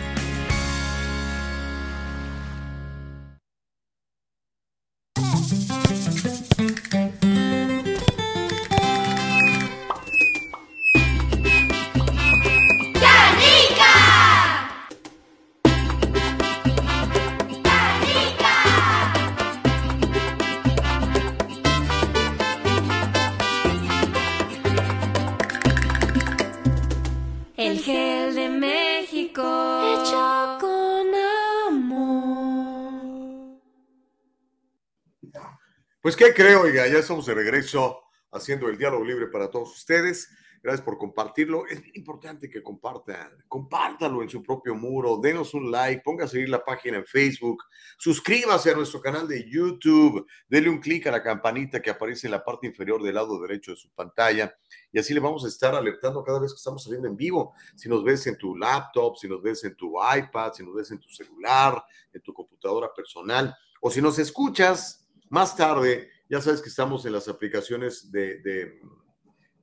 [36.01, 36.61] Pues, ¿qué creo?
[36.61, 38.01] Oiga, ya estamos de regreso
[38.31, 40.29] haciendo el diálogo libre para todos ustedes.
[40.63, 41.67] Gracias por compartirlo.
[41.67, 43.29] Es importante que compartan.
[43.47, 45.19] Compártalo en su propio muro.
[45.21, 46.01] Denos un like.
[46.03, 47.63] Ponga a seguir la página en Facebook.
[47.99, 50.25] Suscríbase a nuestro canal de YouTube.
[50.49, 53.69] Dele un clic a la campanita que aparece en la parte inferior del lado derecho
[53.69, 54.55] de su pantalla.
[54.91, 57.53] Y así le vamos a estar alertando cada vez que estamos saliendo en vivo.
[57.75, 60.89] Si nos ves en tu laptop, si nos ves en tu iPad, si nos ves
[60.89, 65.00] en tu celular, en tu computadora personal, o si nos escuchas
[65.31, 68.39] más tarde, ya sabes que estamos en las aplicaciones de,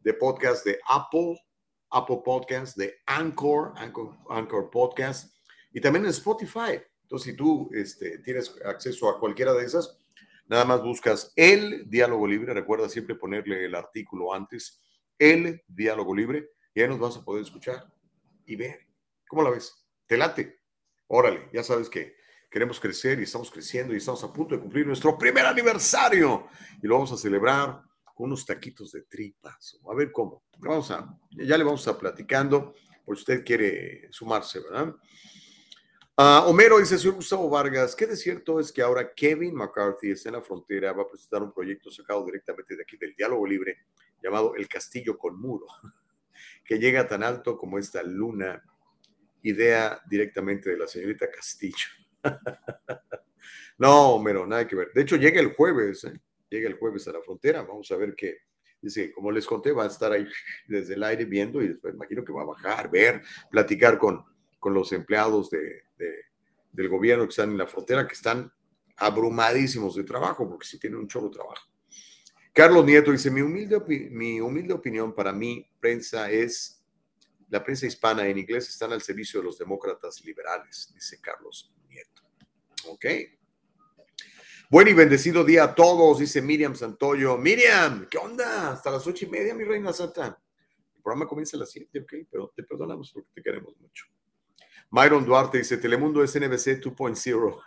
[0.03, 1.39] de, podcast de Apple,
[1.91, 5.37] Apple Podcast, de Anchor, Anchor, Anchor Podcast,
[5.71, 6.81] y también en Spotify.
[7.03, 9.99] Entonces, si tú este, tienes acceso a cualquiera de esas,
[10.47, 12.55] nada más buscas el diálogo libre.
[12.55, 14.81] Recuerda siempre ponerle el artículo antes,
[15.19, 17.93] el diálogo libre, y ahí nos vas a poder escuchar
[18.47, 18.87] y ver.
[19.29, 19.87] ¿Cómo la ves?
[20.07, 20.63] ¿Te late?
[21.09, 22.18] Órale, ya sabes que
[22.51, 26.49] queremos crecer y estamos creciendo y estamos a punto de cumplir nuestro primer aniversario
[26.83, 27.83] y lo vamos a celebrar
[28.15, 29.79] con unos taquitos de tripas.
[29.89, 30.45] A ver cómo.
[30.59, 34.95] Vamos a, ya le vamos a estar platicando por si usted quiere sumarse, ¿verdad?
[36.17, 40.31] Ah, Homero dice, señor Gustavo Vargas, ¿qué de cierto es que ahora Kevin McCarthy está
[40.31, 43.87] en la frontera, va a presentar un proyecto sacado directamente de aquí del diálogo libre
[44.21, 45.67] llamado El Castillo con Muro,
[46.65, 48.65] que llega tan alto como esta luna,
[49.43, 51.87] idea directamente de la señorita Castillo.
[53.79, 54.93] no, Homero, nada que ver.
[54.95, 56.21] De hecho, llega el jueves, ¿eh?
[56.51, 58.39] llega el jueves a la frontera, vamos a ver qué.
[58.81, 60.27] Dice, como les conté, va a estar ahí
[60.69, 64.25] desde el aire viendo y después imagino que va a bajar, ver, platicar con,
[64.59, 65.83] con los empleados de,
[66.73, 68.53] del gobierno que están en la frontera, que están
[68.97, 71.67] abrumadísimos de trabajo, porque sí tienen un chorro de trabajo.
[72.53, 73.81] Carlos Nieto dice, mi humilde,
[74.11, 76.85] mi humilde opinión para mí, prensa es,
[77.49, 82.23] la prensa hispana en inglés están al servicio de los demócratas liberales, dice Carlos Nieto.
[82.89, 83.07] Ok.
[84.71, 87.39] Buen y bendecido día a todos, dice Miriam Santoyo.
[87.39, 88.73] Miriam, ¿qué onda?
[88.73, 90.39] Hasta las ocho y media, mi reina santa.
[90.95, 94.05] El programa comienza a las siete, ok, pero te perdonamos porque te queremos mucho.
[94.91, 97.63] Myron Duarte dice, Telemundo es NBC 2.0.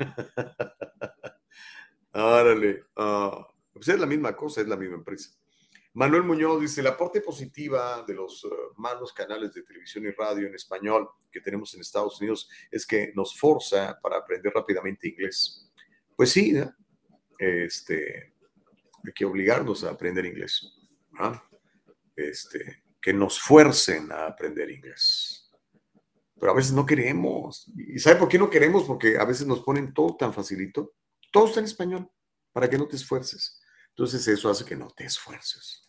[2.14, 2.84] Árale.
[2.96, 3.44] Uh,
[3.74, 5.32] pues es la misma cosa, es la misma empresa.
[5.94, 10.48] Manuel Muñoz dice, la parte positiva de los uh, malos canales de televisión y radio
[10.48, 15.70] en español que tenemos en Estados Unidos es que nos forza para aprender rápidamente inglés.
[16.16, 16.74] Pues sí, ¿no?
[17.38, 18.34] este,
[19.04, 20.72] hay que obligarnos a aprender inglés.
[21.12, 21.42] ¿no?
[22.16, 25.50] Este, que nos fuercen a aprender inglés.
[26.40, 27.72] Pero a veces no queremos.
[27.76, 28.84] ¿Y sabe por qué no queremos?
[28.84, 30.94] Porque a veces nos ponen todo tan facilito.
[31.32, 32.10] Todo está en español,
[32.52, 33.61] para que no te esfuerces.
[33.96, 35.82] Entonces eso hace que no te esfuerces.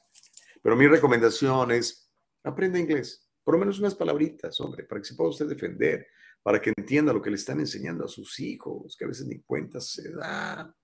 [0.63, 2.11] Pero mi recomendación es,
[2.45, 6.07] aprenda inglés, por lo menos unas palabritas, hombre, para que se pueda usted defender,
[6.43, 9.41] para que entienda lo que le están enseñando a sus hijos, que a veces ni
[9.43, 10.75] cuenta se da.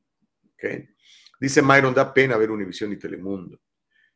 [0.55, 0.89] ¿Okay?
[1.41, 3.61] Dice Myron, da pena ver Univisión y Telemundo.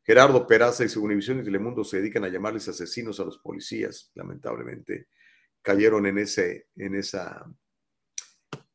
[0.05, 4.11] Gerardo Peraza dice, Univisión y Telemundo se dedican a llamarles asesinos a los policías.
[4.15, 5.09] Lamentablemente
[5.62, 7.45] cayeron en, ese, en, esa,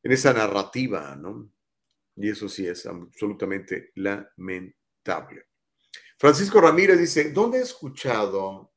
[0.04, 1.52] en esa narrativa, ¿no?
[2.18, 5.46] Y eso sí es absolutamente lamentable.
[6.18, 8.74] Francisco Ramírez dice, ¿dónde he escuchado?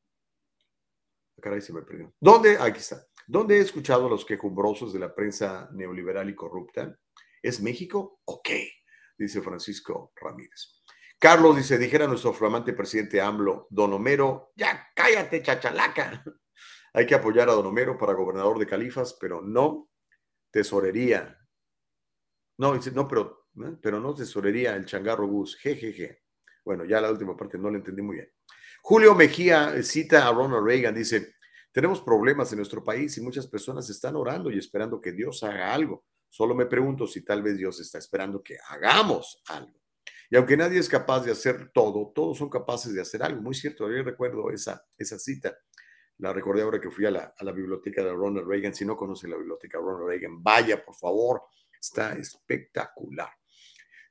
[1.41, 2.15] Caray, se me perdió.
[2.21, 2.59] ¿Dónde?
[2.59, 3.07] Aquí está.
[3.27, 6.99] ¿Dónde he escuchado a los quejumbrosos de la prensa neoliberal y corrupta?
[7.43, 8.21] ¿Es México?
[8.27, 8.51] Ok,
[9.17, 10.83] dice Francisco Ramírez.
[11.19, 16.25] Carlos dice, dijera nuestro flamante presidente AMLO, Don Homero, ya cállate, chachalaca.
[16.93, 19.89] Hay que apoyar a Don Homero para gobernador de Califas, pero no
[20.51, 21.40] tesorería.
[22.61, 23.75] No, dice, no, pero, ¿eh?
[23.81, 25.57] pero no tesorería el changarro bus.
[25.57, 26.25] Jejeje.
[26.63, 28.31] Bueno, ya la última parte no la entendí muy bien.
[28.83, 31.37] Julio Mejía cita a Ronald Reagan, dice,
[31.73, 35.73] tenemos problemas en nuestro país y muchas personas están orando y esperando que Dios haga
[35.73, 36.05] algo.
[36.29, 39.81] Solo me pregunto si tal vez Dios está esperando que hagamos algo.
[40.29, 43.41] Y aunque nadie es capaz de hacer todo, todos son capaces de hacer algo.
[43.41, 45.57] Muy cierto, yo recuerdo esa, esa cita.
[46.19, 48.75] La recordé ahora que fui a la, a la biblioteca de Ronald Reagan.
[48.75, 51.41] Si no conoce la biblioteca de Ronald Reagan, vaya, por favor.
[51.81, 53.31] Está espectacular.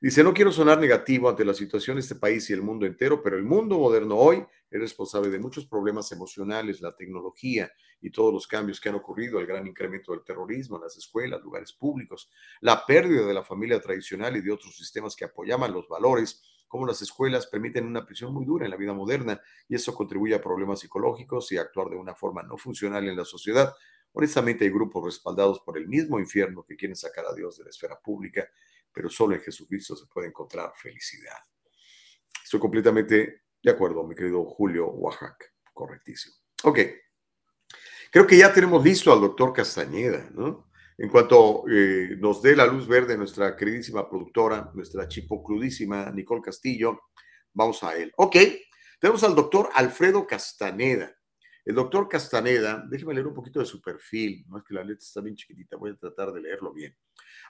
[0.01, 3.21] Dice, no quiero sonar negativo ante la situación de este país y el mundo entero,
[3.21, 7.69] pero el mundo moderno hoy es responsable de muchos problemas emocionales, la tecnología
[7.99, 11.41] y todos los cambios que han ocurrido, el gran incremento del terrorismo en las escuelas,
[11.41, 12.31] lugares públicos,
[12.61, 16.85] la pérdida de la familia tradicional y de otros sistemas que apoyaban los valores, como
[16.85, 20.41] las escuelas permiten una prisión muy dura en la vida moderna y eso contribuye a
[20.41, 23.73] problemas psicológicos y a actuar de una forma no funcional en la sociedad.
[24.19, 27.69] Honestamente hay grupos respaldados por el mismo infierno que quieren sacar a Dios de la
[27.69, 28.47] esfera pública
[28.91, 31.37] pero solo en Jesucristo se puede encontrar felicidad.
[32.43, 35.45] Estoy completamente de acuerdo, mi querido Julio Oaxaca.
[35.73, 36.35] Correctísimo.
[36.63, 36.79] Ok.
[38.11, 40.69] Creo que ya tenemos listo al doctor Castañeda, ¿no?
[40.97, 47.03] En cuanto eh, nos dé la luz verde nuestra queridísima productora, nuestra chipocludísima Nicole Castillo,
[47.53, 48.11] vamos a él.
[48.17, 48.35] Ok,
[48.99, 51.15] tenemos al doctor Alfredo Castaneda.
[51.65, 55.03] El doctor Castaneda, déjeme leer un poquito de su perfil, no es que la letra
[55.03, 56.95] está bien chiquitita, voy a tratar de leerlo bien.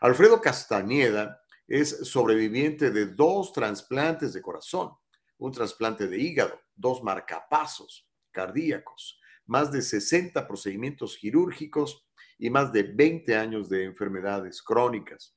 [0.02, 4.92] Alfredo Castañeda es sobreviviente de dos trasplantes de corazón,
[5.38, 12.06] un trasplante de hígado, dos marcapasos cardíacos, más de 60 procedimientos quirúrgicos
[12.38, 15.36] y más de 20 años de enfermedades crónicas.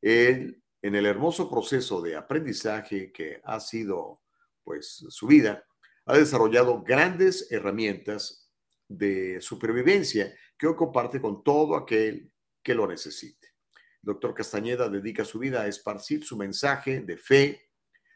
[0.00, 4.22] Él, en el hermoso proceso de aprendizaje que ha sido
[4.64, 5.64] pues su vida,
[6.08, 8.50] ha desarrollado grandes herramientas
[8.88, 12.32] de supervivencia que hoy comparte con todo aquel
[12.62, 13.48] que lo necesite.
[14.00, 17.72] Doctor Castañeda dedica su vida a esparcir su mensaje de fe,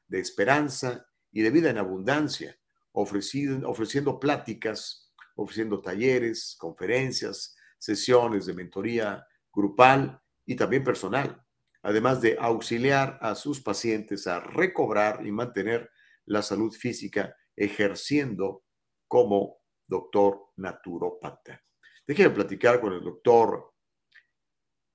[0.09, 2.59] de esperanza y de vida en abundancia,
[2.93, 11.45] ofreciendo, ofreciendo pláticas, ofreciendo talleres, conferencias, sesiones de mentoría grupal y también personal,
[11.83, 15.91] además de auxiliar a sus pacientes a recobrar y mantener
[16.25, 18.65] la salud física ejerciendo
[19.07, 21.63] como doctor naturopata.
[22.07, 23.73] Déjenme platicar con el doctor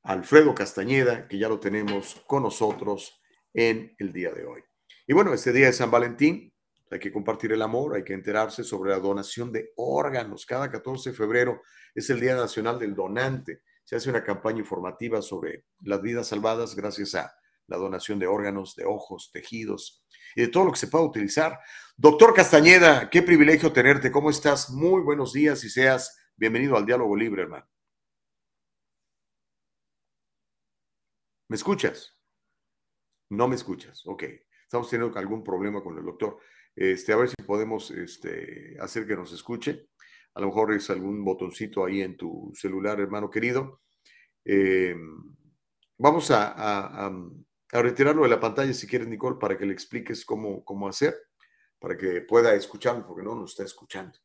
[0.03, 3.21] Alfredo Castañeda, que ya lo tenemos con nosotros
[3.53, 4.61] en el día de hoy.
[5.05, 6.53] Y bueno, este día de San Valentín,
[6.89, 10.45] hay que compartir el amor, hay que enterarse sobre la donación de órganos.
[10.45, 11.61] Cada 14 de febrero
[11.93, 13.61] es el Día Nacional del Donante.
[13.83, 17.33] Se hace una campaña informativa sobre las vidas salvadas gracias a
[17.67, 20.03] la donación de órganos, de ojos, tejidos
[20.35, 21.59] y de todo lo que se pueda utilizar.
[21.95, 24.11] Doctor Castañeda, qué privilegio tenerte.
[24.11, 24.69] ¿Cómo estás?
[24.69, 27.67] Muy buenos días y seas bienvenido al Diálogo Libre, hermano.
[31.49, 32.13] ¿Me escuchas?
[33.29, 34.01] No me escuchas.
[34.05, 34.23] Ok.
[34.63, 36.39] Estamos teniendo algún problema con el doctor.
[36.75, 39.89] Este, a ver si podemos este, hacer que nos escuche.
[40.35, 43.81] A lo mejor es algún botoncito ahí en tu celular, hermano querido.
[44.45, 44.95] Eh,
[45.97, 47.11] vamos a,
[47.71, 51.15] a retirarlo de la pantalla si quieres, Nicole, para que le expliques cómo, cómo hacer,
[51.79, 54.17] para que pueda escucharnos, porque no nos está escuchando,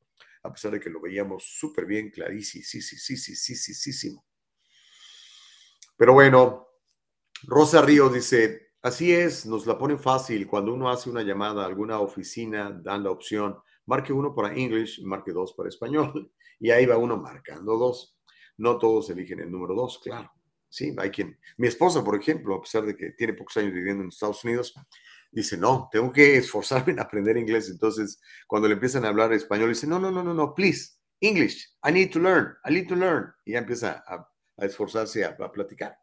[0.42, 3.92] a pesar de que lo veíamos súper bien, clarísimo, sí, sí, sí, sí, sí, sí,
[3.92, 4.16] sí.
[5.96, 6.68] Pero bueno,
[7.44, 11.66] Rosa Ríos dice, así es, nos la ponen fácil, cuando uno hace una llamada a
[11.66, 16.86] alguna oficina, dan la opción, marque uno para English, marque dos para español, y ahí
[16.86, 18.16] va uno marcando dos.
[18.58, 20.30] No todos eligen el número dos, claro.
[20.72, 21.38] Sí, hay quien.
[21.58, 24.72] Mi esposa, por ejemplo, a pesar de que tiene pocos años viviendo en Estados Unidos,
[25.30, 27.68] dice, no, tengo que esforzarme en aprender inglés.
[27.68, 31.76] Entonces, cuando le empiezan a hablar español, dice, no, no, no, no, no, please, English,
[31.86, 33.34] I need to learn, I need to learn.
[33.44, 34.26] Y ya empieza a,
[34.64, 35.94] esforzarse a, a platicar.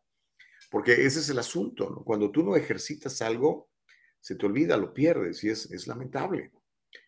[0.69, 2.03] Porque ese es el asunto, ¿no?
[2.03, 3.71] Cuando tú no ejercitas algo,
[4.19, 6.51] se te olvida, lo pierdes y es, es lamentable.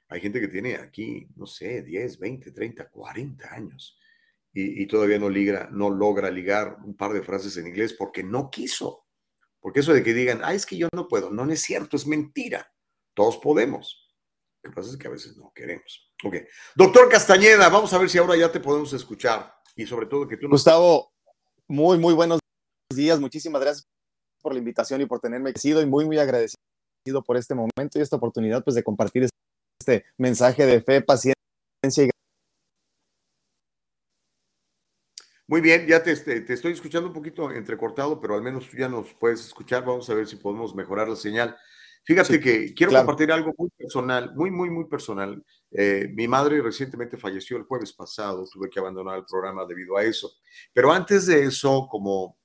[0.08, 4.01] Hay gente que tiene aquí, no sé, 10, 20, 30, 40 años
[4.54, 8.24] y, y todavía no, ligra, no logra ligar un par de frases en inglés porque
[8.24, 9.06] no quiso.
[9.60, 11.96] Porque eso de que digan, ah, es que yo no puedo, no, no es cierto,
[11.96, 12.74] es mentira.
[13.14, 14.10] Todos podemos.
[14.64, 16.12] Lo que pasa es que a veces no queremos.
[16.24, 16.36] Ok.
[16.76, 19.54] Doctor Castañeda, vamos a ver si ahora ya te podemos escuchar.
[19.76, 20.52] Y sobre todo que tú nos...
[20.52, 21.12] Gustavo,
[21.68, 22.40] muy, muy buenos
[22.94, 23.20] días.
[23.20, 23.88] Muchísimas gracias
[24.42, 26.58] por la invitación y por tenerme sido y muy, muy agradecido
[27.26, 29.28] por este momento y esta oportunidad pues, de compartir
[29.80, 31.36] este mensaje de fe, paciencia
[31.84, 32.10] y
[35.52, 38.78] Muy bien, ya te, este, te, estoy escuchando un poquito entrecortado, pero al menos tú
[38.78, 39.84] ya nos puedes escuchar.
[39.84, 41.58] Vamos a ver si podemos mejorar la señal.
[42.06, 45.44] Fíjate que quiero compartir algo muy personal, muy, muy, muy personal.
[45.72, 50.06] Eh, mi madre recientemente falleció el jueves pasado, tuve que abandonar el programa debido a
[50.06, 50.32] eso.
[50.72, 52.38] Pero antes de eso, como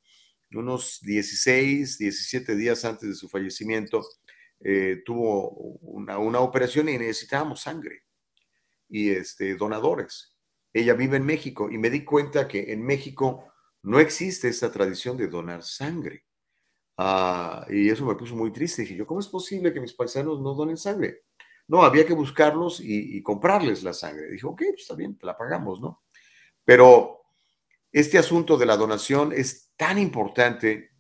[0.51, 4.05] unos 16, 17 días antes de su fallecimiento,
[4.59, 5.51] eh, tuvo
[5.81, 8.03] una, una, operación y necesitábamos sangre
[8.89, 10.36] y este, donadores.
[10.77, 13.47] Ella vive en México y me di cuenta que en México
[13.83, 16.27] no existe esta tradición de donar sangre.
[16.99, 18.83] Ah, y eso me puso muy triste.
[18.83, 21.23] Dije yo, ¿cómo es posible que mis paisanos no donen sangre?
[21.67, 24.31] No, había que buscarlos y, comprarles la sangre.
[24.31, 26.03] Dije, ok, pues está bien, te la pagamos, ¿no?
[26.63, 27.23] Pero
[27.91, 30.91] este asunto de la donación es tan importante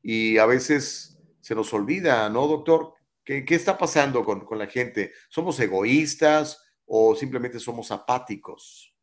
[0.00, 2.94] y a veces se nos olvida, ¿no, doctor?
[3.24, 5.12] ¿Qué, qué está pasando con, con la gente?
[5.28, 8.93] ¿Somos egoístas o simplemente somos apáticos?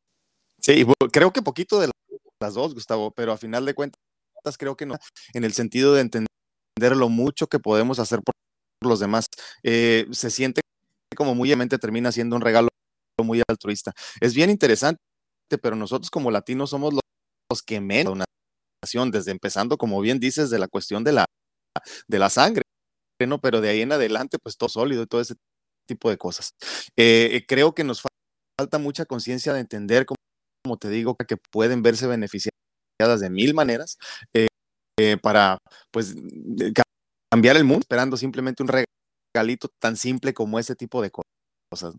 [0.61, 1.89] Sí, creo que poquito de
[2.39, 3.99] las dos, Gustavo, pero a final de cuentas
[4.57, 4.95] creo que no,
[5.33, 6.27] en el sentido de entender
[6.79, 8.33] lo mucho que podemos hacer por
[8.83, 9.25] los demás.
[9.63, 10.61] Eh, se siente
[11.15, 12.69] como muy mente termina siendo un regalo
[13.23, 13.93] muy altruista.
[14.19, 14.99] Es bien interesante,
[15.61, 18.17] pero nosotros como latinos somos los, que menos
[18.83, 21.25] nación, desde empezando, como bien dices, de la cuestión de la,
[22.07, 22.63] de la sangre,
[23.27, 23.39] ¿no?
[23.39, 25.35] pero de ahí en adelante, pues todo sólido y todo ese
[25.88, 26.55] tipo de cosas.
[26.97, 28.01] Eh, creo que nos
[28.57, 30.15] falta mucha conciencia de entender cómo
[30.63, 32.51] como te digo, que pueden verse beneficiadas
[33.19, 33.97] de mil maneras
[34.33, 34.47] eh,
[34.99, 35.57] eh, para,
[35.91, 36.15] pues,
[37.29, 38.69] cambiar el mundo, esperando simplemente un
[39.33, 41.95] regalito tan simple como ese tipo de cosas.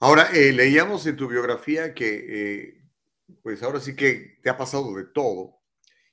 [0.00, 2.82] Ahora, eh, leíamos en tu biografía que,
[3.42, 5.60] pues ahora sí que te ha pasado de todo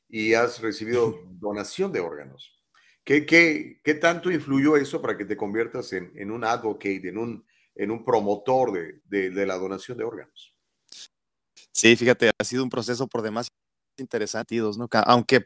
[0.07, 2.57] y has recibido donación de órganos.
[3.03, 7.17] ¿Qué, qué, qué tanto influyó eso para que te conviertas en, en un advocate, en
[7.17, 10.55] un, en un promotor de, de, de la donación de órganos?
[11.73, 13.47] Sí, fíjate, ha sido un proceso por demás
[13.99, 14.87] interesante, ¿no?
[15.05, 15.45] Aunque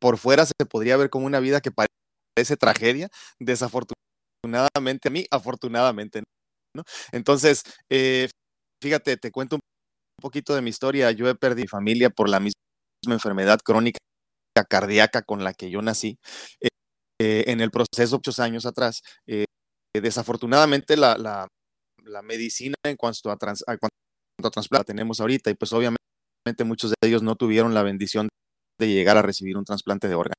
[0.00, 3.08] por fuera se podría ver como una vida que parece tragedia,
[3.40, 6.22] desafortunadamente a mí, afortunadamente,
[6.74, 6.84] ¿no?
[7.12, 8.28] Entonces, eh,
[8.82, 9.60] fíjate, te cuento un
[10.22, 11.10] poquito de mi historia.
[11.12, 12.54] Yo he perdido familia por la misma
[13.08, 13.98] enfermedad crónica
[14.68, 16.18] cardíaca con la que yo nací.
[16.60, 16.68] Eh,
[17.20, 19.02] eh, en el proceso, muchos años atrás,
[19.94, 21.48] desafortunadamente la, la,
[22.22, 23.76] medicina en cuanto a, trans, a
[24.50, 25.96] trasplante tenemos ahorita y pues obviamente
[26.64, 28.28] muchos de ellos no tuvieron la bendición
[28.78, 30.34] de llegar a recibir un trasplante de órgano.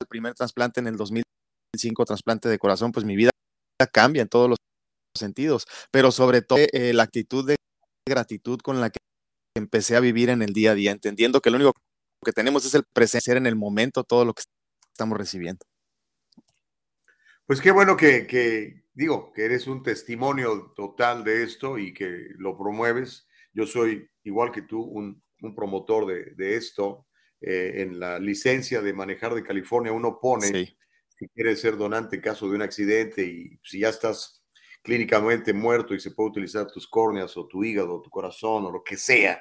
[0.00, 3.30] El primer trasplante en el 2005, trasplante de corazón, pues mi vida
[3.92, 4.58] cambia en todos los
[5.16, 7.56] sentidos, pero sobre todo eh, la actitud de
[8.08, 8.98] gratitud con la que
[9.56, 11.72] empecé a vivir en el día a día, entendiendo que lo único
[12.24, 14.42] que tenemos es el presenciar en el momento todo lo que
[14.92, 15.64] estamos recibiendo.
[17.46, 22.30] Pues qué bueno que, que digo, que eres un testimonio total de esto y que
[22.36, 23.28] lo promueves.
[23.52, 25.22] Yo soy, igual que tú, un,
[25.54, 26.06] promotor
[26.36, 27.06] de, esto.
[27.40, 30.76] Eh, en la licencia de manejar de California uno pone
[31.16, 34.42] si quieres ser donante en caso de un accidente y si ya estás
[34.82, 38.72] clínicamente muerto y se puede utilizar tus córneas o tu hígado o tu corazón o
[38.72, 39.40] lo que sea,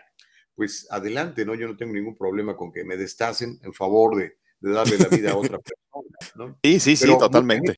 [0.54, 1.56] pues adelante, ¿no?
[1.56, 5.32] Yo no tengo ningún problema con que me destacen en favor de, darle la vida
[5.32, 5.58] a otra
[5.94, 6.60] persona, ¿no?
[6.64, 7.76] Sí, sí, sí, totalmente.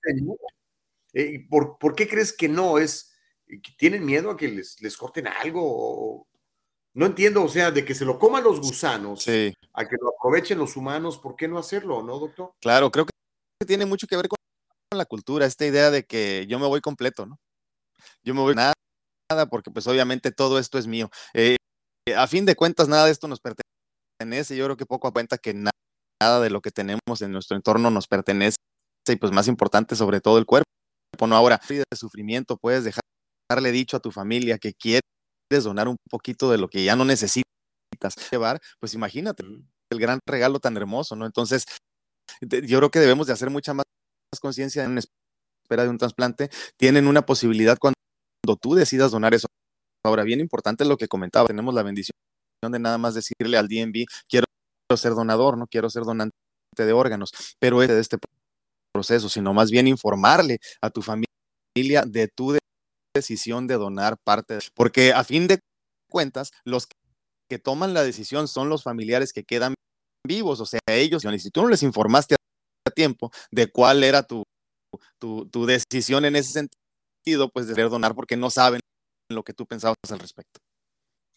[1.14, 2.78] Eh, ¿por, ¿por, qué crees que no?
[2.78, 3.14] ¿Es
[3.48, 6.28] eh, tienen miedo a que les, les corten algo?
[6.94, 10.58] No entiendo, o sea, de que se lo coman los gusanos, a que lo aprovechen
[10.58, 12.54] los humanos, ¿por qué no hacerlo, no, doctor?
[12.60, 14.38] Claro, creo que tiene mucho que ver con
[14.96, 17.40] la cultura, esta idea de que yo me voy completo, ¿no?
[18.24, 18.74] Yo me voy nada,
[19.32, 21.10] nada porque pues obviamente todo esto es mío.
[21.34, 21.58] Eh,
[22.16, 24.56] a fin de cuentas, nada de esto nos pertenece.
[24.58, 25.72] Yo creo que poco a cuenta que nada,
[26.22, 28.58] nada de lo que tenemos en nuestro entorno nos pertenece
[29.08, 30.70] y pues más importante sobre todo el cuerpo
[31.28, 35.02] no ahora de sufrimiento, puedes dejarle dicho a tu familia que quieres
[35.64, 37.44] donar un poquito de lo que ya no necesitas
[38.32, 41.26] llevar, pues imagínate el gran regalo tan hermoso, ¿no?
[41.26, 41.66] Entonces,
[42.42, 43.86] yo creo que debemos de hacer mucha más
[44.40, 46.50] conciencia en espera de un trasplante.
[46.78, 47.96] Tienen una posibilidad cuando
[48.62, 49.48] tú decidas donar eso.
[50.06, 52.16] Ahora, bien importante lo que comentaba, tenemos la bendición
[52.62, 54.46] de nada más decirle al DNB, quiero
[54.96, 56.34] ser donador, no quiero ser donante
[56.78, 58.18] de órganos, pero es de este
[58.94, 62.58] proceso, sino más bien informarle a tu familia de tu
[63.16, 65.60] decisión de donar parte, porque a fin de
[66.10, 66.88] cuentas, los
[67.50, 69.74] que toman la decisión son los familiares que quedan
[70.26, 74.24] vivos, o sea, ellos, y si tú no les informaste a tiempo de cuál era
[74.24, 74.44] tu,
[75.20, 78.82] tu, tu decisión en ese sentido, pues de querer donar porque no saben
[79.32, 80.60] lo que tú pensabas al respecto.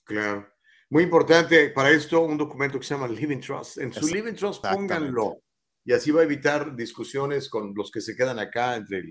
[0.05, 0.49] Claro.
[0.91, 3.79] Muy importante para esto un documento que se llama Living Trust.
[3.79, 5.39] En su Living Trust pónganlo
[5.85, 9.03] y así va a evitar discusiones con los que se quedan acá entre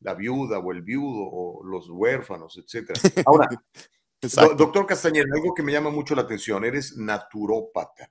[0.00, 2.92] la viuda o el viudo o los huérfanos, etc.
[3.26, 3.48] Ahora,
[4.22, 8.10] Do- Doctor Castañeda, algo que me llama mucho la atención, eres naturópata.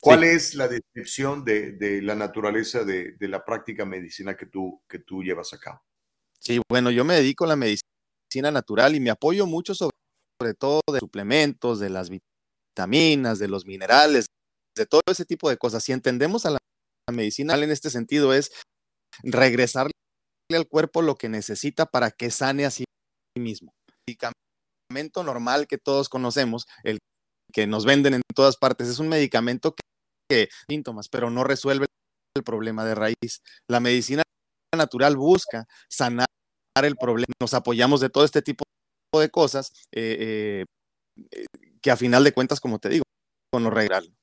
[0.00, 4.82] ¿Cuál es la descripción de, de la naturaleza de, de la práctica medicina que tú,
[4.88, 5.80] que tú llevas a cabo?
[6.40, 9.92] Sí, bueno, yo me dedico a la medicina natural y me apoyo mucho sobre,
[10.40, 14.26] sobre todo de suplementos, de las vitaminas, de los minerales,
[14.76, 15.84] de todo ese tipo de cosas.
[15.84, 16.58] Si entendemos a la,
[17.08, 18.52] la medicina en este sentido es
[19.22, 19.92] regresarle
[20.52, 22.84] al cuerpo lo que necesita para que sane a sí
[23.38, 23.72] mismo.
[23.88, 26.98] El medicamento normal que todos conocemos, el
[27.52, 29.82] que nos venden en todas partes, es un medicamento que,
[30.28, 31.86] que síntomas, pero no resuelve
[32.36, 33.42] el problema de raíz.
[33.68, 34.22] La medicina
[34.74, 36.26] natural busca sanar
[36.82, 37.32] el problema.
[37.40, 38.64] Nos apoyamos de todo este tipo
[39.18, 40.64] de cosas eh,
[41.30, 41.44] eh,
[41.80, 43.04] que a final de cuentas, como te digo,
[43.52, 44.14] lo real.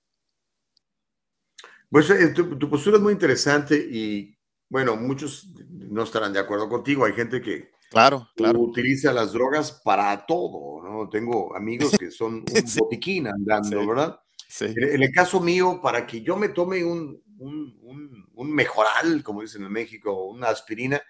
[1.90, 4.36] Pues eh, tu, tu postura es muy interesante y
[4.70, 7.06] bueno, muchos no estarán de acuerdo contigo.
[7.06, 8.60] Hay gente que claro, claro.
[8.60, 11.10] utiliza las drogas para todo, ¿no?
[11.10, 12.80] Tengo amigos que son un sí.
[12.80, 13.88] botiquín andando, Sí.
[13.88, 14.20] ¿verdad?
[14.48, 14.66] Sí.
[14.66, 19.24] En, en el caso mío, para que yo me tome un, un, un, un mejoral,
[19.24, 21.02] como dicen en México, una aspirina,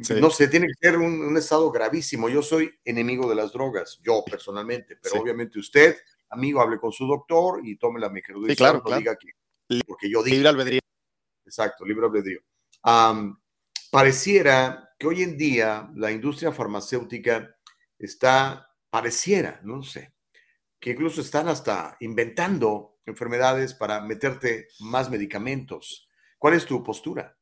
[0.00, 0.14] Sí.
[0.20, 2.28] no sé, tiene que ser un, un estado gravísimo.
[2.30, 5.20] Yo soy enemigo de las drogas, yo personalmente, pero Sí.
[5.20, 5.96] obviamente usted,
[6.30, 8.50] amigo, hable con su doctor y tome la microdosing.
[8.50, 9.00] Sí, claro, no claro.
[9.00, 9.28] diga que
[9.86, 10.34] porque yo digo.
[10.36, 10.80] Libre albedrío.
[11.44, 12.40] Exacto, libre albedrío.
[13.90, 17.54] Pareciera que hoy en día la industria farmacéutica
[17.98, 20.14] está, pareciera, no sé,
[20.80, 26.08] que incluso están hasta inventando enfermedades para meterte más medicamentos.
[26.38, 27.36] ¿Cuál es tu postura?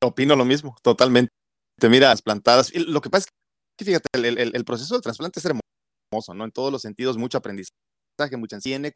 [0.00, 1.30] Opino lo mismo, totalmente.
[1.78, 2.72] Te mira las plantadas.
[2.74, 3.32] Y lo que pasa es
[3.76, 6.44] que, fíjate, el, el- el proceso de trasplante es hermoso, ¿no?
[6.44, 8.92] En todos los sentidos, mucho aprendizaje, mucha tiene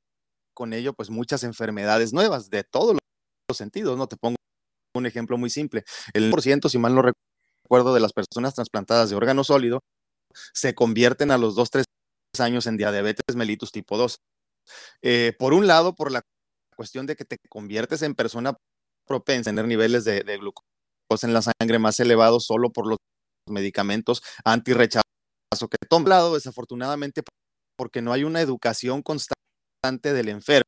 [0.55, 2.97] con ello, pues muchas enfermedades nuevas de todos
[3.49, 4.07] los sentidos, ¿no?
[4.07, 4.37] Te pongo
[4.95, 5.85] un ejemplo muy simple.
[6.13, 9.81] El por ciento, si mal no recuerdo, de las personas trasplantadas de órgano sólido
[10.53, 11.85] se convierten a los 2, 3
[12.39, 14.19] años en diabetes mellitus tipo 2.
[15.03, 16.23] Eh, por un lado, por la
[16.77, 18.57] cuestión de que te conviertes en persona
[19.07, 22.99] propensa a tener niveles de, de glucosa en la sangre más elevados solo por los
[23.49, 25.03] medicamentos antirrechazo
[25.71, 26.05] que toman.
[26.05, 27.23] Por lado, desafortunadamente,
[27.77, 29.44] porque no hay una educación constante
[29.93, 30.65] del enfermo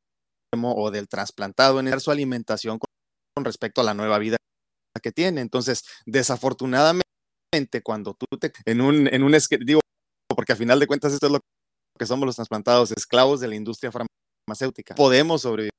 [0.64, 4.36] o del trasplantado en su alimentación con, respecto a la nueva vida
[5.02, 5.40] que tiene.
[5.40, 7.02] Entonces, desafortunadamente,
[7.82, 9.32] cuando tú te en un, en un
[9.64, 9.80] digo,
[10.28, 11.40] porque a final de cuentas esto es lo
[11.98, 14.94] que somos los trasplantados, esclavos de la industria farmacéutica.
[14.94, 15.70] Podemos sobrevivir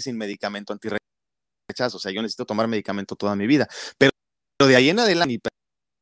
[0.00, 1.96] sin medicamento antirrechazo.
[1.96, 3.66] O sea, yo necesito tomar medicamento toda mi vida.
[3.98, 4.12] Pero,
[4.60, 5.40] de ahí en adelante, en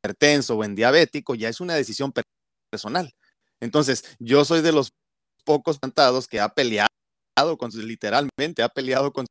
[0.05, 2.24] hipertenso o en diabético, ya es una decisión per-
[2.70, 3.15] personal.
[3.61, 4.90] Entonces, yo soy de los
[5.47, 6.89] pocos plantados que ha peleado
[7.59, 9.27] con literalmente, ha peleado con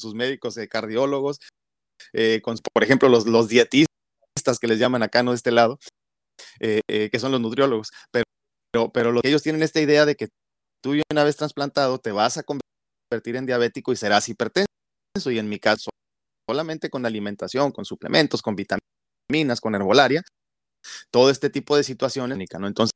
[0.00, 1.38] sus médicos eh, cardiólogos,
[2.12, 3.88] eh, con, por ejemplo, los, los dietistas
[4.60, 5.78] que les llaman acá, no de este lado,
[6.60, 7.90] eh, eh, que son los nutriólogos.
[8.10, 10.28] Pero, pero, lo que ellos tienen esta idea de que
[10.82, 14.68] tú una vez trasplantado te vas a convertir en diabético y serás hipertenso.
[15.26, 15.90] Y en mi caso,
[16.48, 20.22] solamente con alimentación, con suplementos, con vitaminas, con herbolaria,
[21.10, 22.68] todo este tipo de situaciones, ¿no?
[22.68, 22.92] Entonces,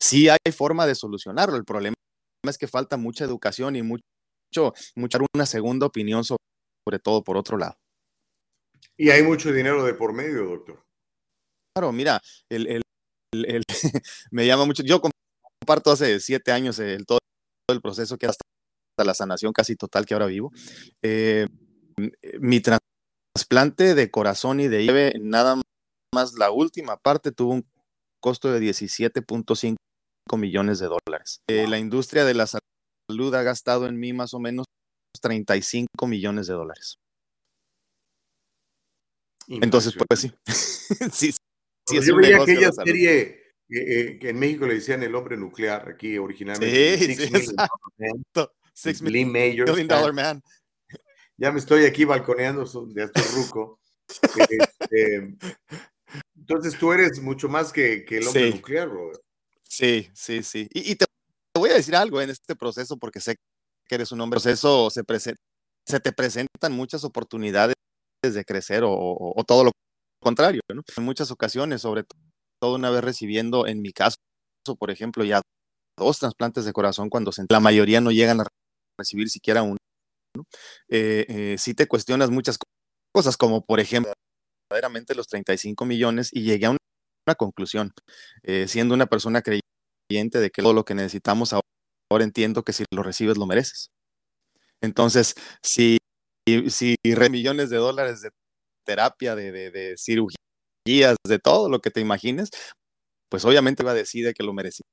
[0.00, 1.56] sí hay forma de solucionarlo.
[1.56, 1.94] El problema
[2.46, 4.02] es que falta mucha educación y mucho,
[4.96, 6.42] mucha una segunda opinión sobre,
[6.84, 7.76] sobre todo por otro lado.
[8.96, 10.84] Y hay mucho dinero de por medio, doctor.
[11.74, 12.20] Claro, mira,
[12.50, 12.82] el, el,
[13.32, 13.62] el,
[14.30, 14.82] me llama mucho.
[14.82, 17.18] Yo comparto hace siete años el, todo
[17.70, 18.42] el proceso que hasta
[19.04, 20.52] la sanación casi total que ahora vivo.
[21.02, 21.48] Eh,
[22.40, 25.60] mi trasplante de corazón y de lleve, nada
[26.14, 27.71] más la última parte tuvo un
[28.22, 29.76] costo de 17.5
[30.38, 31.40] millones de dólares.
[31.50, 34.64] Eh, la industria de la salud ha gastado en mí más o menos
[35.20, 36.94] 35 millones de dólares.
[39.48, 40.32] Entonces, pues sí.
[41.12, 45.36] sí, sí yo veía aquella serie eh, eh, que en México le decían el hombre
[45.36, 46.98] nuclear, aquí originalmente.
[46.98, 48.52] Sí, sí, exacto.
[48.72, 49.70] Six Majors.
[49.70, 50.42] Million Dollar Man.
[51.36, 53.80] Ya me estoy aquí balconeando de hasta ruco.
[54.48, 55.34] este,
[56.42, 58.56] entonces tú eres mucho más que, que el hombre Sí.
[58.56, 59.20] nuclear, brother.
[59.62, 60.68] Sí, sí, sí.
[60.72, 61.06] Y, y te,
[61.54, 63.36] te voy a decir algo en este proceso, porque sé
[63.88, 64.36] que eres un hombre.
[64.36, 65.36] Proceso se, prese-
[65.86, 67.74] se te presentan muchas oportunidades
[68.22, 69.70] de crecer o, o- o todo lo
[70.22, 70.82] contrario, ¿no?
[70.96, 72.04] En muchas ocasiones, sobre
[72.60, 74.16] todo una vez recibiendo, en mi caso,
[74.78, 75.40] por ejemplo, ya
[75.98, 78.46] dos trasplantes de corazón cuando se- la mayoría no llegan a
[78.98, 79.76] recibir siquiera uno,
[80.36, 80.44] ¿no?
[80.88, 82.66] Eh, eh, sí te cuestionas muchas co-
[83.14, 84.12] cosas, como por ejemplo,
[84.72, 86.78] verdaderamente los 35 millones y llegué a una,
[87.26, 87.92] una conclusión,
[88.42, 91.66] eh, siendo una persona creyente de que todo lo que necesitamos ahora,
[92.10, 93.90] ahora entiendo que si lo recibes lo mereces.
[94.80, 95.98] Entonces, si,
[96.68, 98.30] si re millones de dólares de
[98.84, 102.50] terapia, de, de, de cirugías, de todo lo que te imagines,
[103.28, 104.84] pues obviamente va a decir que lo merecía.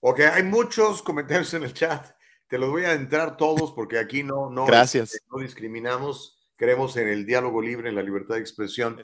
[0.00, 2.16] Ok, hay muchos comentarios en el chat.
[2.46, 5.12] Te los voy a entrar todos porque aquí no, no, Gracias.
[5.12, 6.37] este, no discriminamos.
[6.58, 9.00] Creemos en el diálogo libre, en la libertad de expresión.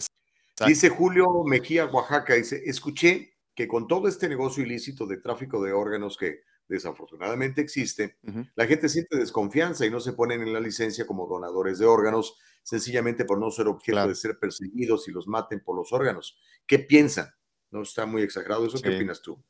[0.66, 5.72] Dice Julio Mejía, Oaxaca, dice, escuché que con todo este negocio ilícito de tráfico de
[5.72, 8.18] órganos que desafortunadamente existe,
[8.56, 12.36] la gente siente desconfianza y no se ponen en la licencia como donadores de órganos,
[12.64, 16.36] sencillamente por no ser objeto de ser perseguidos y los maten por los órganos.
[16.66, 17.32] ¿Qué piensan?
[17.70, 18.80] ¿No está muy exagerado eso?
[18.82, 19.40] ¿Qué opinas tú?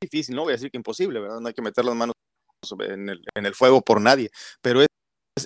[0.00, 1.38] difícil, no voy a decir que imposible, ¿verdad?
[1.38, 2.14] No hay que meter las manos
[2.80, 4.30] en el, en el fuego por nadie,
[4.60, 4.88] pero es,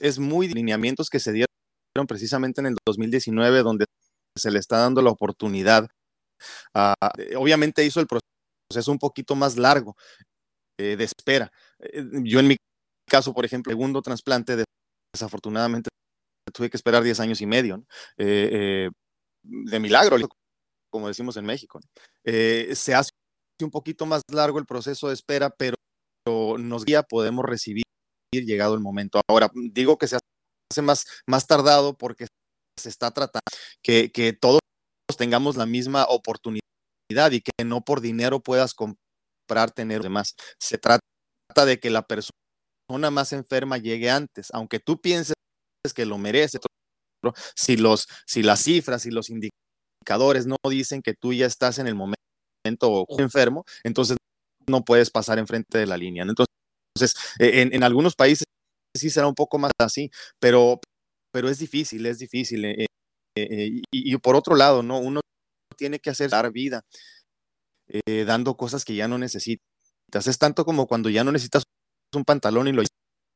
[0.01, 1.47] es muy lineamientos que se dieron
[2.09, 3.87] precisamente en el 2019, donde
[4.37, 5.89] se le está dando la oportunidad.
[6.75, 6.95] a-
[7.39, 9.97] obviamente hizo el proceso un poquito más largo
[10.79, 11.51] eh, de espera.
[11.79, 12.57] Eh, Yo en mi
[13.11, 14.67] caso, por ejemplo, segundo trasplante, des-
[15.15, 15.89] desafortunadamente
[16.53, 17.83] tuve que esperar 10 años y medio,
[18.19, 18.91] de
[19.81, 20.17] milagro,
[20.91, 21.81] como decimos en México.
[22.25, 23.11] se hace
[23.63, 25.77] un poquito más largo el proceso de espera, pero
[26.59, 27.85] nos guía, podemos recibir
[28.33, 29.21] llegado el momento.
[29.29, 32.27] Ahora, digo que se hace más, más tardado porque
[32.79, 33.43] se está tratando
[33.83, 34.61] que, que todos
[35.17, 36.61] tengamos la misma oportunidad
[37.31, 40.35] y que no por dinero puedas comprar, tener demás.
[40.59, 41.01] Se trata
[41.65, 45.35] de que la persona más enferma llegue antes, aunque tú pienses
[45.95, 46.59] que lo merece.
[47.55, 51.87] Si, los, si las cifras y los indicadores no dicen que tú ya estás en
[51.87, 52.17] el momento
[53.19, 54.17] enfermo, entonces
[54.69, 56.25] no puedes pasar enfrente de la línea.
[56.25, 56.35] ¿no?
[56.97, 58.45] Entonces, eh, en, en, algunos países
[58.97, 60.11] sí será un poco más así,
[60.41, 60.81] pero,
[61.33, 62.65] pero es difícil, es difícil.
[62.65, 62.87] Eh,
[63.37, 64.99] eh, y, y, por otro lado, ¿no?
[64.99, 65.21] Uno
[65.77, 66.83] tiene que hacer dar vida
[67.89, 69.63] eh, dando cosas que ya no necesitas.
[70.27, 71.65] Es tanto como cuando ya no necesitas
[72.15, 72.83] un pantalón y lo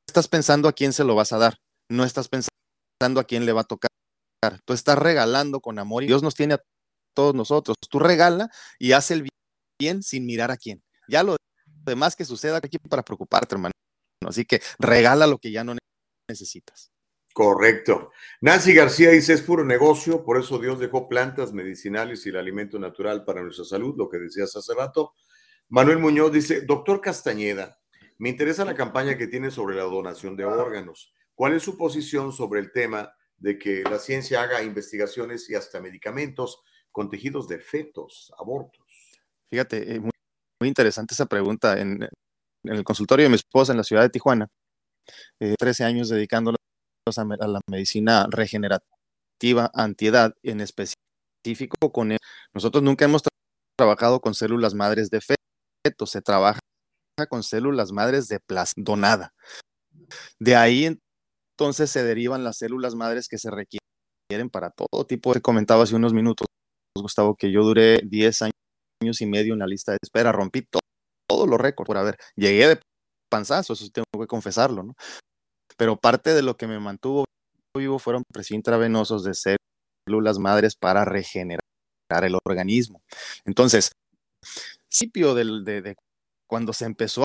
[0.08, 1.56] estás pensando a quién se lo vas a dar,
[1.90, 3.90] no estás pensando a quién le va a tocar.
[4.64, 6.62] Tú estás regalando con amor y Dios nos tiene a
[7.14, 7.76] todos nosotros.
[7.90, 9.28] Tú regala y haz el
[9.78, 10.82] bien sin mirar a quién.
[11.08, 11.36] Ya lo
[11.84, 13.72] demás que suceda aquí para preocuparte, hermano.
[14.26, 15.76] Así que regala lo que ya no
[16.28, 16.90] necesitas.
[17.32, 18.10] Correcto.
[18.40, 22.78] Nancy García dice, es puro negocio, por eso Dios dejó plantas medicinales y el alimento
[22.78, 25.14] natural para nuestra salud, lo que decías hace rato.
[25.68, 27.78] Manuel Muñoz dice, doctor Castañeda,
[28.18, 31.14] me interesa la campaña que tiene sobre la donación de órganos.
[31.34, 35.80] ¿Cuál es su posición sobre el tema de que la ciencia haga investigaciones y hasta
[35.80, 38.84] medicamentos con tejidos de fetos, abortos?
[39.48, 40.09] Fíjate, eh,
[40.60, 41.78] muy, interesante esa pregunta.
[41.80, 42.08] En,
[42.64, 44.48] el consultorio de mi esposa en la ciudad de Tijuana,
[45.40, 46.58] eh, 13 años dedicándolos
[47.16, 52.18] a, la medicina regenerativa, antiedad, en específico con él.
[52.52, 53.30] Nosotros nunca hemos tra
[53.78, 56.60] trabajado con células madres de fetos, se trabaja
[57.30, 59.32] con células madres de plasma donada.
[60.38, 60.98] De ahí
[61.60, 65.32] entonces se derivan las células madres que se requieren para todo tipo.
[65.32, 66.46] Te comentaba hace unos minutos,
[66.94, 68.59] Gustavo, que yo duré 10 años
[69.02, 70.80] y medio en la lista de espera, rompí todo,
[71.28, 72.80] todos los récords por haber, llegué de
[73.30, 74.94] panzazo, eso tengo que confesarlo, ¿no?
[75.76, 77.24] Pero parte de lo que me mantuvo
[77.76, 79.32] vivo fueron presiones intravenosos de
[80.06, 81.60] células madres para regenerar
[82.22, 83.00] el organismo.
[83.44, 83.92] Entonces,
[84.88, 85.96] principio de, de, de
[86.48, 87.24] cuando se empezó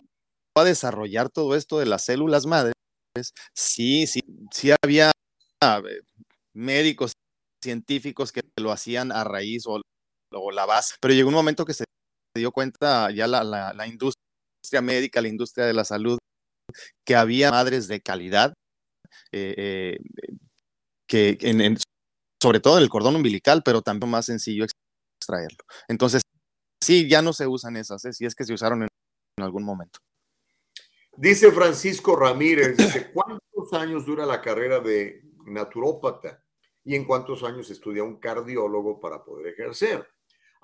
[0.58, 2.74] a desarrollar todo esto de las células madres,
[3.54, 4.22] sí, sí,
[4.52, 5.12] sí había
[5.62, 6.02] eh,
[6.54, 7.14] médicos
[7.64, 9.82] científicos que lo hacían a raíz o,
[10.36, 11.86] o, la base, pero llegó un momento que se
[12.36, 16.18] dio cuenta ya la, industria médica, la industria de la salud,
[17.06, 18.54] que había madres de calidad,
[19.32, 19.98] eh, eh,
[21.08, 21.38] que
[22.42, 24.66] sobre todo en el cordón umbilical, pero también más sencillo
[25.20, 25.64] extraerlo.
[25.88, 26.22] Entonces,
[26.84, 28.14] sí, ya no se usan esas, ¿eh?
[28.14, 28.90] si es que se usaron en,
[29.42, 30.00] algún momento.
[31.18, 32.78] Dice Francisco Ramírez,
[33.14, 36.44] ¿cuántos años dura la carrera de naturópata?
[36.84, 40.08] ¿Y en cuántos años estudia un cardiólogo para poder ejercer?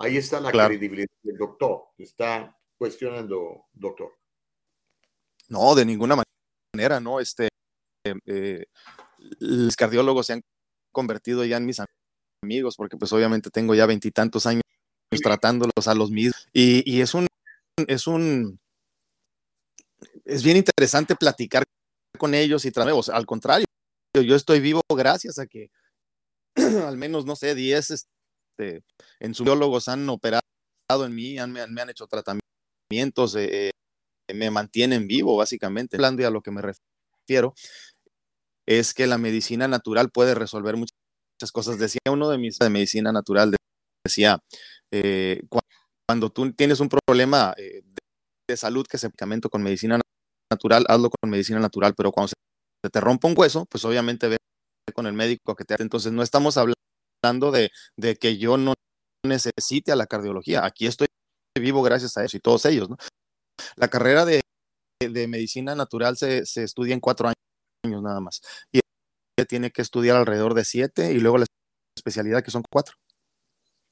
[0.02, 0.70] Ahí está la claro.
[0.70, 1.84] credibilidad del doctor.
[1.98, 4.12] Está cuestionando, doctor.
[5.50, 6.22] No, de ninguna
[6.74, 7.20] manera, ¿no?
[7.20, 7.50] Este,
[8.26, 8.66] eh,
[9.40, 10.42] los cardiólogos se han
[10.92, 11.82] convertido ya en mis
[12.44, 14.64] amigos, porque pues obviamente tengo ya veintitantos años
[15.22, 16.48] tratándolos a los mismos.
[16.54, 17.28] Y, y es un,
[17.88, 18.60] es un,
[20.26, 21.64] es bien interesante platicar
[22.18, 23.10] con ellos y traerlos.
[23.10, 23.66] Al contrario,
[24.14, 25.70] yo estoy vivo gracias a que
[26.86, 28.08] al menos, no sé, 10
[28.52, 28.84] este,
[29.20, 30.42] en sus biólogos han operado
[31.06, 33.72] en mí, han, me, han, hecho tratamientos, eh,
[34.34, 35.98] me mantienen vivo, básicamente.
[35.98, 37.54] Hablando y a lo que me refiero,
[38.68, 41.80] es que la medicina natural puede resolver muchas cosas.
[41.80, 43.56] Decía uno de mis de medicina natural,
[44.06, 44.40] decía,
[44.92, 45.42] eh,
[46.08, 47.98] cuando tú tienes un problema eh, de,
[48.50, 50.00] de, salud que es medicamento con medicina
[50.52, 52.28] natural, hazlo con medicina natural, pero cuando
[52.84, 54.38] se te rompe un hueso, pues obviamente ve
[54.94, 56.76] con el médico que te entonces no estamos hablando
[57.22, 58.74] de, de, que yo no
[59.24, 61.08] necesite a la cardiología aquí estoy
[61.60, 62.98] vivo gracias a eso y todos ellos, ¿no?
[63.76, 64.42] La carrera de,
[65.00, 68.42] de medicina natural se, se, estudia en cuatro años nada más.
[68.72, 68.80] Y
[69.48, 71.46] tiene que estudiar alrededor de siete y luego la
[71.96, 72.96] especialidad que son cuatro.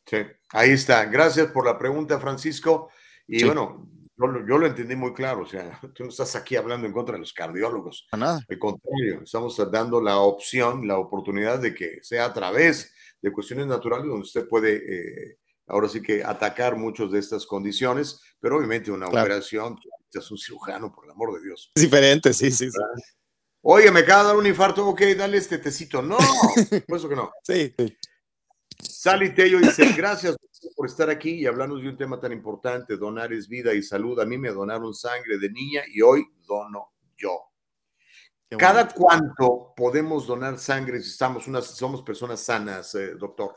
[0.07, 0.17] Sí,
[0.49, 1.05] ahí está.
[1.05, 2.89] Gracias por la pregunta, Francisco.
[3.27, 3.45] Y sí.
[3.45, 3.87] bueno,
[4.19, 5.41] yo, yo, lo entendí muy claro.
[5.41, 8.07] O sea, tú no estás aquí hablando en contra de los cardiólogos.
[8.11, 8.45] A nada.
[8.47, 13.67] Al contrario, estamos dando la opción, la oportunidad de que sea a través de cuestiones
[13.67, 15.37] naturales donde usted puede, eh,
[15.67, 19.25] ahora sí que atacar muchas de estas condiciones, pero obviamente una claro.
[19.25, 19.77] operación,
[20.11, 21.71] es un cirujano, por el amor de Dios.
[21.75, 22.77] Es diferente, sí, sí, sí.
[23.61, 26.01] Oye, me acaba de dar un infarto, ok, dale este tecito.
[26.01, 26.17] No,
[26.87, 27.31] por eso que no.
[27.43, 27.73] Sí.
[27.77, 27.97] sí.
[28.81, 30.35] Sally Tello dice, gracias
[30.75, 34.19] por estar aquí y hablarnos de un tema tan importante, donar es vida y salud.
[34.19, 37.49] A mí me donaron sangre de niña y hoy dono yo.
[38.57, 43.55] ¿Cada cuánto podemos donar sangre si estamos unas, somos personas sanas, eh, doctor?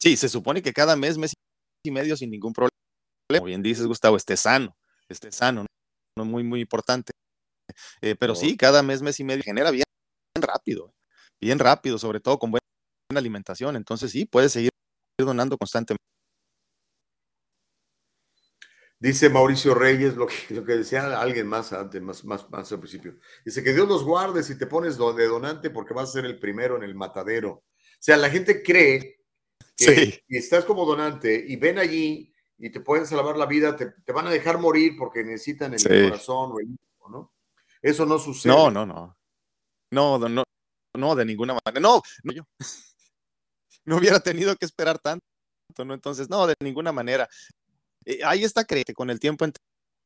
[0.00, 1.32] Sí, se supone que cada mes, mes
[1.84, 2.70] y medio sin ningún problema.
[3.28, 4.76] Como bien dices, Gustavo, esté sano,
[5.08, 5.66] esté sano,
[6.16, 7.12] no muy, muy importante.
[8.00, 9.84] Eh, pero sí, cada mes, mes y medio genera bien,
[10.34, 10.94] bien rápido,
[11.40, 12.52] bien rápido, sobre todo con
[13.20, 13.76] alimentación.
[13.76, 14.70] Entonces sí, puedes seguir
[15.18, 16.02] donando constantemente.
[18.98, 22.78] Dice Mauricio Reyes, lo que, lo que decía alguien más antes, más, más, más al
[22.78, 23.18] principio.
[23.44, 26.38] Dice que Dios los guarde si te pones de donante porque vas a ser el
[26.38, 27.50] primero en el matadero.
[27.50, 27.64] O
[27.98, 29.18] sea, la gente cree
[29.76, 30.20] que Sí.
[30.28, 34.12] si estás como donante y ven allí y te pueden salvar la vida, te, te
[34.12, 35.88] van a dejar morir porque necesitan el Sí.
[35.88, 37.34] corazón o el hígado, ¿no?
[37.80, 38.52] Eso no sucede.
[38.52, 38.86] No, no.
[38.86, 39.16] No,
[39.90, 40.44] no, no,
[40.94, 41.80] no, de ninguna manera.
[41.80, 42.44] No, no yo.
[43.86, 45.24] No hubiera tenido que esperar tanto,
[45.84, 45.94] ¿no?
[45.94, 47.28] Entonces, no, de ninguna manera.
[48.04, 49.52] Eh, ahí está creyente, con el tiempo he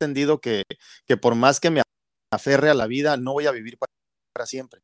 [0.01, 0.63] entendido que,
[1.07, 1.83] que por más que me
[2.33, 3.93] aferre a la vida, no voy a vivir para,
[4.35, 4.81] para siempre.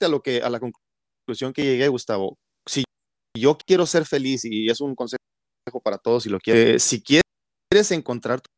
[0.00, 2.84] A lo que, a la conclusión que llegué, Gustavo, si
[3.36, 5.18] yo quiero ser feliz, y es un consejo
[5.82, 8.48] para todos si lo quieres, si quieres encontrar tu,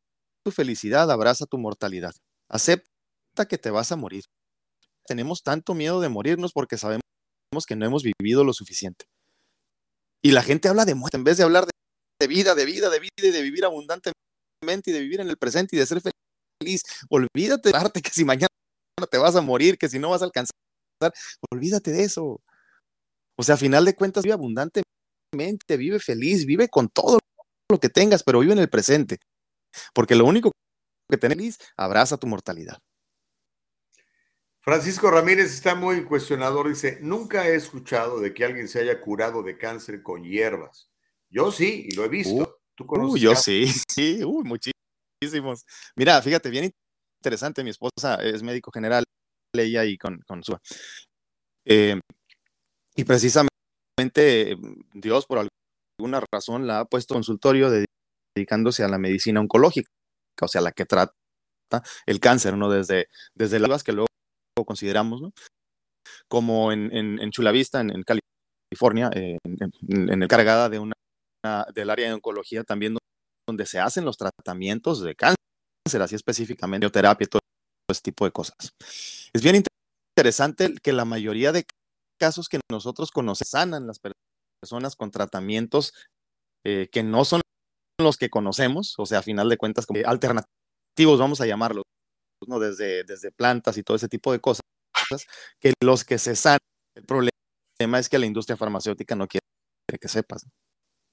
[0.45, 2.13] tu felicidad, abraza tu mortalidad.
[2.49, 4.25] Acepta que te vas a morir.
[5.07, 7.03] Tenemos tanto miedo de morirnos porque sabemos
[7.67, 9.07] que no hemos vivido lo suficiente.
[10.23, 11.67] Y la gente habla de muerte en vez de hablar
[12.21, 14.15] de, vida, de vida, de vida y de vivir abundantemente
[14.87, 16.83] y de vivir en el presente y de ser feliz.
[17.11, 18.49] Olvídate de darte que si mañana
[19.11, 20.55] te vas a morir, que si no vas a alcanzar,
[21.51, 22.41] olvídate de eso.
[23.37, 27.19] O sea, a final de cuentas, vive abundantemente, vive feliz, vive con todo
[27.69, 29.19] lo que tengas, pero vive en el presente.
[29.95, 30.53] Porque lo único
[31.11, 32.79] que tenés, abraza tu mortalidad.
[34.63, 36.69] Francisco Ramírez está muy cuestionador.
[36.69, 40.89] Dice: Nunca he escuchado de que alguien se haya curado de cáncer con hierbas.
[41.29, 42.61] Yo sí, y lo he visto.
[42.75, 43.45] ¿Tú conoces Uy, yo casos?
[43.45, 45.65] sí, sí, uy, muchísimos.
[45.97, 46.71] Mira, fíjate, bien
[47.23, 47.65] interesante.
[47.65, 49.05] Mi esposa es médico general,
[49.55, 50.57] ella y con, con su.
[51.67, 51.99] Eh,
[52.95, 54.57] y precisamente
[54.95, 55.47] Dios, por
[56.01, 57.87] alguna razón, la ha puesto consultorio de-
[58.37, 59.91] dedicándose a la medicina oncológica,
[60.41, 61.13] o sea, la que trata
[62.07, 62.71] el cáncer, ¿no?
[62.71, 64.07] Desde, desde las que luego
[64.67, 65.33] consideramos, ¿no?
[66.29, 70.95] Como en, en, Chula Vista, en, California, eh, en, el cargada de una,
[71.75, 72.97] del área de oncología también,
[73.49, 77.41] donde se hacen los tratamientos de cáncer, así específicamente, bioterapia y todo
[77.91, 78.57] ese tipo de cosas.
[79.33, 79.63] Es bien
[80.17, 81.65] interesante que la mayoría de
[82.21, 84.13] casos que nosotros conocemos sanan las per-
[84.63, 85.93] personas con tratamientos
[86.65, 87.41] eh, que no son
[88.01, 91.85] los que conocemos, o sea, a final de cuentas, como alternativos, vamos a llamarlos,
[92.49, 92.59] ¿no?
[92.59, 94.63] desde, desde plantas y todo ese tipo de cosas,
[95.61, 96.59] que los que se sanan.
[96.95, 99.43] El problema es que la industria farmacéutica no quiere
[100.01, 100.47] que sepas.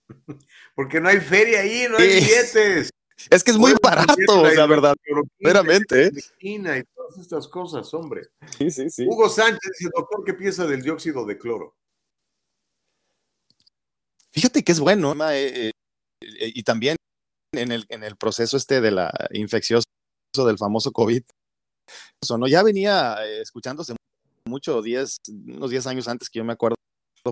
[0.75, 2.25] Porque no hay feria ahí, no hay Sí.
[2.25, 2.89] billetes.
[3.29, 4.95] Es que es muy barato, o la verdad,
[5.39, 6.11] verdaderamente, ¿eh?
[6.39, 6.57] y
[6.95, 8.21] todas estas cosas, hombre.
[8.57, 9.05] Sí, sí, sí.
[9.05, 11.75] Hugo Sánchez dice, doctor, ¿qué piensa del dióxido de cloro?
[14.31, 15.71] Fíjate que es bueno, eh, eh,
[16.21, 16.95] eh, y también
[17.53, 19.83] en el, en el proceso este de la infeccioso
[20.33, 21.23] del famoso COVID,
[22.21, 22.47] eso, ¿no?
[22.47, 23.95] ya venía eh, escuchándose
[24.47, 26.75] mucho, diez, unos 10 años antes que yo me acuerdo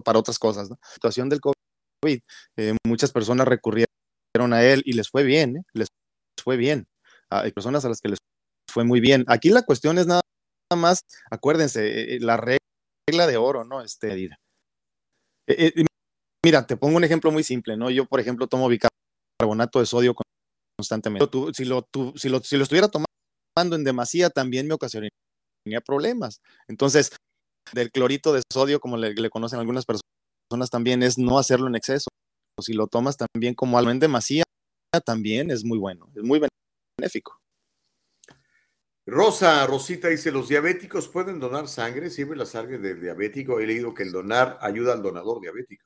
[0.03, 0.77] para otras cosas, ¿no?
[0.81, 2.19] La situación del COVID,
[2.57, 3.87] eh, muchas personas recurrieron
[4.51, 5.61] a él y les fue bien, ¿eh?
[5.73, 5.87] les
[6.43, 6.87] fue bien.
[7.29, 8.19] Ah, Hay personas a las que les
[8.71, 9.23] fue muy bien.
[9.27, 10.21] Aquí la cuestión es nada
[10.75, 11.01] más,
[11.31, 13.81] acuérdense, eh, la regla de oro, ¿no?
[13.81, 14.29] Este,
[16.45, 17.89] Mira, te pongo un ejemplo muy simple, ¿no?
[17.89, 20.23] Yo, por ejemplo, tomo bicarbonato de sodio con-
[20.77, 21.25] constantemente.
[21.53, 25.11] Si, lo, tú- si, lo, si lo estuviera tomando en demasía, también me ocasionaría
[25.85, 26.41] problemas.
[26.67, 27.11] Entonces,
[27.73, 31.75] del clorito de sodio, como le, le conocen algunas personas, también es no hacerlo en
[31.75, 32.07] exceso.
[32.57, 34.43] O si lo tomas también como algo en demasía,
[35.05, 36.41] también es muy bueno, es muy
[36.99, 37.39] benéfico.
[39.05, 42.09] Rosa, Rosita dice, ¿los diabéticos pueden donar sangre?
[42.09, 43.59] ¿Sirve la sangre del diabético?
[43.59, 45.85] He leído que el donar ayuda al donador diabético.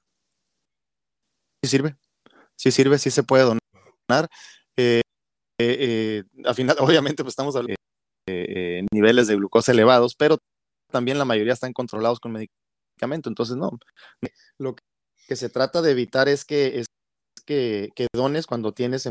[1.63, 1.95] Sí sirve,
[2.55, 4.29] sí sirve, sí se puede donar
[4.81, 5.01] Eh,
[5.59, 7.75] eh, al final, obviamente, pues estamos hablando
[8.27, 10.37] de niveles de glucosa elevados, pero
[10.91, 13.29] también la mayoría están controlados con medicamento.
[13.29, 13.71] Entonces, no.
[14.57, 14.75] Lo
[15.27, 16.87] que se trata de evitar es que, es
[17.45, 19.07] que, que dones cuando tienes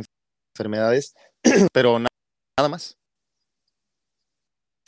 [0.57, 1.15] enfermedades,
[1.73, 2.97] pero nada más.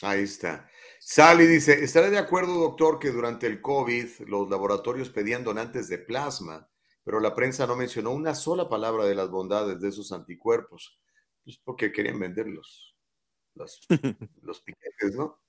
[0.02, 0.68] Ahí está.
[1.00, 5.98] Sally dice, ¿estaré de acuerdo, doctor, que durante el COVID los laboratorios pedían donantes de
[5.98, 6.68] plasma,
[7.04, 10.98] pero la prensa no mencionó una sola palabra de las bondades de esos anticuerpos?
[11.44, 12.96] Pues porque querían venderlos,
[13.54, 13.80] los,
[14.42, 15.40] los piquetes, ¿no?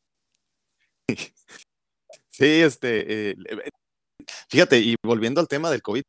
[1.08, 3.70] Sí, este, eh, eh,
[4.50, 6.02] fíjate, y volviendo al tema del COVID,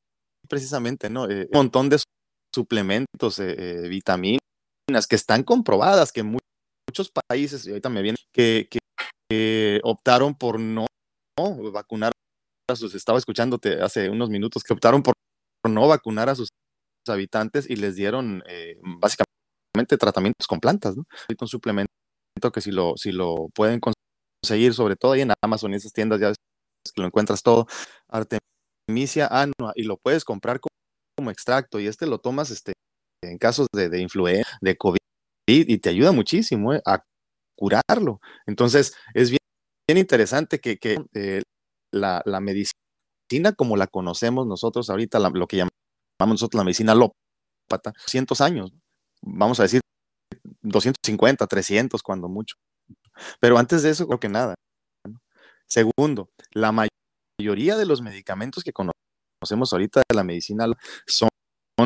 [0.48, 1.28] precisamente, ¿no?
[1.28, 1.98] Eh, un montón de
[2.54, 3.40] suplementos,
[3.88, 4.40] vitaminas
[5.08, 10.86] que están comprobadas, que muchos países, y ahorita me viene, que, que optaron por no,
[11.72, 12.12] vacunar
[12.70, 15.14] a sus, estaba escuchándote hace unos minutos, que optaron por,
[15.68, 16.48] no vacunar a sus
[17.08, 18.42] habitantes y les dieron
[19.00, 21.04] básicamente tratamientos con plantas, ¿no?
[21.40, 21.90] Un suplemento
[22.52, 26.20] que si lo, si lo pueden conseguir, sobre todo ahí en Amazon y esas tiendas,
[26.20, 26.36] ya ves
[26.94, 27.66] que lo encuentras todo,
[28.08, 32.72] Artemisia annua, y lo puedes comprar como, extracto, y este lo tomas este,
[33.22, 34.98] en casos de, de influenza, de COVID,
[35.46, 36.82] y te ayuda muchísimo ¿eh?
[36.86, 37.02] a
[37.56, 38.20] curarlo.
[38.46, 39.38] Entonces, es bien,
[39.88, 41.42] bien interesante que, que eh,
[41.92, 42.73] la, la, medicina
[43.52, 45.72] como la conocemos nosotros ahorita, lo que llamamos
[46.40, 48.72] nosotros la medicina lópata, cientos años,
[49.22, 49.80] vamos a decir
[50.62, 52.56] 250, 300 cuando mucho.
[53.40, 54.54] Pero antes de eso, creo que nada.
[55.66, 60.66] Segundo, la mayoría de los medicamentos que conocemos ahorita de la medicina
[61.06, 61.28] son,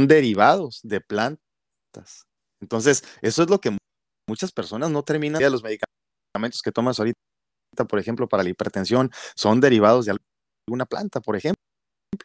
[0.07, 2.23] derivados de plantas.
[2.61, 3.77] Entonces, eso es lo que
[4.29, 7.19] muchas personas no terminan de los medicamentos que tomas ahorita,
[7.89, 10.13] por ejemplo, para la hipertensión, son derivados de
[10.69, 11.57] alguna planta, por ejemplo.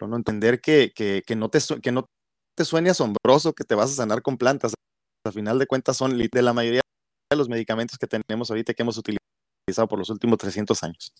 [0.07, 2.06] No entender que, que, no te, que no
[2.56, 4.74] te suene asombroso que te vas a sanar con plantas.
[5.26, 6.82] Al final de cuentas, son de la mayoría
[7.32, 11.14] de los medicamentos que tenemos ahorita que hemos utilizado por los últimos 300 años.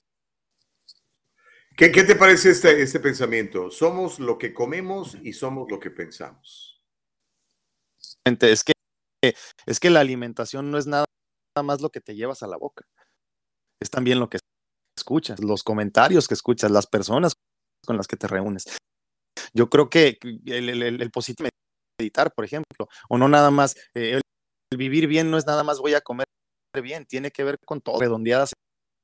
[1.78, 3.72] ¿Qué, qué te parece este, este pensamiento?
[3.72, 6.82] Somos lo que comemos y somos lo que pensamos.
[8.26, 8.74] Es que,
[9.66, 11.06] es que la alimentación no es nada
[11.64, 12.86] más lo que te llevas a la boca.
[13.82, 14.38] Es también lo que
[15.03, 17.34] escuchas, los comentarios que escuchas, las personas
[17.85, 18.65] con las que te reúnes.
[19.53, 21.49] Yo creo que el, el, el positivo
[21.99, 24.19] meditar, por ejemplo, o no nada más, eh,
[24.71, 26.25] el vivir bien no es nada más voy a comer
[26.81, 28.53] bien, tiene que ver con todo, redondeadas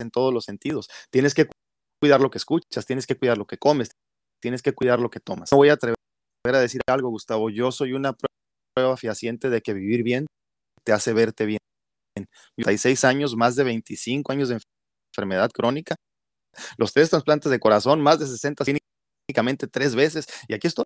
[0.01, 0.87] en todos los sentidos.
[1.11, 1.47] Tienes que
[2.01, 3.91] cuidar lo que escuchas, tienes que cuidar lo que comes,
[4.41, 5.51] tienes que cuidar lo que tomas.
[5.51, 5.95] No voy a atrever
[6.47, 8.15] a decir algo, Gustavo, yo soy una
[8.73, 10.25] prueba fehaciente de que vivir bien
[10.83, 11.59] te hace verte bien.
[12.55, 14.59] 36 años, más de 25 años de
[15.19, 15.95] enfermedad crónica,
[16.77, 20.85] los tres trasplantes de corazón, más de 60 clínicamente tres veces, y aquí estoy.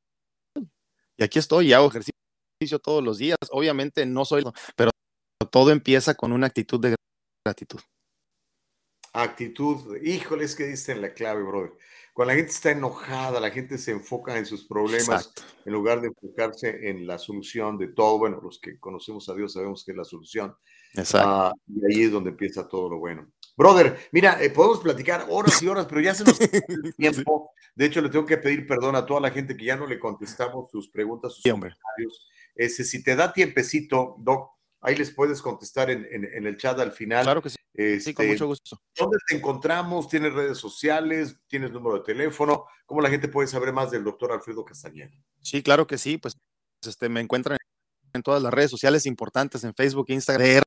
[1.17, 3.37] Y aquí estoy y hago ejercicio todos los días.
[3.51, 4.43] Obviamente no soy,
[4.75, 4.89] pero
[5.51, 6.95] todo empieza con una actitud de
[7.45, 7.79] gratitud.
[9.13, 11.73] Actitud, híjole, es que diste en la clave, brother.
[12.13, 15.33] Cuando la gente está enojada, la gente se enfoca en sus problemas
[15.65, 18.19] en lugar de enfocarse en la solución de todo.
[18.19, 20.55] Bueno, los que conocemos a Dios sabemos que es la solución.
[20.93, 21.27] Exacto.
[21.27, 23.31] Ah, y ahí es donde empieza todo lo bueno.
[23.55, 27.51] Brother, mira, eh, podemos platicar horas y horas, pero ya se nos el tiempo.
[27.75, 29.99] De hecho, le tengo que pedir perdón a toda la gente que ya no le
[29.99, 32.27] contestamos sus preguntas, sus comentarios.
[32.55, 34.51] Ese, si te da tiempecito, Doc,
[34.81, 37.23] ahí les puedes contestar en, en, el chat al final.
[37.23, 37.57] Claro que sí.
[37.99, 38.81] sí, con este, mucho gusto.
[38.95, 40.07] ¿Dónde te encontramos?
[40.07, 41.37] ¿Tienes redes sociales?
[41.47, 42.65] ¿Tienes número de teléfono?
[42.85, 45.11] ¿Cómo la gente puede saber más del doctor Alfredo Castañeda?
[45.41, 46.17] Sí, claro que sí.
[46.17, 46.35] Pues
[46.83, 47.57] este, me encuentran
[48.13, 50.63] en todas las redes sociales importantes, en Facebook, Instagram,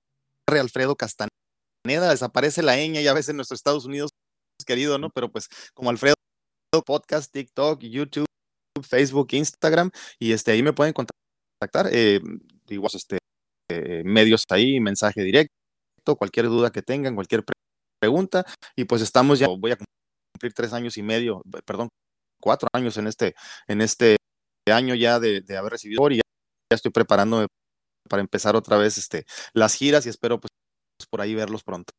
[0.47, 1.46] Alfredo Castañeda
[1.87, 4.11] desaparece la ñ ya a veces en nuestros Estados Unidos,
[4.67, 5.11] querido, ¿no?
[5.11, 6.15] Pero pues como Alfredo,
[6.85, 8.27] podcast, TikTok, YouTube,
[8.83, 12.21] Facebook, Instagram, y este, ahí me pueden contactar, eh,
[12.69, 13.19] igual, este,
[13.71, 15.53] eh, medios ahí, mensaje directo,
[16.17, 17.45] cualquier duda que tengan, cualquier
[18.01, 18.45] pregunta,
[18.77, 21.89] y pues estamos ya, voy a cumplir tres años y medio, perdón,
[22.41, 23.35] cuatro años en este,
[23.67, 24.17] en este
[24.71, 26.23] año ya de, haber recibido, y ya,
[26.71, 27.47] ya estoy preparándome
[28.09, 30.51] para empezar otra vez este, las giras y espero pues
[31.05, 31.93] por ahí verlos pronto.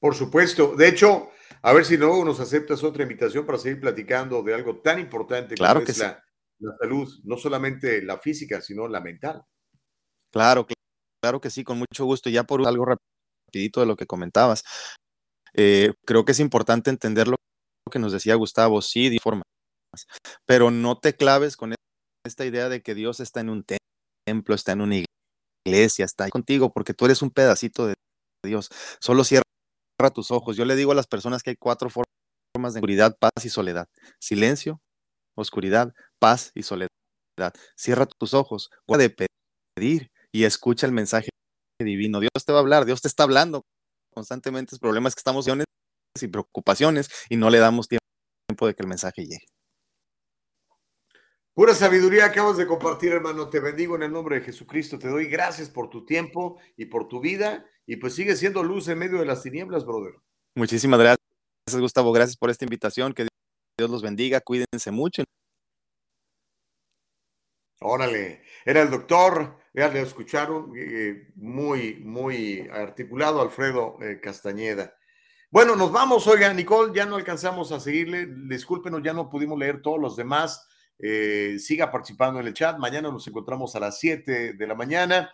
[0.00, 0.74] Por supuesto.
[0.74, 1.30] De hecho,
[1.62, 5.54] a ver si luego nos aceptas otra invitación para seguir platicando de algo tan importante
[5.54, 6.22] claro como que es la,
[6.58, 9.44] la, salud, no solamente la física, sino la mental.
[10.32, 10.66] Claro,
[11.22, 12.28] claro que sí, con mucho gusto.
[12.28, 14.64] Ya por algo rapidito de lo que comentabas.
[15.54, 17.36] Eh, creo que es importante entender lo
[17.90, 19.42] que nos decía Gustavo, sí, de forma,
[20.44, 21.74] pero no te claves con
[22.26, 23.64] esta idea de que Dios está en un
[24.26, 25.15] templo, está en una iglesia
[25.66, 27.94] iglesia está ahí contigo porque tú eres un pedacito de
[28.44, 28.70] Dios.
[29.00, 29.42] Solo cierra
[30.14, 30.56] tus ojos.
[30.56, 33.88] Yo le digo a las personas que hay cuatro formas de oscuridad, paz y soledad.
[34.20, 34.80] Silencio,
[35.36, 36.88] oscuridad, paz y soledad.
[37.76, 38.70] Cierra tus ojos.
[38.86, 39.14] De
[39.76, 41.30] pedir y escucha el mensaje
[41.80, 42.20] divino.
[42.20, 43.62] Dios te va a hablar, Dios te está hablando
[44.12, 44.74] constantemente.
[44.74, 45.46] El problema es que estamos
[46.20, 49.55] y preocupaciones y no le damos tiempo de que el mensaje llegue.
[51.56, 53.48] Pura sabiduría acabas de compartir, hermano.
[53.48, 54.98] Te bendigo en el nombre de Jesucristo.
[54.98, 57.64] Te doy gracias por tu tiempo y por tu vida.
[57.86, 60.16] Y pues sigue siendo luz en medio de las tinieblas, brother.
[60.54, 62.12] Muchísimas gracias, Gustavo.
[62.12, 63.14] Gracias por esta invitación.
[63.14, 63.26] Que
[63.78, 64.42] Dios los bendiga.
[64.42, 65.24] Cuídense mucho.
[67.80, 68.42] Órale.
[68.66, 74.94] Era el doctor, ya le escucharon, eh, muy, muy articulado, Alfredo eh, Castañeda.
[75.50, 78.26] Bueno, nos vamos, oiga, Nicole, ya no alcanzamos a seguirle.
[78.46, 80.68] Discúlpenos, ya no pudimos leer todos los demás.
[80.98, 82.78] Eh, siga participando en el chat.
[82.78, 85.30] Mañana nos encontramos a las 7 de la mañana.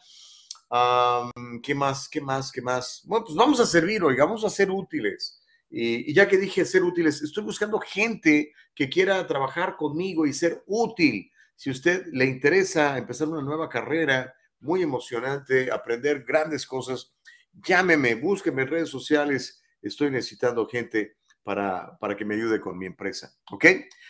[1.62, 2.08] ¿Qué más?
[2.08, 2.50] ¿Qué más?
[2.50, 3.02] ¿Qué más?
[3.04, 5.40] Bueno, pues vamos a servir, oiga, vamos a ser útiles.
[5.70, 10.62] Y, ya que dije ser útiles, estoy buscando gente que quiera trabajar conmigo y ser
[10.66, 11.30] útil.
[11.56, 17.14] Si usted le interesa empezar una nueva carrera muy emocionante, aprender grandes cosas,
[17.52, 19.62] llámeme, búsqueme en redes sociales.
[19.82, 23.34] Estoy necesitando gente para, para que me ayude con mi empresa.
[23.50, 23.66] ¿Ok?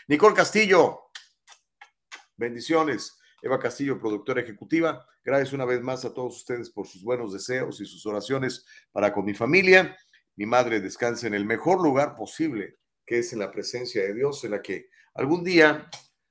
[0.09, 1.11] Nicole Castillo,
[2.37, 3.19] Bendiciones.
[3.43, 5.05] Eva Castillo, productora ejecutiva.
[5.25, 9.13] Gracias una vez más a todos ustedes por sus buenos deseos y sus oraciones para
[9.13, 9.97] con mi familia.
[10.37, 14.45] Mi madre descanse en el mejor lugar posible, que es en la presencia de Dios,
[14.45, 15.89] en la que algún día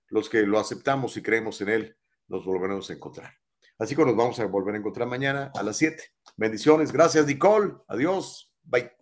[0.08, 1.98] los que lo aceptamos y creemos en Él
[2.28, 3.34] nos volveremos a encontrar.
[3.78, 6.04] Así que nos vamos a volver a encontrar mañana a las 7.
[6.38, 6.92] Bendiciones.
[6.92, 7.74] Gracias, Nicole.
[7.88, 8.54] Adiós.
[8.64, 9.01] Bye.